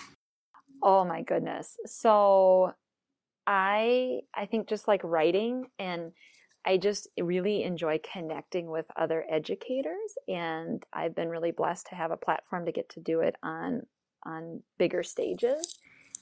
Oh 0.82 1.06
my 1.06 1.22
goodness. 1.22 1.78
So 1.86 2.74
I 3.46 4.22
I 4.34 4.46
think 4.46 4.67
just 4.67 4.88
like 4.88 5.02
writing 5.04 5.67
and 5.78 6.12
I 6.65 6.78
just 6.78 7.08
really 7.20 7.63
enjoy 7.63 8.00
connecting 8.12 8.67
with 8.67 8.86
other 8.96 9.26
educators 9.30 10.17
and 10.28 10.84
I've 10.91 11.15
been 11.15 11.30
really 11.30 11.52
blessed 11.52 11.88
to 11.88 11.96
have 11.96 12.12
a 12.12 12.17
platform 12.17 12.65
to 12.65 12.72
get 12.72 12.89
to 12.89 13.00
do 13.00 13.22
it 13.22 13.36
on 13.43 13.84
on 14.26 14.63
bigger 14.80 15.04
stages. 15.04 15.80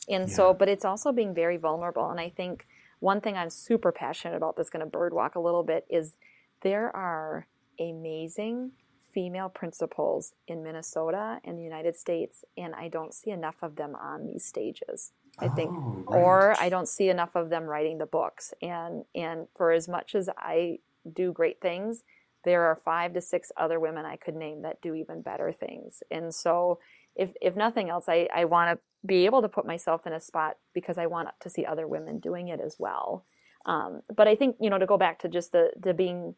And 0.10 0.30
yeah. 0.30 0.36
so 0.36 0.54
but 0.54 0.68
it's 0.68 0.86
also 0.86 1.14
being 1.14 1.34
very 1.34 1.58
vulnerable 1.58 2.10
and 2.10 2.20
I 2.20 2.30
think 2.30 2.66
one 3.00 3.22
thing 3.22 3.36
I'm 3.38 3.50
super 3.50 3.92
passionate 3.92 4.36
about 4.36 4.56
that's 4.56 4.70
going 4.70 4.90
to 4.90 4.98
birdwalk 4.98 5.36
a 5.36 5.40
little 5.40 5.64
bit 5.64 5.86
is 5.90 6.16
there 6.62 6.96
are 6.96 7.48
amazing 7.80 8.72
female 9.14 9.48
principals 9.48 10.34
in 10.48 10.62
Minnesota 10.62 11.40
and 11.46 11.58
the 11.58 11.64
United 11.64 11.96
States, 11.96 12.44
and 12.58 12.76
I 12.76 12.90
don't 12.90 13.14
see 13.14 13.32
enough 13.32 13.56
of 13.62 13.78
them 13.78 13.96
on 13.96 14.26
these 14.26 14.44
stages. 14.44 15.14
I 15.40 15.48
think, 15.48 15.72
oh, 15.74 16.04
right. 16.08 16.20
or 16.20 16.56
I 16.60 16.70
don't 16.70 16.88
see 16.88 17.10
enough 17.10 17.36
of 17.36 17.50
them 17.50 17.64
writing 17.64 17.98
the 17.98 18.06
books. 18.06 18.54
And 18.62 19.06
and 19.14 19.48
for 19.56 19.72
as 19.72 19.88
much 19.88 20.16
as 20.16 20.30
I 20.38 20.80
do 21.12 21.32
great 21.32 21.62
things, 21.62 22.04
there 22.44 22.64
are 22.64 22.76
five 22.76 23.14
to 23.14 23.22
six 23.22 23.52
other 23.58 23.80
women 23.80 24.06
I 24.06 24.18
could 24.18 24.36
name 24.36 24.62
that 24.62 24.82
do 24.82 24.94
even 24.94 25.22
better 25.22 25.52
things. 25.52 26.04
And 26.12 26.34
so, 26.34 26.80
if 27.16 27.30
if 27.42 27.56
nothing 27.56 27.90
else, 27.90 28.06
I 28.08 28.28
I 28.34 28.46
want 28.46 28.78
to 28.78 29.08
be 29.08 29.26
able 29.26 29.42
to 29.42 29.50
put 29.50 29.66
myself 29.66 30.06
in 30.06 30.14
a 30.14 30.20
spot 30.20 30.58
because 30.74 30.98
I 30.98 31.08
want 31.08 31.30
to 31.42 31.50
see 31.50 31.66
other 31.66 31.88
women 31.88 32.20
doing 32.20 32.48
it 32.50 32.60
as 32.60 32.76
well. 32.80 33.26
Um, 33.66 34.02
but 34.16 34.28
I 34.28 34.36
think 34.36 34.58
you 34.60 34.70
know 34.70 34.78
to 34.78 34.86
go 34.86 34.98
back 34.98 35.20
to 35.20 35.30
just 35.30 35.52
the 35.52 35.72
the 35.82 35.94
being 35.94 36.36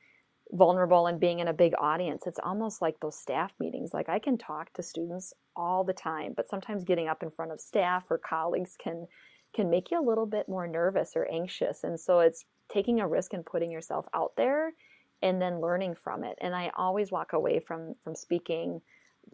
vulnerable 0.51 1.07
and 1.07 1.19
being 1.19 1.39
in 1.39 1.47
a 1.47 1.53
big 1.53 1.73
audience, 1.77 2.23
it's 2.25 2.39
almost 2.41 2.81
like 2.81 2.99
those 2.99 3.19
staff 3.19 3.51
meetings. 3.59 3.93
Like 3.93 4.09
I 4.09 4.19
can 4.19 4.37
talk 4.37 4.71
to 4.73 4.83
students 4.83 5.33
all 5.55 5.83
the 5.83 5.93
time, 5.93 6.33
but 6.35 6.49
sometimes 6.49 6.83
getting 6.83 7.07
up 7.07 7.23
in 7.23 7.31
front 7.31 7.51
of 7.51 7.59
staff 7.59 8.03
or 8.09 8.17
colleagues 8.17 8.75
can 8.81 9.07
can 9.55 9.69
make 9.69 9.91
you 9.91 9.99
a 9.99 10.07
little 10.07 10.25
bit 10.25 10.47
more 10.47 10.67
nervous 10.67 11.13
or 11.15 11.27
anxious. 11.31 11.83
And 11.83 11.99
so 11.99 12.19
it's 12.19 12.45
taking 12.69 12.99
a 12.99 13.07
risk 13.07 13.33
and 13.33 13.45
putting 13.45 13.71
yourself 13.71 14.05
out 14.13 14.33
there 14.37 14.73
and 15.21 15.41
then 15.41 15.61
learning 15.61 15.95
from 16.03 16.23
it. 16.23 16.37
And 16.41 16.55
I 16.55 16.71
always 16.77 17.11
walk 17.11 17.33
away 17.33 17.59
from 17.59 17.95
from 18.03 18.15
speaking 18.15 18.81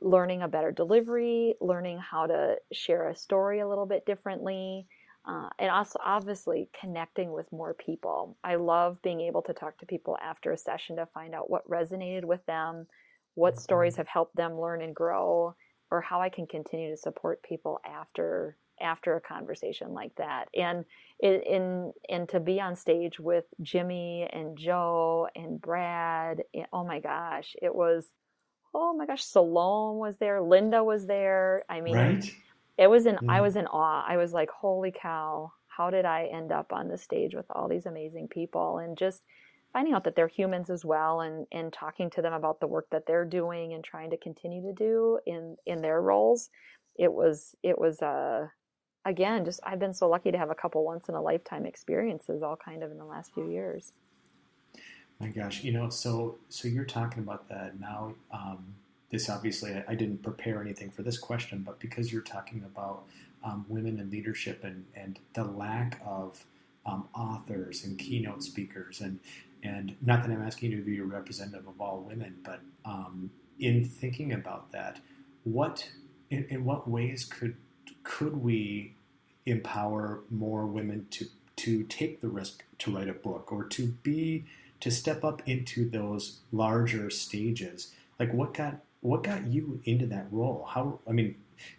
learning 0.01 0.41
a 0.41 0.47
better 0.47 0.71
delivery, 0.71 1.55
learning 1.61 1.99
how 1.99 2.25
to 2.27 2.55
share 2.71 3.09
a 3.09 3.15
story 3.15 3.59
a 3.59 3.67
little 3.67 3.85
bit 3.85 4.05
differently, 4.05 4.87
uh, 5.25 5.49
and 5.59 5.69
also 5.69 5.99
obviously 6.03 6.69
connecting 6.79 7.31
with 7.31 7.51
more 7.51 7.73
people. 7.73 8.37
I 8.43 8.55
love 8.55 9.01
being 9.01 9.21
able 9.21 9.41
to 9.43 9.53
talk 9.53 9.77
to 9.79 9.85
people 9.85 10.17
after 10.21 10.51
a 10.51 10.57
session 10.57 10.97
to 10.97 11.05
find 11.07 11.33
out 11.33 11.49
what 11.49 11.69
resonated 11.69 12.25
with 12.25 12.45
them, 12.45 12.87
what 13.35 13.59
stories 13.59 13.95
have 13.95 14.07
helped 14.07 14.35
them 14.35 14.59
learn 14.59 14.81
and 14.81 14.95
grow, 14.95 15.55
or 15.91 16.01
how 16.01 16.21
I 16.21 16.29
can 16.29 16.47
continue 16.47 16.91
to 16.91 16.97
support 16.97 17.43
people 17.43 17.79
after 17.85 18.57
after 18.81 19.15
a 19.15 19.21
conversation 19.21 19.93
like 19.93 20.13
that. 20.15 20.45
And 20.55 20.83
in 21.21 21.93
and 22.09 22.27
to 22.29 22.39
be 22.39 22.59
on 22.59 22.75
stage 22.75 23.19
with 23.19 23.45
Jimmy 23.61 24.27
and 24.33 24.57
Joe 24.57 25.27
and 25.35 25.61
Brad, 25.61 26.43
oh 26.73 26.83
my 26.83 26.99
gosh, 26.99 27.55
it 27.61 27.73
was 27.73 28.07
oh 28.73 28.93
my 28.93 29.05
gosh, 29.05 29.23
Salome 29.23 29.99
was 29.99 30.17
there, 30.17 30.41
Linda 30.41 30.83
was 30.83 31.05
there. 31.05 31.63
I 31.69 31.81
mean, 31.81 31.95
right? 31.95 32.35
it 32.77 32.87
was 32.87 33.05
in. 33.05 33.17
I 33.29 33.41
was 33.41 33.55
in 33.55 33.67
awe. 33.67 34.03
I 34.07 34.17
was 34.17 34.33
like, 34.33 34.49
holy 34.49 34.91
cow! 34.91 35.51
How 35.67 35.89
did 35.89 36.05
I 36.05 36.29
end 36.33 36.51
up 36.51 36.71
on 36.71 36.87
the 36.87 36.97
stage 36.97 37.33
with 37.33 37.45
all 37.49 37.67
these 37.67 37.85
amazing 37.85 38.27
people? 38.27 38.77
And 38.77 38.97
just 38.97 39.23
finding 39.73 39.93
out 39.93 40.03
that 40.03 40.15
they're 40.15 40.27
humans 40.27 40.69
as 40.69 40.85
well 40.85 41.21
and, 41.21 41.47
and 41.51 41.73
talking 41.73 42.09
to 42.11 42.21
them 42.21 42.31
about 42.31 42.59
the 42.59 42.67
work 42.67 42.87
that 42.91 43.05
they're 43.07 43.25
doing 43.25 43.73
and 43.73 43.83
trying 43.83 44.11
to 44.11 44.17
continue 44.17 44.61
to 44.61 44.73
do 44.73 45.19
in, 45.25 45.57
in 45.65 45.81
their 45.81 45.99
roles. 45.99 46.51
It 46.95 47.11
was, 47.11 47.55
it 47.63 47.79
was, 47.79 47.99
uh, 48.01 48.47
again, 49.03 49.43
just, 49.43 49.59
I've 49.63 49.79
been 49.79 49.95
so 49.95 50.07
lucky 50.07 50.31
to 50.31 50.37
have 50.37 50.51
a 50.51 50.55
couple 50.55 50.85
once 50.85 51.09
in 51.09 51.15
a 51.15 51.21
lifetime 51.21 51.65
experiences 51.65 52.43
all 52.43 52.55
kind 52.55 52.83
of 52.83 52.91
in 52.91 52.99
the 52.99 53.05
last 53.05 53.33
few 53.33 53.49
years. 53.49 53.93
My 55.19 55.27
gosh, 55.29 55.63
you 55.63 55.71
know, 55.71 55.89
so, 55.89 56.37
so 56.49 56.67
you're 56.67 56.85
talking 56.85 57.23
about 57.23 57.49
that 57.49 57.79
now. 57.79 58.13
Um, 58.31 58.75
this 59.11 59.29
obviously, 59.29 59.73
I, 59.73 59.83
I 59.89 59.95
didn't 59.95 60.23
prepare 60.23 60.61
anything 60.61 60.91
for 60.91 61.03
this 61.03 61.17
question, 61.17 61.63
but 61.65 61.79
because 61.79 62.11
you're 62.11 62.21
talking 62.21 62.63
about 62.65 63.03
um, 63.43 63.65
women 63.69 63.99
in 63.99 64.09
leadership 64.11 64.63
and, 64.63 64.85
and 64.95 65.19
the 65.33 65.43
lack 65.45 66.01
of 66.05 66.45
um, 66.85 67.07
authors 67.15 67.83
and 67.83 67.97
keynote 67.97 68.43
speakers 68.43 69.01
and 69.01 69.19
and 69.63 69.95
not 70.01 70.23
that 70.23 70.31
I'm 70.31 70.43
asking 70.43 70.71
you 70.71 70.77
to 70.77 70.83
be 70.83 70.99
a 70.99 71.05
representative 71.05 71.67
of 71.67 71.79
all 71.79 72.01
women, 72.01 72.35
but 72.43 72.59
um, 72.85 73.31
in 73.59 73.85
thinking 73.85 74.33
about 74.33 74.71
that, 74.73 74.99
what 75.45 75.89
in, 76.29 76.45
in, 76.49 76.65
what 76.65 76.87
ways 76.89 77.25
could 77.25 77.55
could 78.03 78.35
we 78.37 78.95
empower 79.45 80.21
more 80.29 80.65
women 80.65 81.07
to 81.11 81.27
to 81.57 81.83
take 81.83 82.21
the 82.21 82.27
risk 82.27 82.63
to 82.79 82.95
write 82.95 83.07
a 83.09 83.13
book 83.13 83.51
or 83.51 83.63
to 83.65 83.87
be 84.03 84.45
to 84.83 84.91
step 84.91 85.23
up 85.23 85.41
into 85.47 85.89
those 85.89 86.39
larger 86.51 87.09
stages? 87.09 87.93
Like 88.19 88.33
what 88.33 88.53
got 88.53 88.81
what 88.99 89.23
got 89.23 89.47
you 89.47 89.79
into 89.85 90.05
that 90.07 90.27
role? 90.29 90.67
How 90.69 90.99
I 91.07 91.13
mean, 91.13 91.35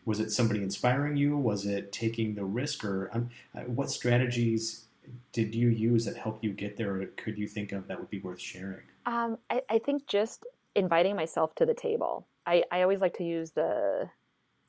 was 0.06 0.20
it 0.20 0.32
somebody 0.32 0.62
inspiring 0.62 1.14
you? 1.14 1.36
Was 1.36 1.66
it 1.66 1.92
taking 1.92 2.34
the 2.34 2.46
risk, 2.46 2.82
or 2.82 3.10
um, 3.12 3.28
uh, 3.54 3.60
what 3.60 3.90
strategies 3.90 4.86
did 5.32 5.54
you 5.54 5.68
use 5.68 6.06
that 6.06 6.16
helped 6.16 6.42
you 6.42 6.50
get 6.50 6.78
there 6.78 6.94
or 6.94 7.04
could 7.16 7.36
you 7.36 7.46
think 7.46 7.72
of 7.72 7.86
that 7.88 8.00
would 8.00 8.08
be 8.08 8.20
worth 8.20 8.40
sharing 8.40 8.80
um, 9.04 9.36
I, 9.50 9.60
I, 9.68 9.78
think 9.78 10.06
just 10.06 10.46
inviting 10.74 11.14
myself 11.14 11.54
to 11.56 11.66
the 11.66 11.74
table 11.74 12.26
I, 12.46 12.64
I, 12.72 12.80
always 12.80 13.02
like 13.02 13.14
to 13.18 13.22
use 13.22 13.50
the 13.50 14.08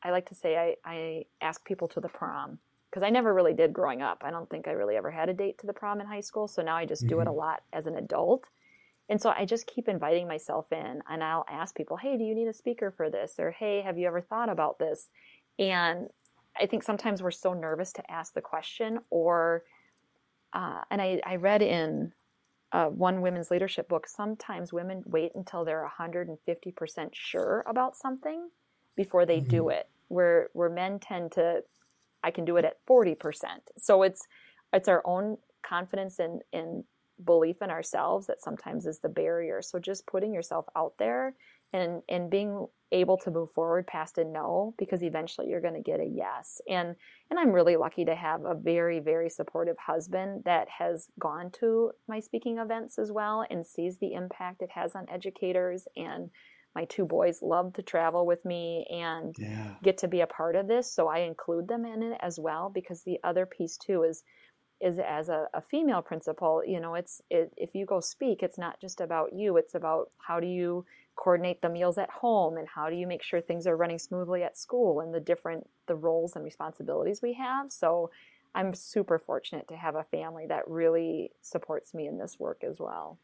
i 0.04 0.12
like 0.12 0.28
to 0.28 0.36
say 0.36 0.58
i, 0.58 0.76
I 0.84 1.24
ask 1.39 1.63
people 1.63 1.88
to 1.88 2.02
the 2.02 2.10
prom 2.10 2.60
because 2.95 3.05
i 3.05 3.10
never 3.10 3.34
really 3.34 3.53
did 3.53 3.73
growing 3.73 4.01
up 4.01 4.21
i 4.23 4.31
don't 4.31 4.49
think 4.49 4.69
i 4.69 4.71
really 4.71 4.95
ever 4.95 5.12
had 5.12 5.27
a 5.27 5.34
date 5.34 5.58
to 5.58 5.67
the 5.67 5.73
prom 5.73 5.99
in 5.99 6.08
high 6.08 6.21
school 6.21 6.47
so 6.47 6.62
now 6.62 6.77
i 6.77 6.86
just 6.86 7.01
mm-hmm. 7.01 7.10
do 7.10 7.19
it 7.19 7.27
a 7.27 7.29
mm-hmm. 7.29 7.39
lot 7.39 7.62
as 7.73 7.88
an 7.88 7.97
adult 7.97 8.45
and 9.10 9.21
so 9.21 9.29
i 9.31 9.43
just 9.43 9.67
keep 9.67 9.89
inviting 9.89 10.27
myself 10.27 10.71
in 10.71 11.01
and 11.10 11.21
i'll 11.21 11.45
ask 11.51 11.75
people 11.75 11.97
hey 11.97 12.17
do 12.17 12.23
you 12.23 12.34
need 12.34 12.47
a 12.47 12.53
speaker 12.53 12.93
for 12.95 13.10
this 13.10 13.36
or 13.38 13.51
hey 13.51 13.81
have 13.81 13.97
you 13.97 14.08
ever 14.08 14.21
thought 14.21 14.47
about 14.47 14.79
this 14.79 15.10
and 15.60 16.08
i 16.60 16.65
think 16.65 16.84
sometimes 16.84 17.21
we're 17.21 17.31
so 17.31 17.53
nervous 17.53 17.91
to 17.91 18.12
ask 18.12 18.34
the 18.34 18.41
question 18.41 18.99
or 19.10 19.63
uh, 20.53 20.79
and 20.89 21.01
I, 21.01 21.19
I, 21.25 21.36
read 21.36 21.62
in 21.62 22.13
uh, 22.71 22.86
one 22.86 23.19
women's 23.19 23.51
leadership 23.51 23.89
book 23.89 24.08
sometimes 24.08 24.71
women 24.71 25.03
wait 25.05 25.34
until 25.36 25.65
they're 25.65 25.86
150% 25.99 27.10
sure 27.12 27.65
about 27.67 27.97
something 27.97 28.47
before 28.95 29.25
they 29.25 29.39
mm-hmm. 29.39 29.49
do 29.49 29.67
it 29.67 29.89
where 30.08 30.49
where 30.53 30.69
men 30.69 30.97
tend 30.99 31.34
to 31.34 31.62
i 32.25 32.31
can 32.31 32.45
do 32.45 32.57
it 32.57 32.65
at 32.65 32.85
40% 32.89 33.15
so 33.77 34.03
it's 34.03 34.27
it's 34.73 34.89
our 34.89 35.01
own 35.05 35.38
confidence 35.63 36.19
and 36.19 36.41
in, 36.51 36.83
belief 37.23 37.61
in 37.61 37.69
ourselves 37.69 38.27
that 38.27 38.41
sometimes 38.41 38.85
is 38.85 38.99
the 38.99 39.09
barrier. 39.09 39.61
So 39.61 39.79
just 39.79 40.07
putting 40.07 40.33
yourself 40.33 40.65
out 40.75 40.93
there 40.99 41.35
and 41.73 42.01
and 42.09 42.29
being 42.29 42.67
able 42.91 43.17
to 43.17 43.31
move 43.31 43.51
forward 43.51 43.88
past 43.88 44.17
a 44.17 44.23
no 44.23 44.73
because 44.77 45.01
eventually 45.01 45.49
you're 45.49 45.61
going 45.61 45.73
to 45.73 45.81
get 45.81 45.99
a 45.99 46.05
yes. 46.05 46.61
And 46.69 46.95
and 47.29 47.39
I'm 47.39 47.51
really 47.51 47.77
lucky 47.77 48.05
to 48.05 48.15
have 48.15 48.43
a 48.43 48.53
very 48.53 48.99
very 48.99 49.29
supportive 49.29 49.77
husband 49.77 50.43
that 50.45 50.67
has 50.77 51.07
gone 51.19 51.51
to 51.59 51.91
my 52.07 52.19
speaking 52.19 52.57
events 52.57 52.99
as 52.99 53.11
well 53.11 53.45
and 53.49 53.65
sees 53.65 53.97
the 53.97 54.13
impact 54.13 54.61
it 54.61 54.71
has 54.71 54.95
on 54.95 55.09
educators 55.09 55.88
and 55.95 56.29
my 56.75 56.85
two 56.85 57.05
boys 57.05 57.41
love 57.41 57.73
to 57.73 57.81
travel 57.81 58.25
with 58.25 58.43
me 58.45 58.85
and 58.91 59.35
yeah. 59.39 59.75
get 59.81 59.97
to 59.97 60.07
be 60.07 60.21
a 60.21 60.27
part 60.27 60.55
of 60.55 60.67
this 60.67 60.91
so 60.91 61.07
I 61.07 61.19
include 61.19 61.67
them 61.67 61.85
in 61.85 62.03
it 62.03 62.17
as 62.21 62.38
well 62.39 62.69
because 62.69 63.03
the 63.03 63.19
other 63.23 63.45
piece 63.45 63.77
too 63.77 64.03
is 64.03 64.23
is 64.81 64.99
as 64.99 65.29
a, 65.29 65.47
a 65.53 65.61
female 65.61 66.01
principal 66.01 66.61
you 66.65 66.79
know 66.79 66.95
it's 66.95 67.21
it, 67.29 67.51
if 67.55 67.73
you 67.73 67.85
go 67.85 67.99
speak 68.01 68.43
it's 68.43 68.57
not 68.57 68.79
just 68.79 68.99
about 68.99 69.33
you 69.33 69.55
it's 69.57 69.73
about 69.73 70.11
how 70.17 70.39
do 70.39 70.47
you 70.47 70.85
coordinate 71.15 71.61
the 71.61 71.69
meals 71.69 71.97
at 71.97 72.09
home 72.09 72.57
and 72.57 72.67
how 72.67 72.89
do 72.89 72.95
you 72.95 73.07
make 73.07 73.23
sure 73.23 73.39
things 73.39 73.65
are 73.65 73.77
running 73.77 73.97
smoothly 73.97 74.43
at 74.43 74.57
school 74.57 74.99
and 74.99 75.13
the 75.13 75.19
different 75.19 75.65
the 75.88 75.95
roles 75.95 76.35
and 76.35 76.43
responsibilities 76.43 77.21
we 77.21 77.33
have 77.33 77.71
so 77.71 78.11
i'm 78.53 78.73
super 78.73 79.17
fortunate 79.17 79.65
to 79.69 79.77
have 79.77 79.95
a 79.95 80.03
family 80.03 80.45
that 80.45 80.67
really 80.67 81.31
supports 81.41 81.93
me 81.93 82.05
in 82.05 82.17
this 82.17 82.38
work 82.38 82.61
as 82.67 82.75
well 82.77 83.17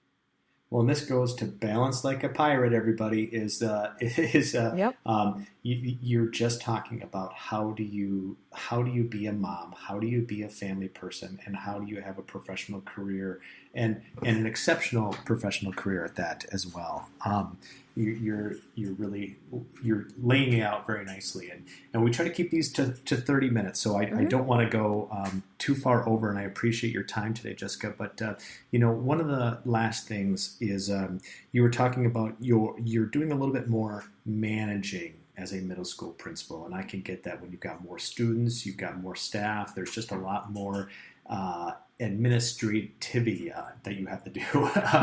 well, 0.72 0.82
and 0.82 0.90
this 0.90 1.04
goes 1.04 1.36
to 1.36 1.46
balance 1.46 2.06
like 2.06 2.24
a 2.24 2.30
pirate. 2.30 2.72
Everybody 2.72 3.24
is 3.24 3.62
uh, 3.62 3.94
is 4.00 4.56
uh, 4.56 4.74
yep. 4.76 4.96
um, 5.06 5.46
you, 5.64 5.98
you're 6.02 6.28
just 6.28 6.62
talking 6.62 7.04
about 7.04 7.34
how 7.34 7.72
do 7.72 7.84
you 7.84 8.38
how 8.54 8.84
do 8.84 8.92
you 8.92 9.04
be 9.04 9.28
a 9.28 9.34
mom, 9.34 9.74
how 9.78 10.00
do 10.00 10.08
you 10.08 10.22
be 10.22 10.44
a 10.44 10.50
family 10.50 10.90
person, 10.90 11.40
and 11.46 11.56
how 11.56 11.80
do 11.80 11.88
you 11.88 12.02
have 12.02 12.18
a 12.18 12.22
professional 12.22 12.82
career 12.82 13.40
and 13.74 14.02
and 14.24 14.38
an 14.38 14.46
exceptional 14.46 15.16
professional 15.26 15.72
career 15.72 16.04
at 16.04 16.16
that 16.16 16.46
as 16.52 16.68
well. 16.68 17.10
Um, 17.26 17.58
you're 17.96 18.54
you're 18.76 18.94
really 18.94 19.38
you're 19.84 20.08
laying 20.22 20.54
it 20.54 20.62
out 20.62 20.88
very 20.88 21.04
nicely. 21.06 21.50
And 21.50 21.66
and 21.94 22.04
we 22.04 22.12
try 22.12 22.26
to 22.26 22.32
keep 22.32 22.52
these 22.52 22.72
to, 22.74 22.94
to 23.06 23.18
30 23.18 23.50
minutes. 23.50 23.80
So 23.80 23.98
I, 23.98 24.06
mm-hmm. 24.06 24.20
I 24.20 24.24
don't 24.24 24.48
want 24.48 24.70
to 24.70 24.78
go 24.78 25.10
um, 25.12 25.44
too 25.58 25.76
far 25.76 26.08
over 26.08 26.30
and 26.30 26.40
I 26.40 26.44
appreciate 26.44 26.94
your 26.94 27.04
time 27.04 27.34
today 27.34 27.54
Jessica. 27.54 27.94
But 27.98 28.22
uh, 28.22 28.36
you 28.72 28.80
know 28.80 28.92
one 28.92 29.20
of 29.20 29.28
the 29.28 29.60
last 29.66 30.08
things 30.08 30.58
is 30.60 30.90
um, 30.90 31.20
you 31.52 31.62
were 31.62 31.70
talking 31.70 32.06
about 32.06 32.36
your 32.40 32.76
you're 32.84 33.06
doing 33.06 33.32
a 33.32 33.36
little 33.36 33.54
bit 33.54 33.68
more 33.68 34.06
managing 34.26 35.14
as 35.38 35.54
a 35.54 35.58
middle 35.58 35.86
school 35.86 36.12
principal 36.12 36.66
and 36.66 36.76
I 36.76 36.84
can 36.84 37.02
get 37.02 37.24
that 37.24 37.42
when 37.42 37.52
you've 37.52 37.62
got 37.62 37.84
more 37.84 38.00
students 38.00 38.66
you've 38.66 38.78
got 38.78 39.02
more 39.02 39.16
staff 39.16 39.74
there's 39.74 39.92
just 39.92 40.12
a 40.12 40.18
lot 40.18 40.52
more 40.52 40.90
uh, 41.30 41.72
administrativity 42.02 43.52
uh, 43.52 43.62
that 43.84 43.96
you 43.96 44.08
have 44.08 44.24
to 44.24 44.30
do. 44.30 44.42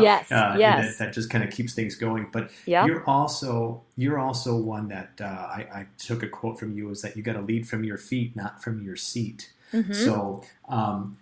yes, 0.00 0.30
uh, 0.32 0.56
yes. 0.58 0.98
That, 0.98 1.06
that, 1.06 1.14
just 1.14 1.30
kind 1.30 1.44
of 1.44 1.50
keeps 1.50 1.72
things 1.72 1.94
going. 1.94 2.28
But 2.32 2.50
yep. 2.66 2.86
you're 2.86 3.08
also 3.08 3.82
you're 3.96 4.18
also 4.18 4.56
one 4.56 4.88
that 4.88 5.12
uh, 5.20 5.24
I, 5.24 5.66
I, 5.72 5.86
took 5.96 6.22
a 6.22 6.28
quote 6.28 6.58
from 6.58 6.76
you 6.76 6.90
is 6.90 7.00
that 7.02 7.16
you 7.16 7.22
got 7.22 7.34
to 7.34 7.40
lead 7.40 7.68
from 7.68 7.84
your 7.84 7.96
feet, 7.96 8.34
not 8.34 8.62
from 8.62 8.84
your 8.84 8.96
seat. 8.96 9.52
Mm-hmm. 9.72 9.92
So 9.92 10.42
um, 10.68 11.18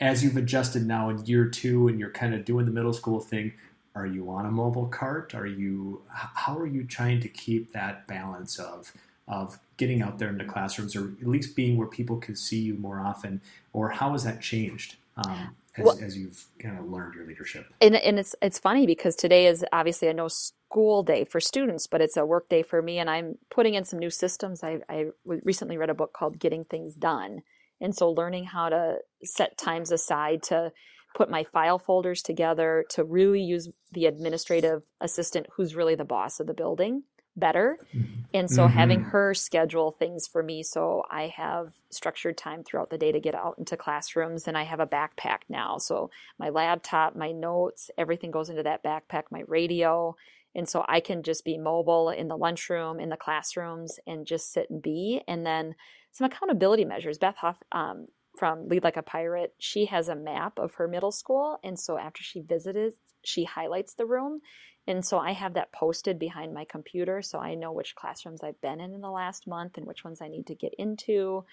as 0.00 0.24
you've 0.24 0.36
adjusted 0.36 0.86
now 0.86 1.08
in 1.08 1.24
year 1.24 1.46
two, 1.46 1.88
and 1.88 2.00
you're 2.00 2.10
kind 2.10 2.34
of 2.34 2.44
doing 2.44 2.66
the 2.66 2.72
middle 2.72 2.92
school 2.92 3.20
thing. 3.20 3.52
Are 3.96 4.06
you 4.06 4.30
on 4.30 4.44
a 4.44 4.50
mobile 4.50 4.86
cart? 4.86 5.34
Are 5.34 5.46
you? 5.46 6.02
How 6.08 6.56
are 6.56 6.66
you 6.66 6.84
trying 6.84 7.18
to 7.20 7.28
keep 7.28 7.72
that 7.72 8.06
balance 8.06 8.58
of 8.58 8.92
of 9.28 9.58
getting 9.76 10.02
out 10.02 10.18
there 10.18 10.28
into 10.28 10.44
classrooms 10.44 10.94
or 10.94 11.12
at 11.20 11.26
least 11.26 11.56
being 11.56 11.76
where 11.76 11.88
people 11.88 12.16
can 12.16 12.36
see 12.36 12.60
you 12.60 12.74
more 12.74 13.00
often 13.00 13.40
or 13.72 13.88
how 13.90 14.12
has 14.12 14.24
that 14.24 14.40
changed 14.40 14.96
um, 15.16 15.56
as, 15.76 15.84
well, 15.84 15.98
as, 16.00 16.16
you've 16.16 16.44
kind 16.58 16.78
of 16.78 16.88
learned 16.90 17.14
your 17.14 17.26
leadership 17.26 17.66
and, 17.80 17.96
and 17.96 18.18
it's 18.18 18.36
it's 18.40 18.58
funny 18.58 18.86
because 18.86 19.16
today 19.16 19.46
is 19.46 19.64
obviously 19.72 20.06
a 20.06 20.14
no 20.14 20.28
school 20.28 21.02
day 21.02 21.24
for 21.24 21.40
students 21.40 21.86
but 21.88 22.00
it's 22.00 22.16
a 22.16 22.24
work 22.24 22.48
day 22.48 22.62
for 22.62 22.80
me 22.80 22.98
and 22.98 23.10
i'm 23.10 23.36
putting 23.50 23.74
in 23.74 23.84
some 23.84 23.98
new 23.98 24.10
systems 24.10 24.62
i, 24.62 24.78
I 24.88 25.06
recently 25.24 25.76
read 25.76 25.90
a 25.90 25.94
book 25.94 26.12
called 26.12 26.38
getting 26.38 26.64
things 26.64 26.94
done 26.94 27.42
and 27.80 27.94
so 27.94 28.10
learning 28.10 28.44
how 28.44 28.68
to 28.68 28.98
set 29.24 29.58
times 29.58 29.90
aside 29.90 30.42
to 30.44 30.72
put 31.16 31.30
my 31.30 31.44
file 31.44 31.78
folders 31.78 32.20
together 32.20 32.84
to 32.90 33.02
really 33.02 33.40
use 33.40 33.70
the 33.92 34.04
administrative 34.04 34.82
assistant 35.00 35.46
who's 35.56 35.74
really 35.74 35.94
the 35.94 36.04
boss 36.04 36.40
of 36.40 36.46
the 36.46 36.54
building 36.54 37.02
better. 37.34 37.78
Mm-hmm. 37.94 38.20
And 38.34 38.50
so 38.50 38.64
mm-hmm. 38.64 38.78
having 38.78 39.00
her 39.00 39.32
schedule 39.32 39.92
things 39.92 40.26
for 40.26 40.42
me 40.42 40.62
so 40.62 41.04
I 41.10 41.32
have 41.36 41.72
structured 41.90 42.36
time 42.36 42.64
throughout 42.64 42.90
the 42.90 42.98
day 42.98 43.12
to 43.12 43.20
get 43.20 43.34
out 43.34 43.56
into 43.58 43.78
classrooms 43.78 44.46
and 44.46 44.58
I 44.58 44.64
have 44.64 44.80
a 44.80 44.86
backpack 44.86 45.38
now. 45.48 45.78
So 45.78 46.10
my 46.38 46.50
laptop, 46.50 47.16
my 47.16 47.32
notes, 47.32 47.90
everything 47.96 48.30
goes 48.30 48.50
into 48.50 48.62
that 48.64 48.84
backpack, 48.84 49.24
my 49.30 49.42
radio. 49.48 50.16
And 50.54 50.68
so 50.68 50.84
I 50.86 51.00
can 51.00 51.22
just 51.22 51.44
be 51.44 51.56
mobile 51.56 52.10
in 52.10 52.28
the 52.28 52.36
lunchroom, 52.36 53.00
in 53.00 53.08
the 53.08 53.16
classrooms, 53.16 53.98
and 54.06 54.26
just 54.26 54.52
sit 54.52 54.68
and 54.70 54.82
be. 54.82 55.22
And 55.26 55.46
then 55.46 55.74
some 56.12 56.26
accountability 56.26 56.84
measures. 56.86 57.18
Beth 57.18 57.36
Houf 57.42 57.56
um, 57.72 58.06
from 58.38 58.68
Lead 58.68 58.84
Like 58.84 58.96
a 58.96 59.02
Pirate, 59.02 59.54
she 59.58 59.86
has 59.86 60.08
a 60.08 60.16
map 60.16 60.58
of 60.58 60.74
her 60.74 60.88
middle 60.88 61.12
school. 61.12 61.58
And 61.64 61.78
so 61.78 61.98
after 61.98 62.22
she 62.22 62.40
visited, 62.40 62.94
she 63.24 63.44
highlights 63.44 63.94
the 63.94 64.06
room 64.06 64.40
and 64.86 65.04
so 65.04 65.18
I 65.18 65.32
have 65.32 65.54
that 65.54 65.72
posted 65.72 66.18
behind 66.18 66.54
my 66.54 66.64
computer 66.64 67.20
so 67.22 67.38
I 67.38 67.54
know 67.54 67.72
which 67.72 67.96
classrooms 67.96 68.42
I've 68.42 68.60
been 68.60 68.80
in 68.80 68.94
in 68.94 69.00
the 69.00 69.10
last 69.10 69.46
month 69.46 69.78
and 69.78 69.86
which 69.86 70.04
ones 70.04 70.20
I 70.20 70.28
need 70.28 70.46
to 70.46 70.54
get 70.54 70.74
into. 70.78 71.44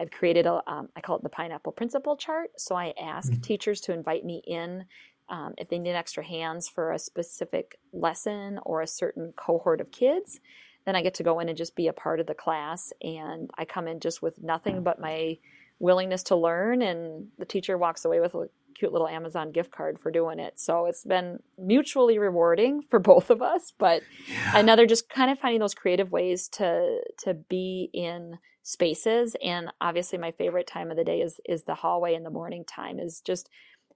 I've 0.00 0.10
created 0.10 0.46
a, 0.46 0.62
um, 0.66 0.88
I 0.96 1.00
call 1.00 1.16
it 1.16 1.22
the 1.22 1.28
pineapple 1.28 1.72
principal 1.72 2.16
chart. 2.16 2.50
So 2.56 2.74
I 2.74 2.94
ask 3.00 3.30
mm-hmm. 3.30 3.40
teachers 3.42 3.80
to 3.82 3.92
invite 3.92 4.24
me 4.24 4.42
in 4.46 4.84
um, 5.28 5.52
if 5.58 5.68
they 5.68 5.78
need 5.78 5.92
extra 5.92 6.24
hands 6.24 6.68
for 6.68 6.92
a 6.92 6.98
specific 6.98 7.78
lesson 7.92 8.58
or 8.64 8.80
a 8.80 8.86
certain 8.86 9.34
cohort 9.36 9.82
of 9.82 9.90
kids. 9.90 10.40
Then 10.86 10.96
I 10.96 11.02
get 11.02 11.14
to 11.14 11.22
go 11.22 11.40
in 11.40 11.50
and 11.50 11.58
just 11.58 11.76
be 11.76 11.88
a 11.88 11.92
part 11.92 12.20
of 12.20 12.26
the 12.26 12.34
class. 12.34 12.92
And 13.02 13.50
I 13.58 13.66
come 13.66 13.86
in 13.86 14.00
just 14.00 14.22
with 14.22 14.42
nothing 14.42 14.82
but 14.82 14.98
my 14.98 15.36
willingness 15.78 16.22
to 16.24 16.36
learn. 16.36 16.82
And 16.82 17.28
the 17.38 17.44
teacher 17.44 17.78
walks 17.78 18.04
away 18.04 18.20
with 18.20 18.34
a 18.34 18.48
cute 18.78 18.92
little 18.92 19.08
Amazon 19.08 19.50
gift 19.50 19.70
card 19.70 19.98
for 19.98 20.10
doing 20.10 20.38
it. 20.38 20.58
So 20.58 20.86
it's 20.86 21.04
been 21.04 21.38
mutually 21.58 22.18
rewarding 22.18 22.82
for 22.90 22.98
both 22.98 23.30
of 23.30 23.42
us, 23.42 23.72
but 23.78 24.02
yeah. 24.30 24.58
another 24.58 24.86
just 24.86 25.08
kind 25.08 25.30
of 25.30 25.38
finding 25.38 25.60
those 25.60 25.74
creative 25.74 26.12
ways 26.12 26.48
to 26.48 27.00
to 27.24 27.34
be 27.34 27.90
in 27.92 28.38
spaces 28.64 29.34
and 29.42 29.72
obviously 29.80 30.18
my 30.18 30.30
favorite 30.32 30.66
time 30.66 30.90
of 30.90 30.96
the 30.98 31.04
day 31.04 31.22
is 31.22 31.40
is 31.46 31.62
the 31.62 31.74
hallway 31.74 32.14
in 32.14 32.22
the 32.22 32.28
morning 32.28 32.66
time 32.66 32.98
is 32.98 33.22
just 33.24 33.48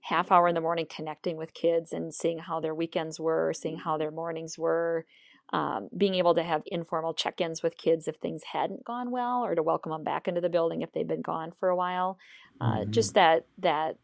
half 0.03 0.33
hour 0.33 0.49
in 0.49 0.55
the 0.55 0.61
morning 0.61 0.87
connecting 0.89 1.37
with 1.37 1.55
kids 1.55 1.93
and 1.93 2.13
seeing 2.13 2.39
how 2.39 2.61
their 2.61 2.75
weekends 2.75 3.19
were, 3.19 3.53
seeing 3.55 3.77
mm-hmm. 3.77 3.85
how 3.85 3.97
their 3.97 4.11
mornings 4.11 4.59
were, 4.59 5.07
um, 5.53 5.89
being 5.97 6.15
able 6.15 6.35
to 6.35 6.43
have 6.43 6.63
informal 6.67 7.15
check-ins 7.15 7.63
with 7.63 7.77
kids 7.77 8.09
if 8.09 8.17
things 8.17 8.43
hadn't 8.53 8.85
gone 8.85 9.11
well, 9.11 9.45
or 9.45 9.55
to 9.55 9.63
welcome 9.63 9.93
them 9.93 10.05
back 10.05 10.29
into 10.29 10.41
the 10.41 10.49
building 10.49 10.83
if 10.83 10.93
they've 10.93 11.07
been 11.07 11.23
gone 11.23 11.53
for 11.61 11.69
a 11.69 11.77
while. 11.77 12.19
Uh, 12.61 12.79
mm-hmm. 12.79 12.91
Just 12.91 13.15
that 13.15 13.47
that 13.59 13.97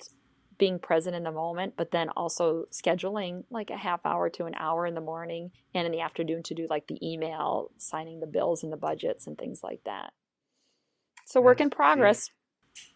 being 0.59 0.79
present 0.79 1.15
in 1.15 1.23
the 1.23 1.31
moment, 1.31 1.75
but 1.77 1.93
then 1.93 2.09
also 2.11 2.65
scheduling 2.73 3.45
like 3.49 3.71
a 3.71 3.77
half 3.77 4.05
hour 4.05 4.29
to 4.29 4.45
an 4.45 4.55
hour 4.57 4.87
in 4.87 4.95
the 4.95 5.01
morning 5.01 5.53
and 5.73 5.87
in 5.87 5.93
the 5.93 6.01
afternoon 6.01 6.43
to 6.43 6.55
do 6.55 6.67
like 6.69 6.87
the 6.89 6.99
email, 7.01 7.71
signing 7.79 8.19
the 8.19 8.27
bills 8.27 8.65
and 8.65 8.73
the 8.73 8.77
budgets 8.77 9.27
and 9.27 9.39
things 9.39 9.61
like 9.63 9.81
that. 9.85 10.13
So 11.27 11.41
work 11.41 11.61
in 11.61 11.71
progress. 11.71 12.31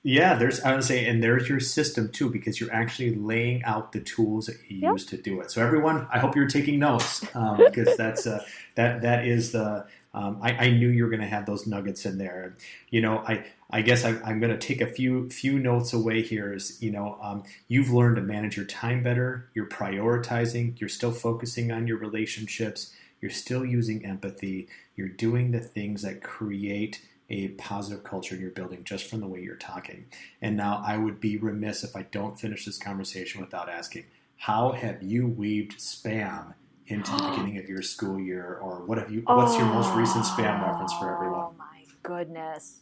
Yeah, 0.04 0.34
there's 0.34 0.60
I 0.60 0.74
would 0.74 0.84
say, 0.84 1.06
and 1.06 1.22
there's 1.22 1.48
your 1.48 1.60
system 1.60 2.10
too, 2.10 2.28
because 2.28 2.60
you're 2.60 2.72
actually 2.72 3.14
laying 3.14 3.62
out 3.62 3.92
the 3.92 4.00
tools 4.00 4.46
that 4.46 4.56
you 4.68 4.78
yep. 4.78 4.92
use 4.92 5.06
to 5.06 5.16
do 5.16 5.40
it. 5.40 5.50
So 5.50 5.64
everyone, 5.64 6.08
I 6.12 6.18
hope 6.18 6.34
you're 6.34 6.48
taking 6.48 6.80
notes 6.80 7.24
um, 7.36 7.56
because 7.64 7.96
that's 7.96 8.26
uh, 8.26 8.44
that 8.74 9.02
that 9.02 9.26
is 9.26 9.52
the. 9.52 9.86
Um, 10.14 10.40
I, 10.42 10.66
I, 10.66 10.70
knew 10.70 10.88
you 10.88 11.04
were 11.04 11.08
going 11.08 11.22
to 11.22 11.26
have 11.26 11.46
those 11.46 11.66
nuggets 11.66 12.04
in 12.04 12.18
there. 12.18 12.54
You 12.90 13.00
know, 13.00 13.24
I 13.26 13.46
I 13.70 13.80
guess 13.80 14.04
I, 14.04 14.10
am 14.30 14.40
going 14.40 14.52
to 14.52 14.58
take 14.58 14.82
a 14.82 14.86
few 14.86 15.30
few 15.30 15.58
notes 15.58 15.94
away 15.94 16.20
here. 16.20 16.52
Is 16.52 16.82
you 16.82 16.90
know, 16.90 17.16
um, 17.22 17.44
you've 17.68 17.90
learned 17.90 18.16
to 18.16 18.22
manage 18.22 18.54
your 18.56 18.66
time 18.66 19.02
better. 19.02 19.48
You're 19.54 19.68
prioritizing. 19.68 20.78
You're 20.78 20.90
still 20.90 21.12
focusing 21.12 21.72
on 21.72 21.86
your 21.86 21.96
relationships. 21.96 22.92
You're 23.22 23.30
still 23.30 23.64
using 23.64 24.04
empathy. 24.04 24.68
You're 24.96 25.08
doing 25.08 25.52
the 25.52 25.60
things 25.60 26.02
that 26.02 26.22
create 26.22 27.00
a 27.32 27.48
positive 27.48 28.04
culture 28.04 28.36
you're 28.36 28.50
building 28.50 28.84
just 28.84 29.08
from 29.08 29.20
the 29.20 29.26
way 29.26 29.40
you're 29.40 29.56
talking. 29.56 30.04
And 30.42 30.54
now 30.54 30.82
I 30.86 30.98
would 30.98 31.18
be 31.18 31.38
remiss 31.38 31.82
if 31.82 31.96
I 31.96 32.02
don't 32.02 32.38
finish 32.38 32.66
this 32.66 32.78
conversation 32.78 33.40
without 33.40 33.70
asking, 33.70 34.04
how 34.36 34.72
have 34.72 35.02
you 35.02 35.26
weaved 35.26 35.78
spam 35.78 36.54
into 36.86 37.10
the 37.10 37.22
beginning 37.30 37.58
of 37.58 37.68
your 37.68 37.80
school 37.80 38.20
year 38.20 38.58
or 38.62 38.84
what 38.84 38.98
have 38.98 39.10
you 39.10 39.22
what's 39.26 39.56
your 39.56 39.66
most 39.66 39.92
recent 39.94 40.24
spam 40.26 40.62
reference 40.62 40.92
for 40.92 41.14
everyone? 41.14 41.40
Oh 41.40 41.54
my 41.58 41.84
goodness. 42.02 42.80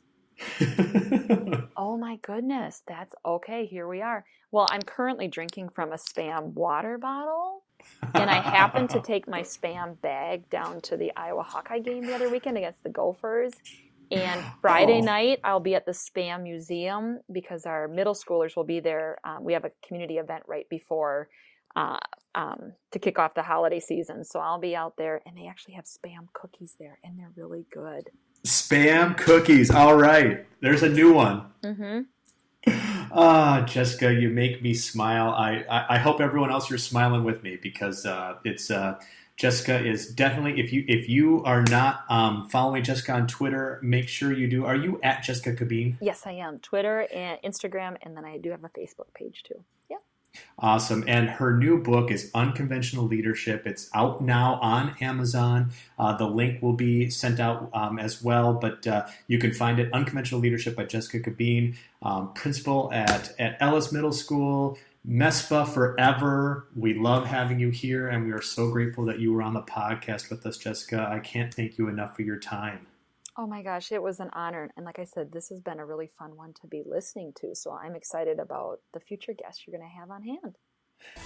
oh 1.76 1.96
my 1.96 2.16
goodness. 2.22 2.82
That's 2.88 3.14
okay. 3.24 3.66
Here 3.66 3.86
we 3.86 4.02
are. 4.02 4.24
Well, 4.50 4.66
I'm 4.70 4.82
currently 4.82 5.28
drinking 5.28 5.68
from 5.68 5.92
a 5.92 5.96
spam 5.96 6.54
water 6.54 6.98
bottle. 6.98 7.62
and 8.14 8.28
I 8.28 8.40
happened 8.40 8.90
to 8.90 9.00
take 9.04 9.28
my 9.28 9.42
spam 9.42 10.00
bag 10.00 10.50
down 10.50 10.80
to 10.82 10.96
the 10.96 11.12
Iowa 11.16 11.44
Hawkeye 11.44 11.78
game 11.78 12.04
the 12.04 12.14
other 12.14 12.28
weekend 12.28 12.56
against 12.56 12.82
the 12.82 12.90
Gophers. 12.90 13.52
And 14.10 14.44
Friday 14.60 14.98
oh. 14.98 15.04
night, 15.04 15.40
I'll 15.44 15.60
be 15.60 15.74
at 15.74 15.86
the 15.86 15.92
Spam 15.92 16.42
Museum 16.42 17.20
because 17.30 17.66
our 17.66 17.88
middle 17.88 18.14
schoolers 18.14 18.56
will 18.56 18.64
be 18.64 18.80
there. 18.80 19.18
Um, 19.24 19.44
we 19.44 19.52
have 19.52 19.64
a 19.64 19.70
community 19.86 20.18
event 20.18 20.44
right 20.46 20.68
before 20.68 21.28
uh, 21.76 21.98
um, 22.34 22.72
to 22.90 22.98
kick 22.98 23.18
off 23.18 23.34
the 23.34 23.42
holiday 23.42 23.80
season. 23.80 24.24
So 24.24 24.40
I'll 24.40 24.58
be 24.60 24.74
out 24.74 24.96
there, 24.96 25.20
and 25.26 25.36
they 25.36 25.46
actually 25.46 25.74
have 25.74 25.84
Spam 25.84 26.26
cookies 26.32 26.76
there, 26.78 26.98
and 27.04 27.18
they're 27.18 27.32
really 27.36 27.66
good. 27.72 28.10
Spam 28.44 29.16
cookies. 29.16 29.70
All 29.70 29.96
right. 29.96 30.46
There's 30.60 30.82
a 30.82 30.88
new 30.88 31.12
one. 31.12 31.46
Mm-hmm. 31.62 32.00
Ah, 33.12 33.64
Jessica, 33.66 34.14
you 34.14 34.28
make 34.28 34.62
me 34.62 34.72
smile. 34.72 35.30
I, 35.30 35.64
I, 35.68 35.96
I, 35.96 35.98
hope 35.98 36.20
everyone 36.20 36.52
else 36.52 36.70
you're 36.70 36.78
smiling 36.78 37.24
with 37.24 37.42
me 37.42 37.58
because 37.60 38.06
uh, 38.06 38.34
it's 38.44 38.70
uh, 38.70 39.00
Jessica 39.40 39.82
is 39.82 40.06
definitely 40.06 40.60
if 40.60 40.70
you 40.70 40.84
if 40.86 41.08
you 41.08 41.42
are 41.44 41.62
not 41.62 42.04
um, 42.10 42.46
following 42.50 42.82
Jessica 42.82 43.12
on 43.12 43.26
Twitter, 43.26 43.80
make 43.82 44.06
sure 44.06 44.34
you 44.34 44.46
do. 44.46 44.66
Are 44.66 44.76
you 44.76 45.00
at 45.02 45.22
Jessica 45.22 45.54
Cabeen? 45.54 45.96
Yes, 46.02 46.26
I 46.26 46.32
am. 46.32 46.58
Twitter 46.58 47.08
and 47.10 47.38
Instagram, 47.42 47.96
and 48.02 48.14
then 48.14 48.26
I 48.26 48.36
do 48.36 48.50
have 48.50 48.62
a 48.64 48.68
Facebook 48.68 49.14
page 49.14 49.42
too. 49.42 49.64
Yeah. 49.90 49.96
Awesome. 50.58 51.04
And 51.08 51.30
her 51.30 51.56
new 51.56 51.82
book 51.82 52.10
is 52.10 52.30
Unconventional 52.34 53.06
Leadership. 53.06 53.66
It's 53.66 53.88
out 53.94 54.20
now 54.20 54.58
on 54.60 54.94
Amazon. 55.00 55.70
Uh, 55.98 56.14
the 56.18 56.26
link 56.26 56.60
will 56.60 56.74
be 56.74 57.08
sent 57.08 57.40
out 57.40 57.70
um, 57.72 57.98
as 57.98 58.22
well, 58.22 58.52
but 58.52 58.86
uh, 58.86 59.06
you 59.26 59.38
can 59.38 59.54
find 59.54 59.78
it 59.78 59.90
Unconventional 59.94 60.42
Leadership 60.42 60.76
by 60.76 60.84
Jessica 60.84 61.18
Cabeen, 61.18 61.76
um, 62.02 62.34
principal 62.34 62.92
at, 62.92 63.34
at 63.40 63.56
Ellis 63.58 63.90
Middle 63.90 64.12
School. 64.12 64.78
MESPA 65.08 65.72
forever. 65.72 66.68
We 66.76 66.94
love 66.94 67.26
having 67.26 67.58
you 67.58 67.70
here, 67.70 68.08
and 68.08 68.26
we 68.26 68.32
are 68.32 68.42
so 68.42 68.70
grateful 68.70 69.04
that 69.06 69.18
you 69.18 69.32
were 69.32 69.42
on 69.42 69.54
the 69.54 69.62
podcast 69.62 70.30
with 70.30 70.44
us, 70.44 70.58
Jessica. 70.58 71.08
I 71.10 71.20
can't 71.20 71.52
thank 71.52 71.78
you 71.78 71.88
enough 71.88 72.14
for 72.14 72.22
your 72.22 72.38
time. 72.38 72.86
Oh 73.36 73.46
my 73.46 73.62
gosh, 73.62 73.92
it 73.92 74.02
was 74.02 74.20
an 74.20 74.28
honor. 74.34 74.70
And 74.76 74.84
like 74.84 74.98
I 74.98 75.04
said, 75.04 75.32
this 75.32 75.48
has 75.48 75.60
been 75.60 75.78
a 75.78 75.86
really 75.86 76.10
fun 76.18 76.36
one 76.36 76.52
to 76.60 76.66
be 76.66 76.82
listening 76.84 77.32
to. 77.40 77.54
So 77.54 77.72
I'm 77.72 77.94
excited 77.94 78.38
about 78.38 78.80
the 78.92 79.00
future 79.00 79.32
guests 79.32 79.64
you're 79.66 79.78
going 79.78 79.88
to 79.88 79.98
have 79.98 80.10
on 80.10 80.22
hand. 80.22 80.58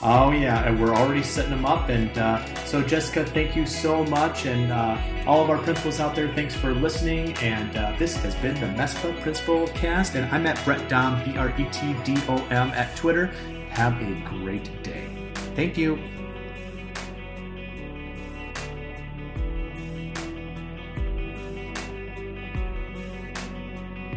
Oh, 0.03 0.31
yeah, 0.31 0.69
and 0.69 0.81
we're 0.81 0.95
already 0.95 1.25
setting 1.25 1.51
them 1.51 1.67
up. 1.67 1.89
And 1.89 2.17
uh, 2.17 2.65
so, 2.65 2.83
Jessica, 2.83 3.25
thank 3.25 3.57
you 3.57 3.67
so 3.67 4.05
much. 4.05 4.47
And 4.47 4.71
uh, 4.71 4.97
all 5.27 5.43
of 5.43 5.51
our 5.51 5.59
principals 5.59 5.99
out 5.99 6.15
there, 6.15 6.33
thanks 6.35 6.55
for 6.55 6.73
listening. 6.73 7.33
And 7.39 7.77
uh, 7.77 7.97
this 7.99 8.17
has 8.19 8.37
been 8.37 8.55
the 8.55 8.67
MESPA 8.81 9.21
Principal 9.23 9.67
Cast. 9.69 10.15
And 10.15 10.27
I'm 10.27 10.47
at 10.47 10.63
Brett 10.65 10.89
Dom, 10.89 11.25
B 11.25 11.37
R 11.37 11.49
E 11.59 11.67
T 11.73 11.97
D 12.05 12.17
O 12.29 12.37
M, 12.51 12.71
at 12.71 12.95
Twitter. 12.97 13.33
Have 13.75 14.01
a 14.01 14.15
great 14.29 14.71
day. 14.85 15.09
Thank 15.57 15.77
you. 15.77 15.99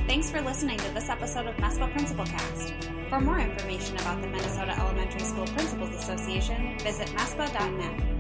Thanks 0.08 0.30
for 0.30 0.42
listening 0.42 0.78
to 0.78 0.90
this 0.94 1.10
episode 1.10 1.48
of 1.48 1.56
MESPA 1.58 1.92
Principal 1.92 2.26
Cast. 2.26 2.76
For 3.10 3.20
more 3.20 3.40
information 3.40 3.96
about 3.98 4.22
the 4.22 4.28
Minnesota 4.28 4.78
Elementary 4.80 5.22
School 5.22 5.48
Principals 5.48 5.96
Association, 5.96 6.78
visit 6.78 7.08
MESPA.net. 7.08 8.17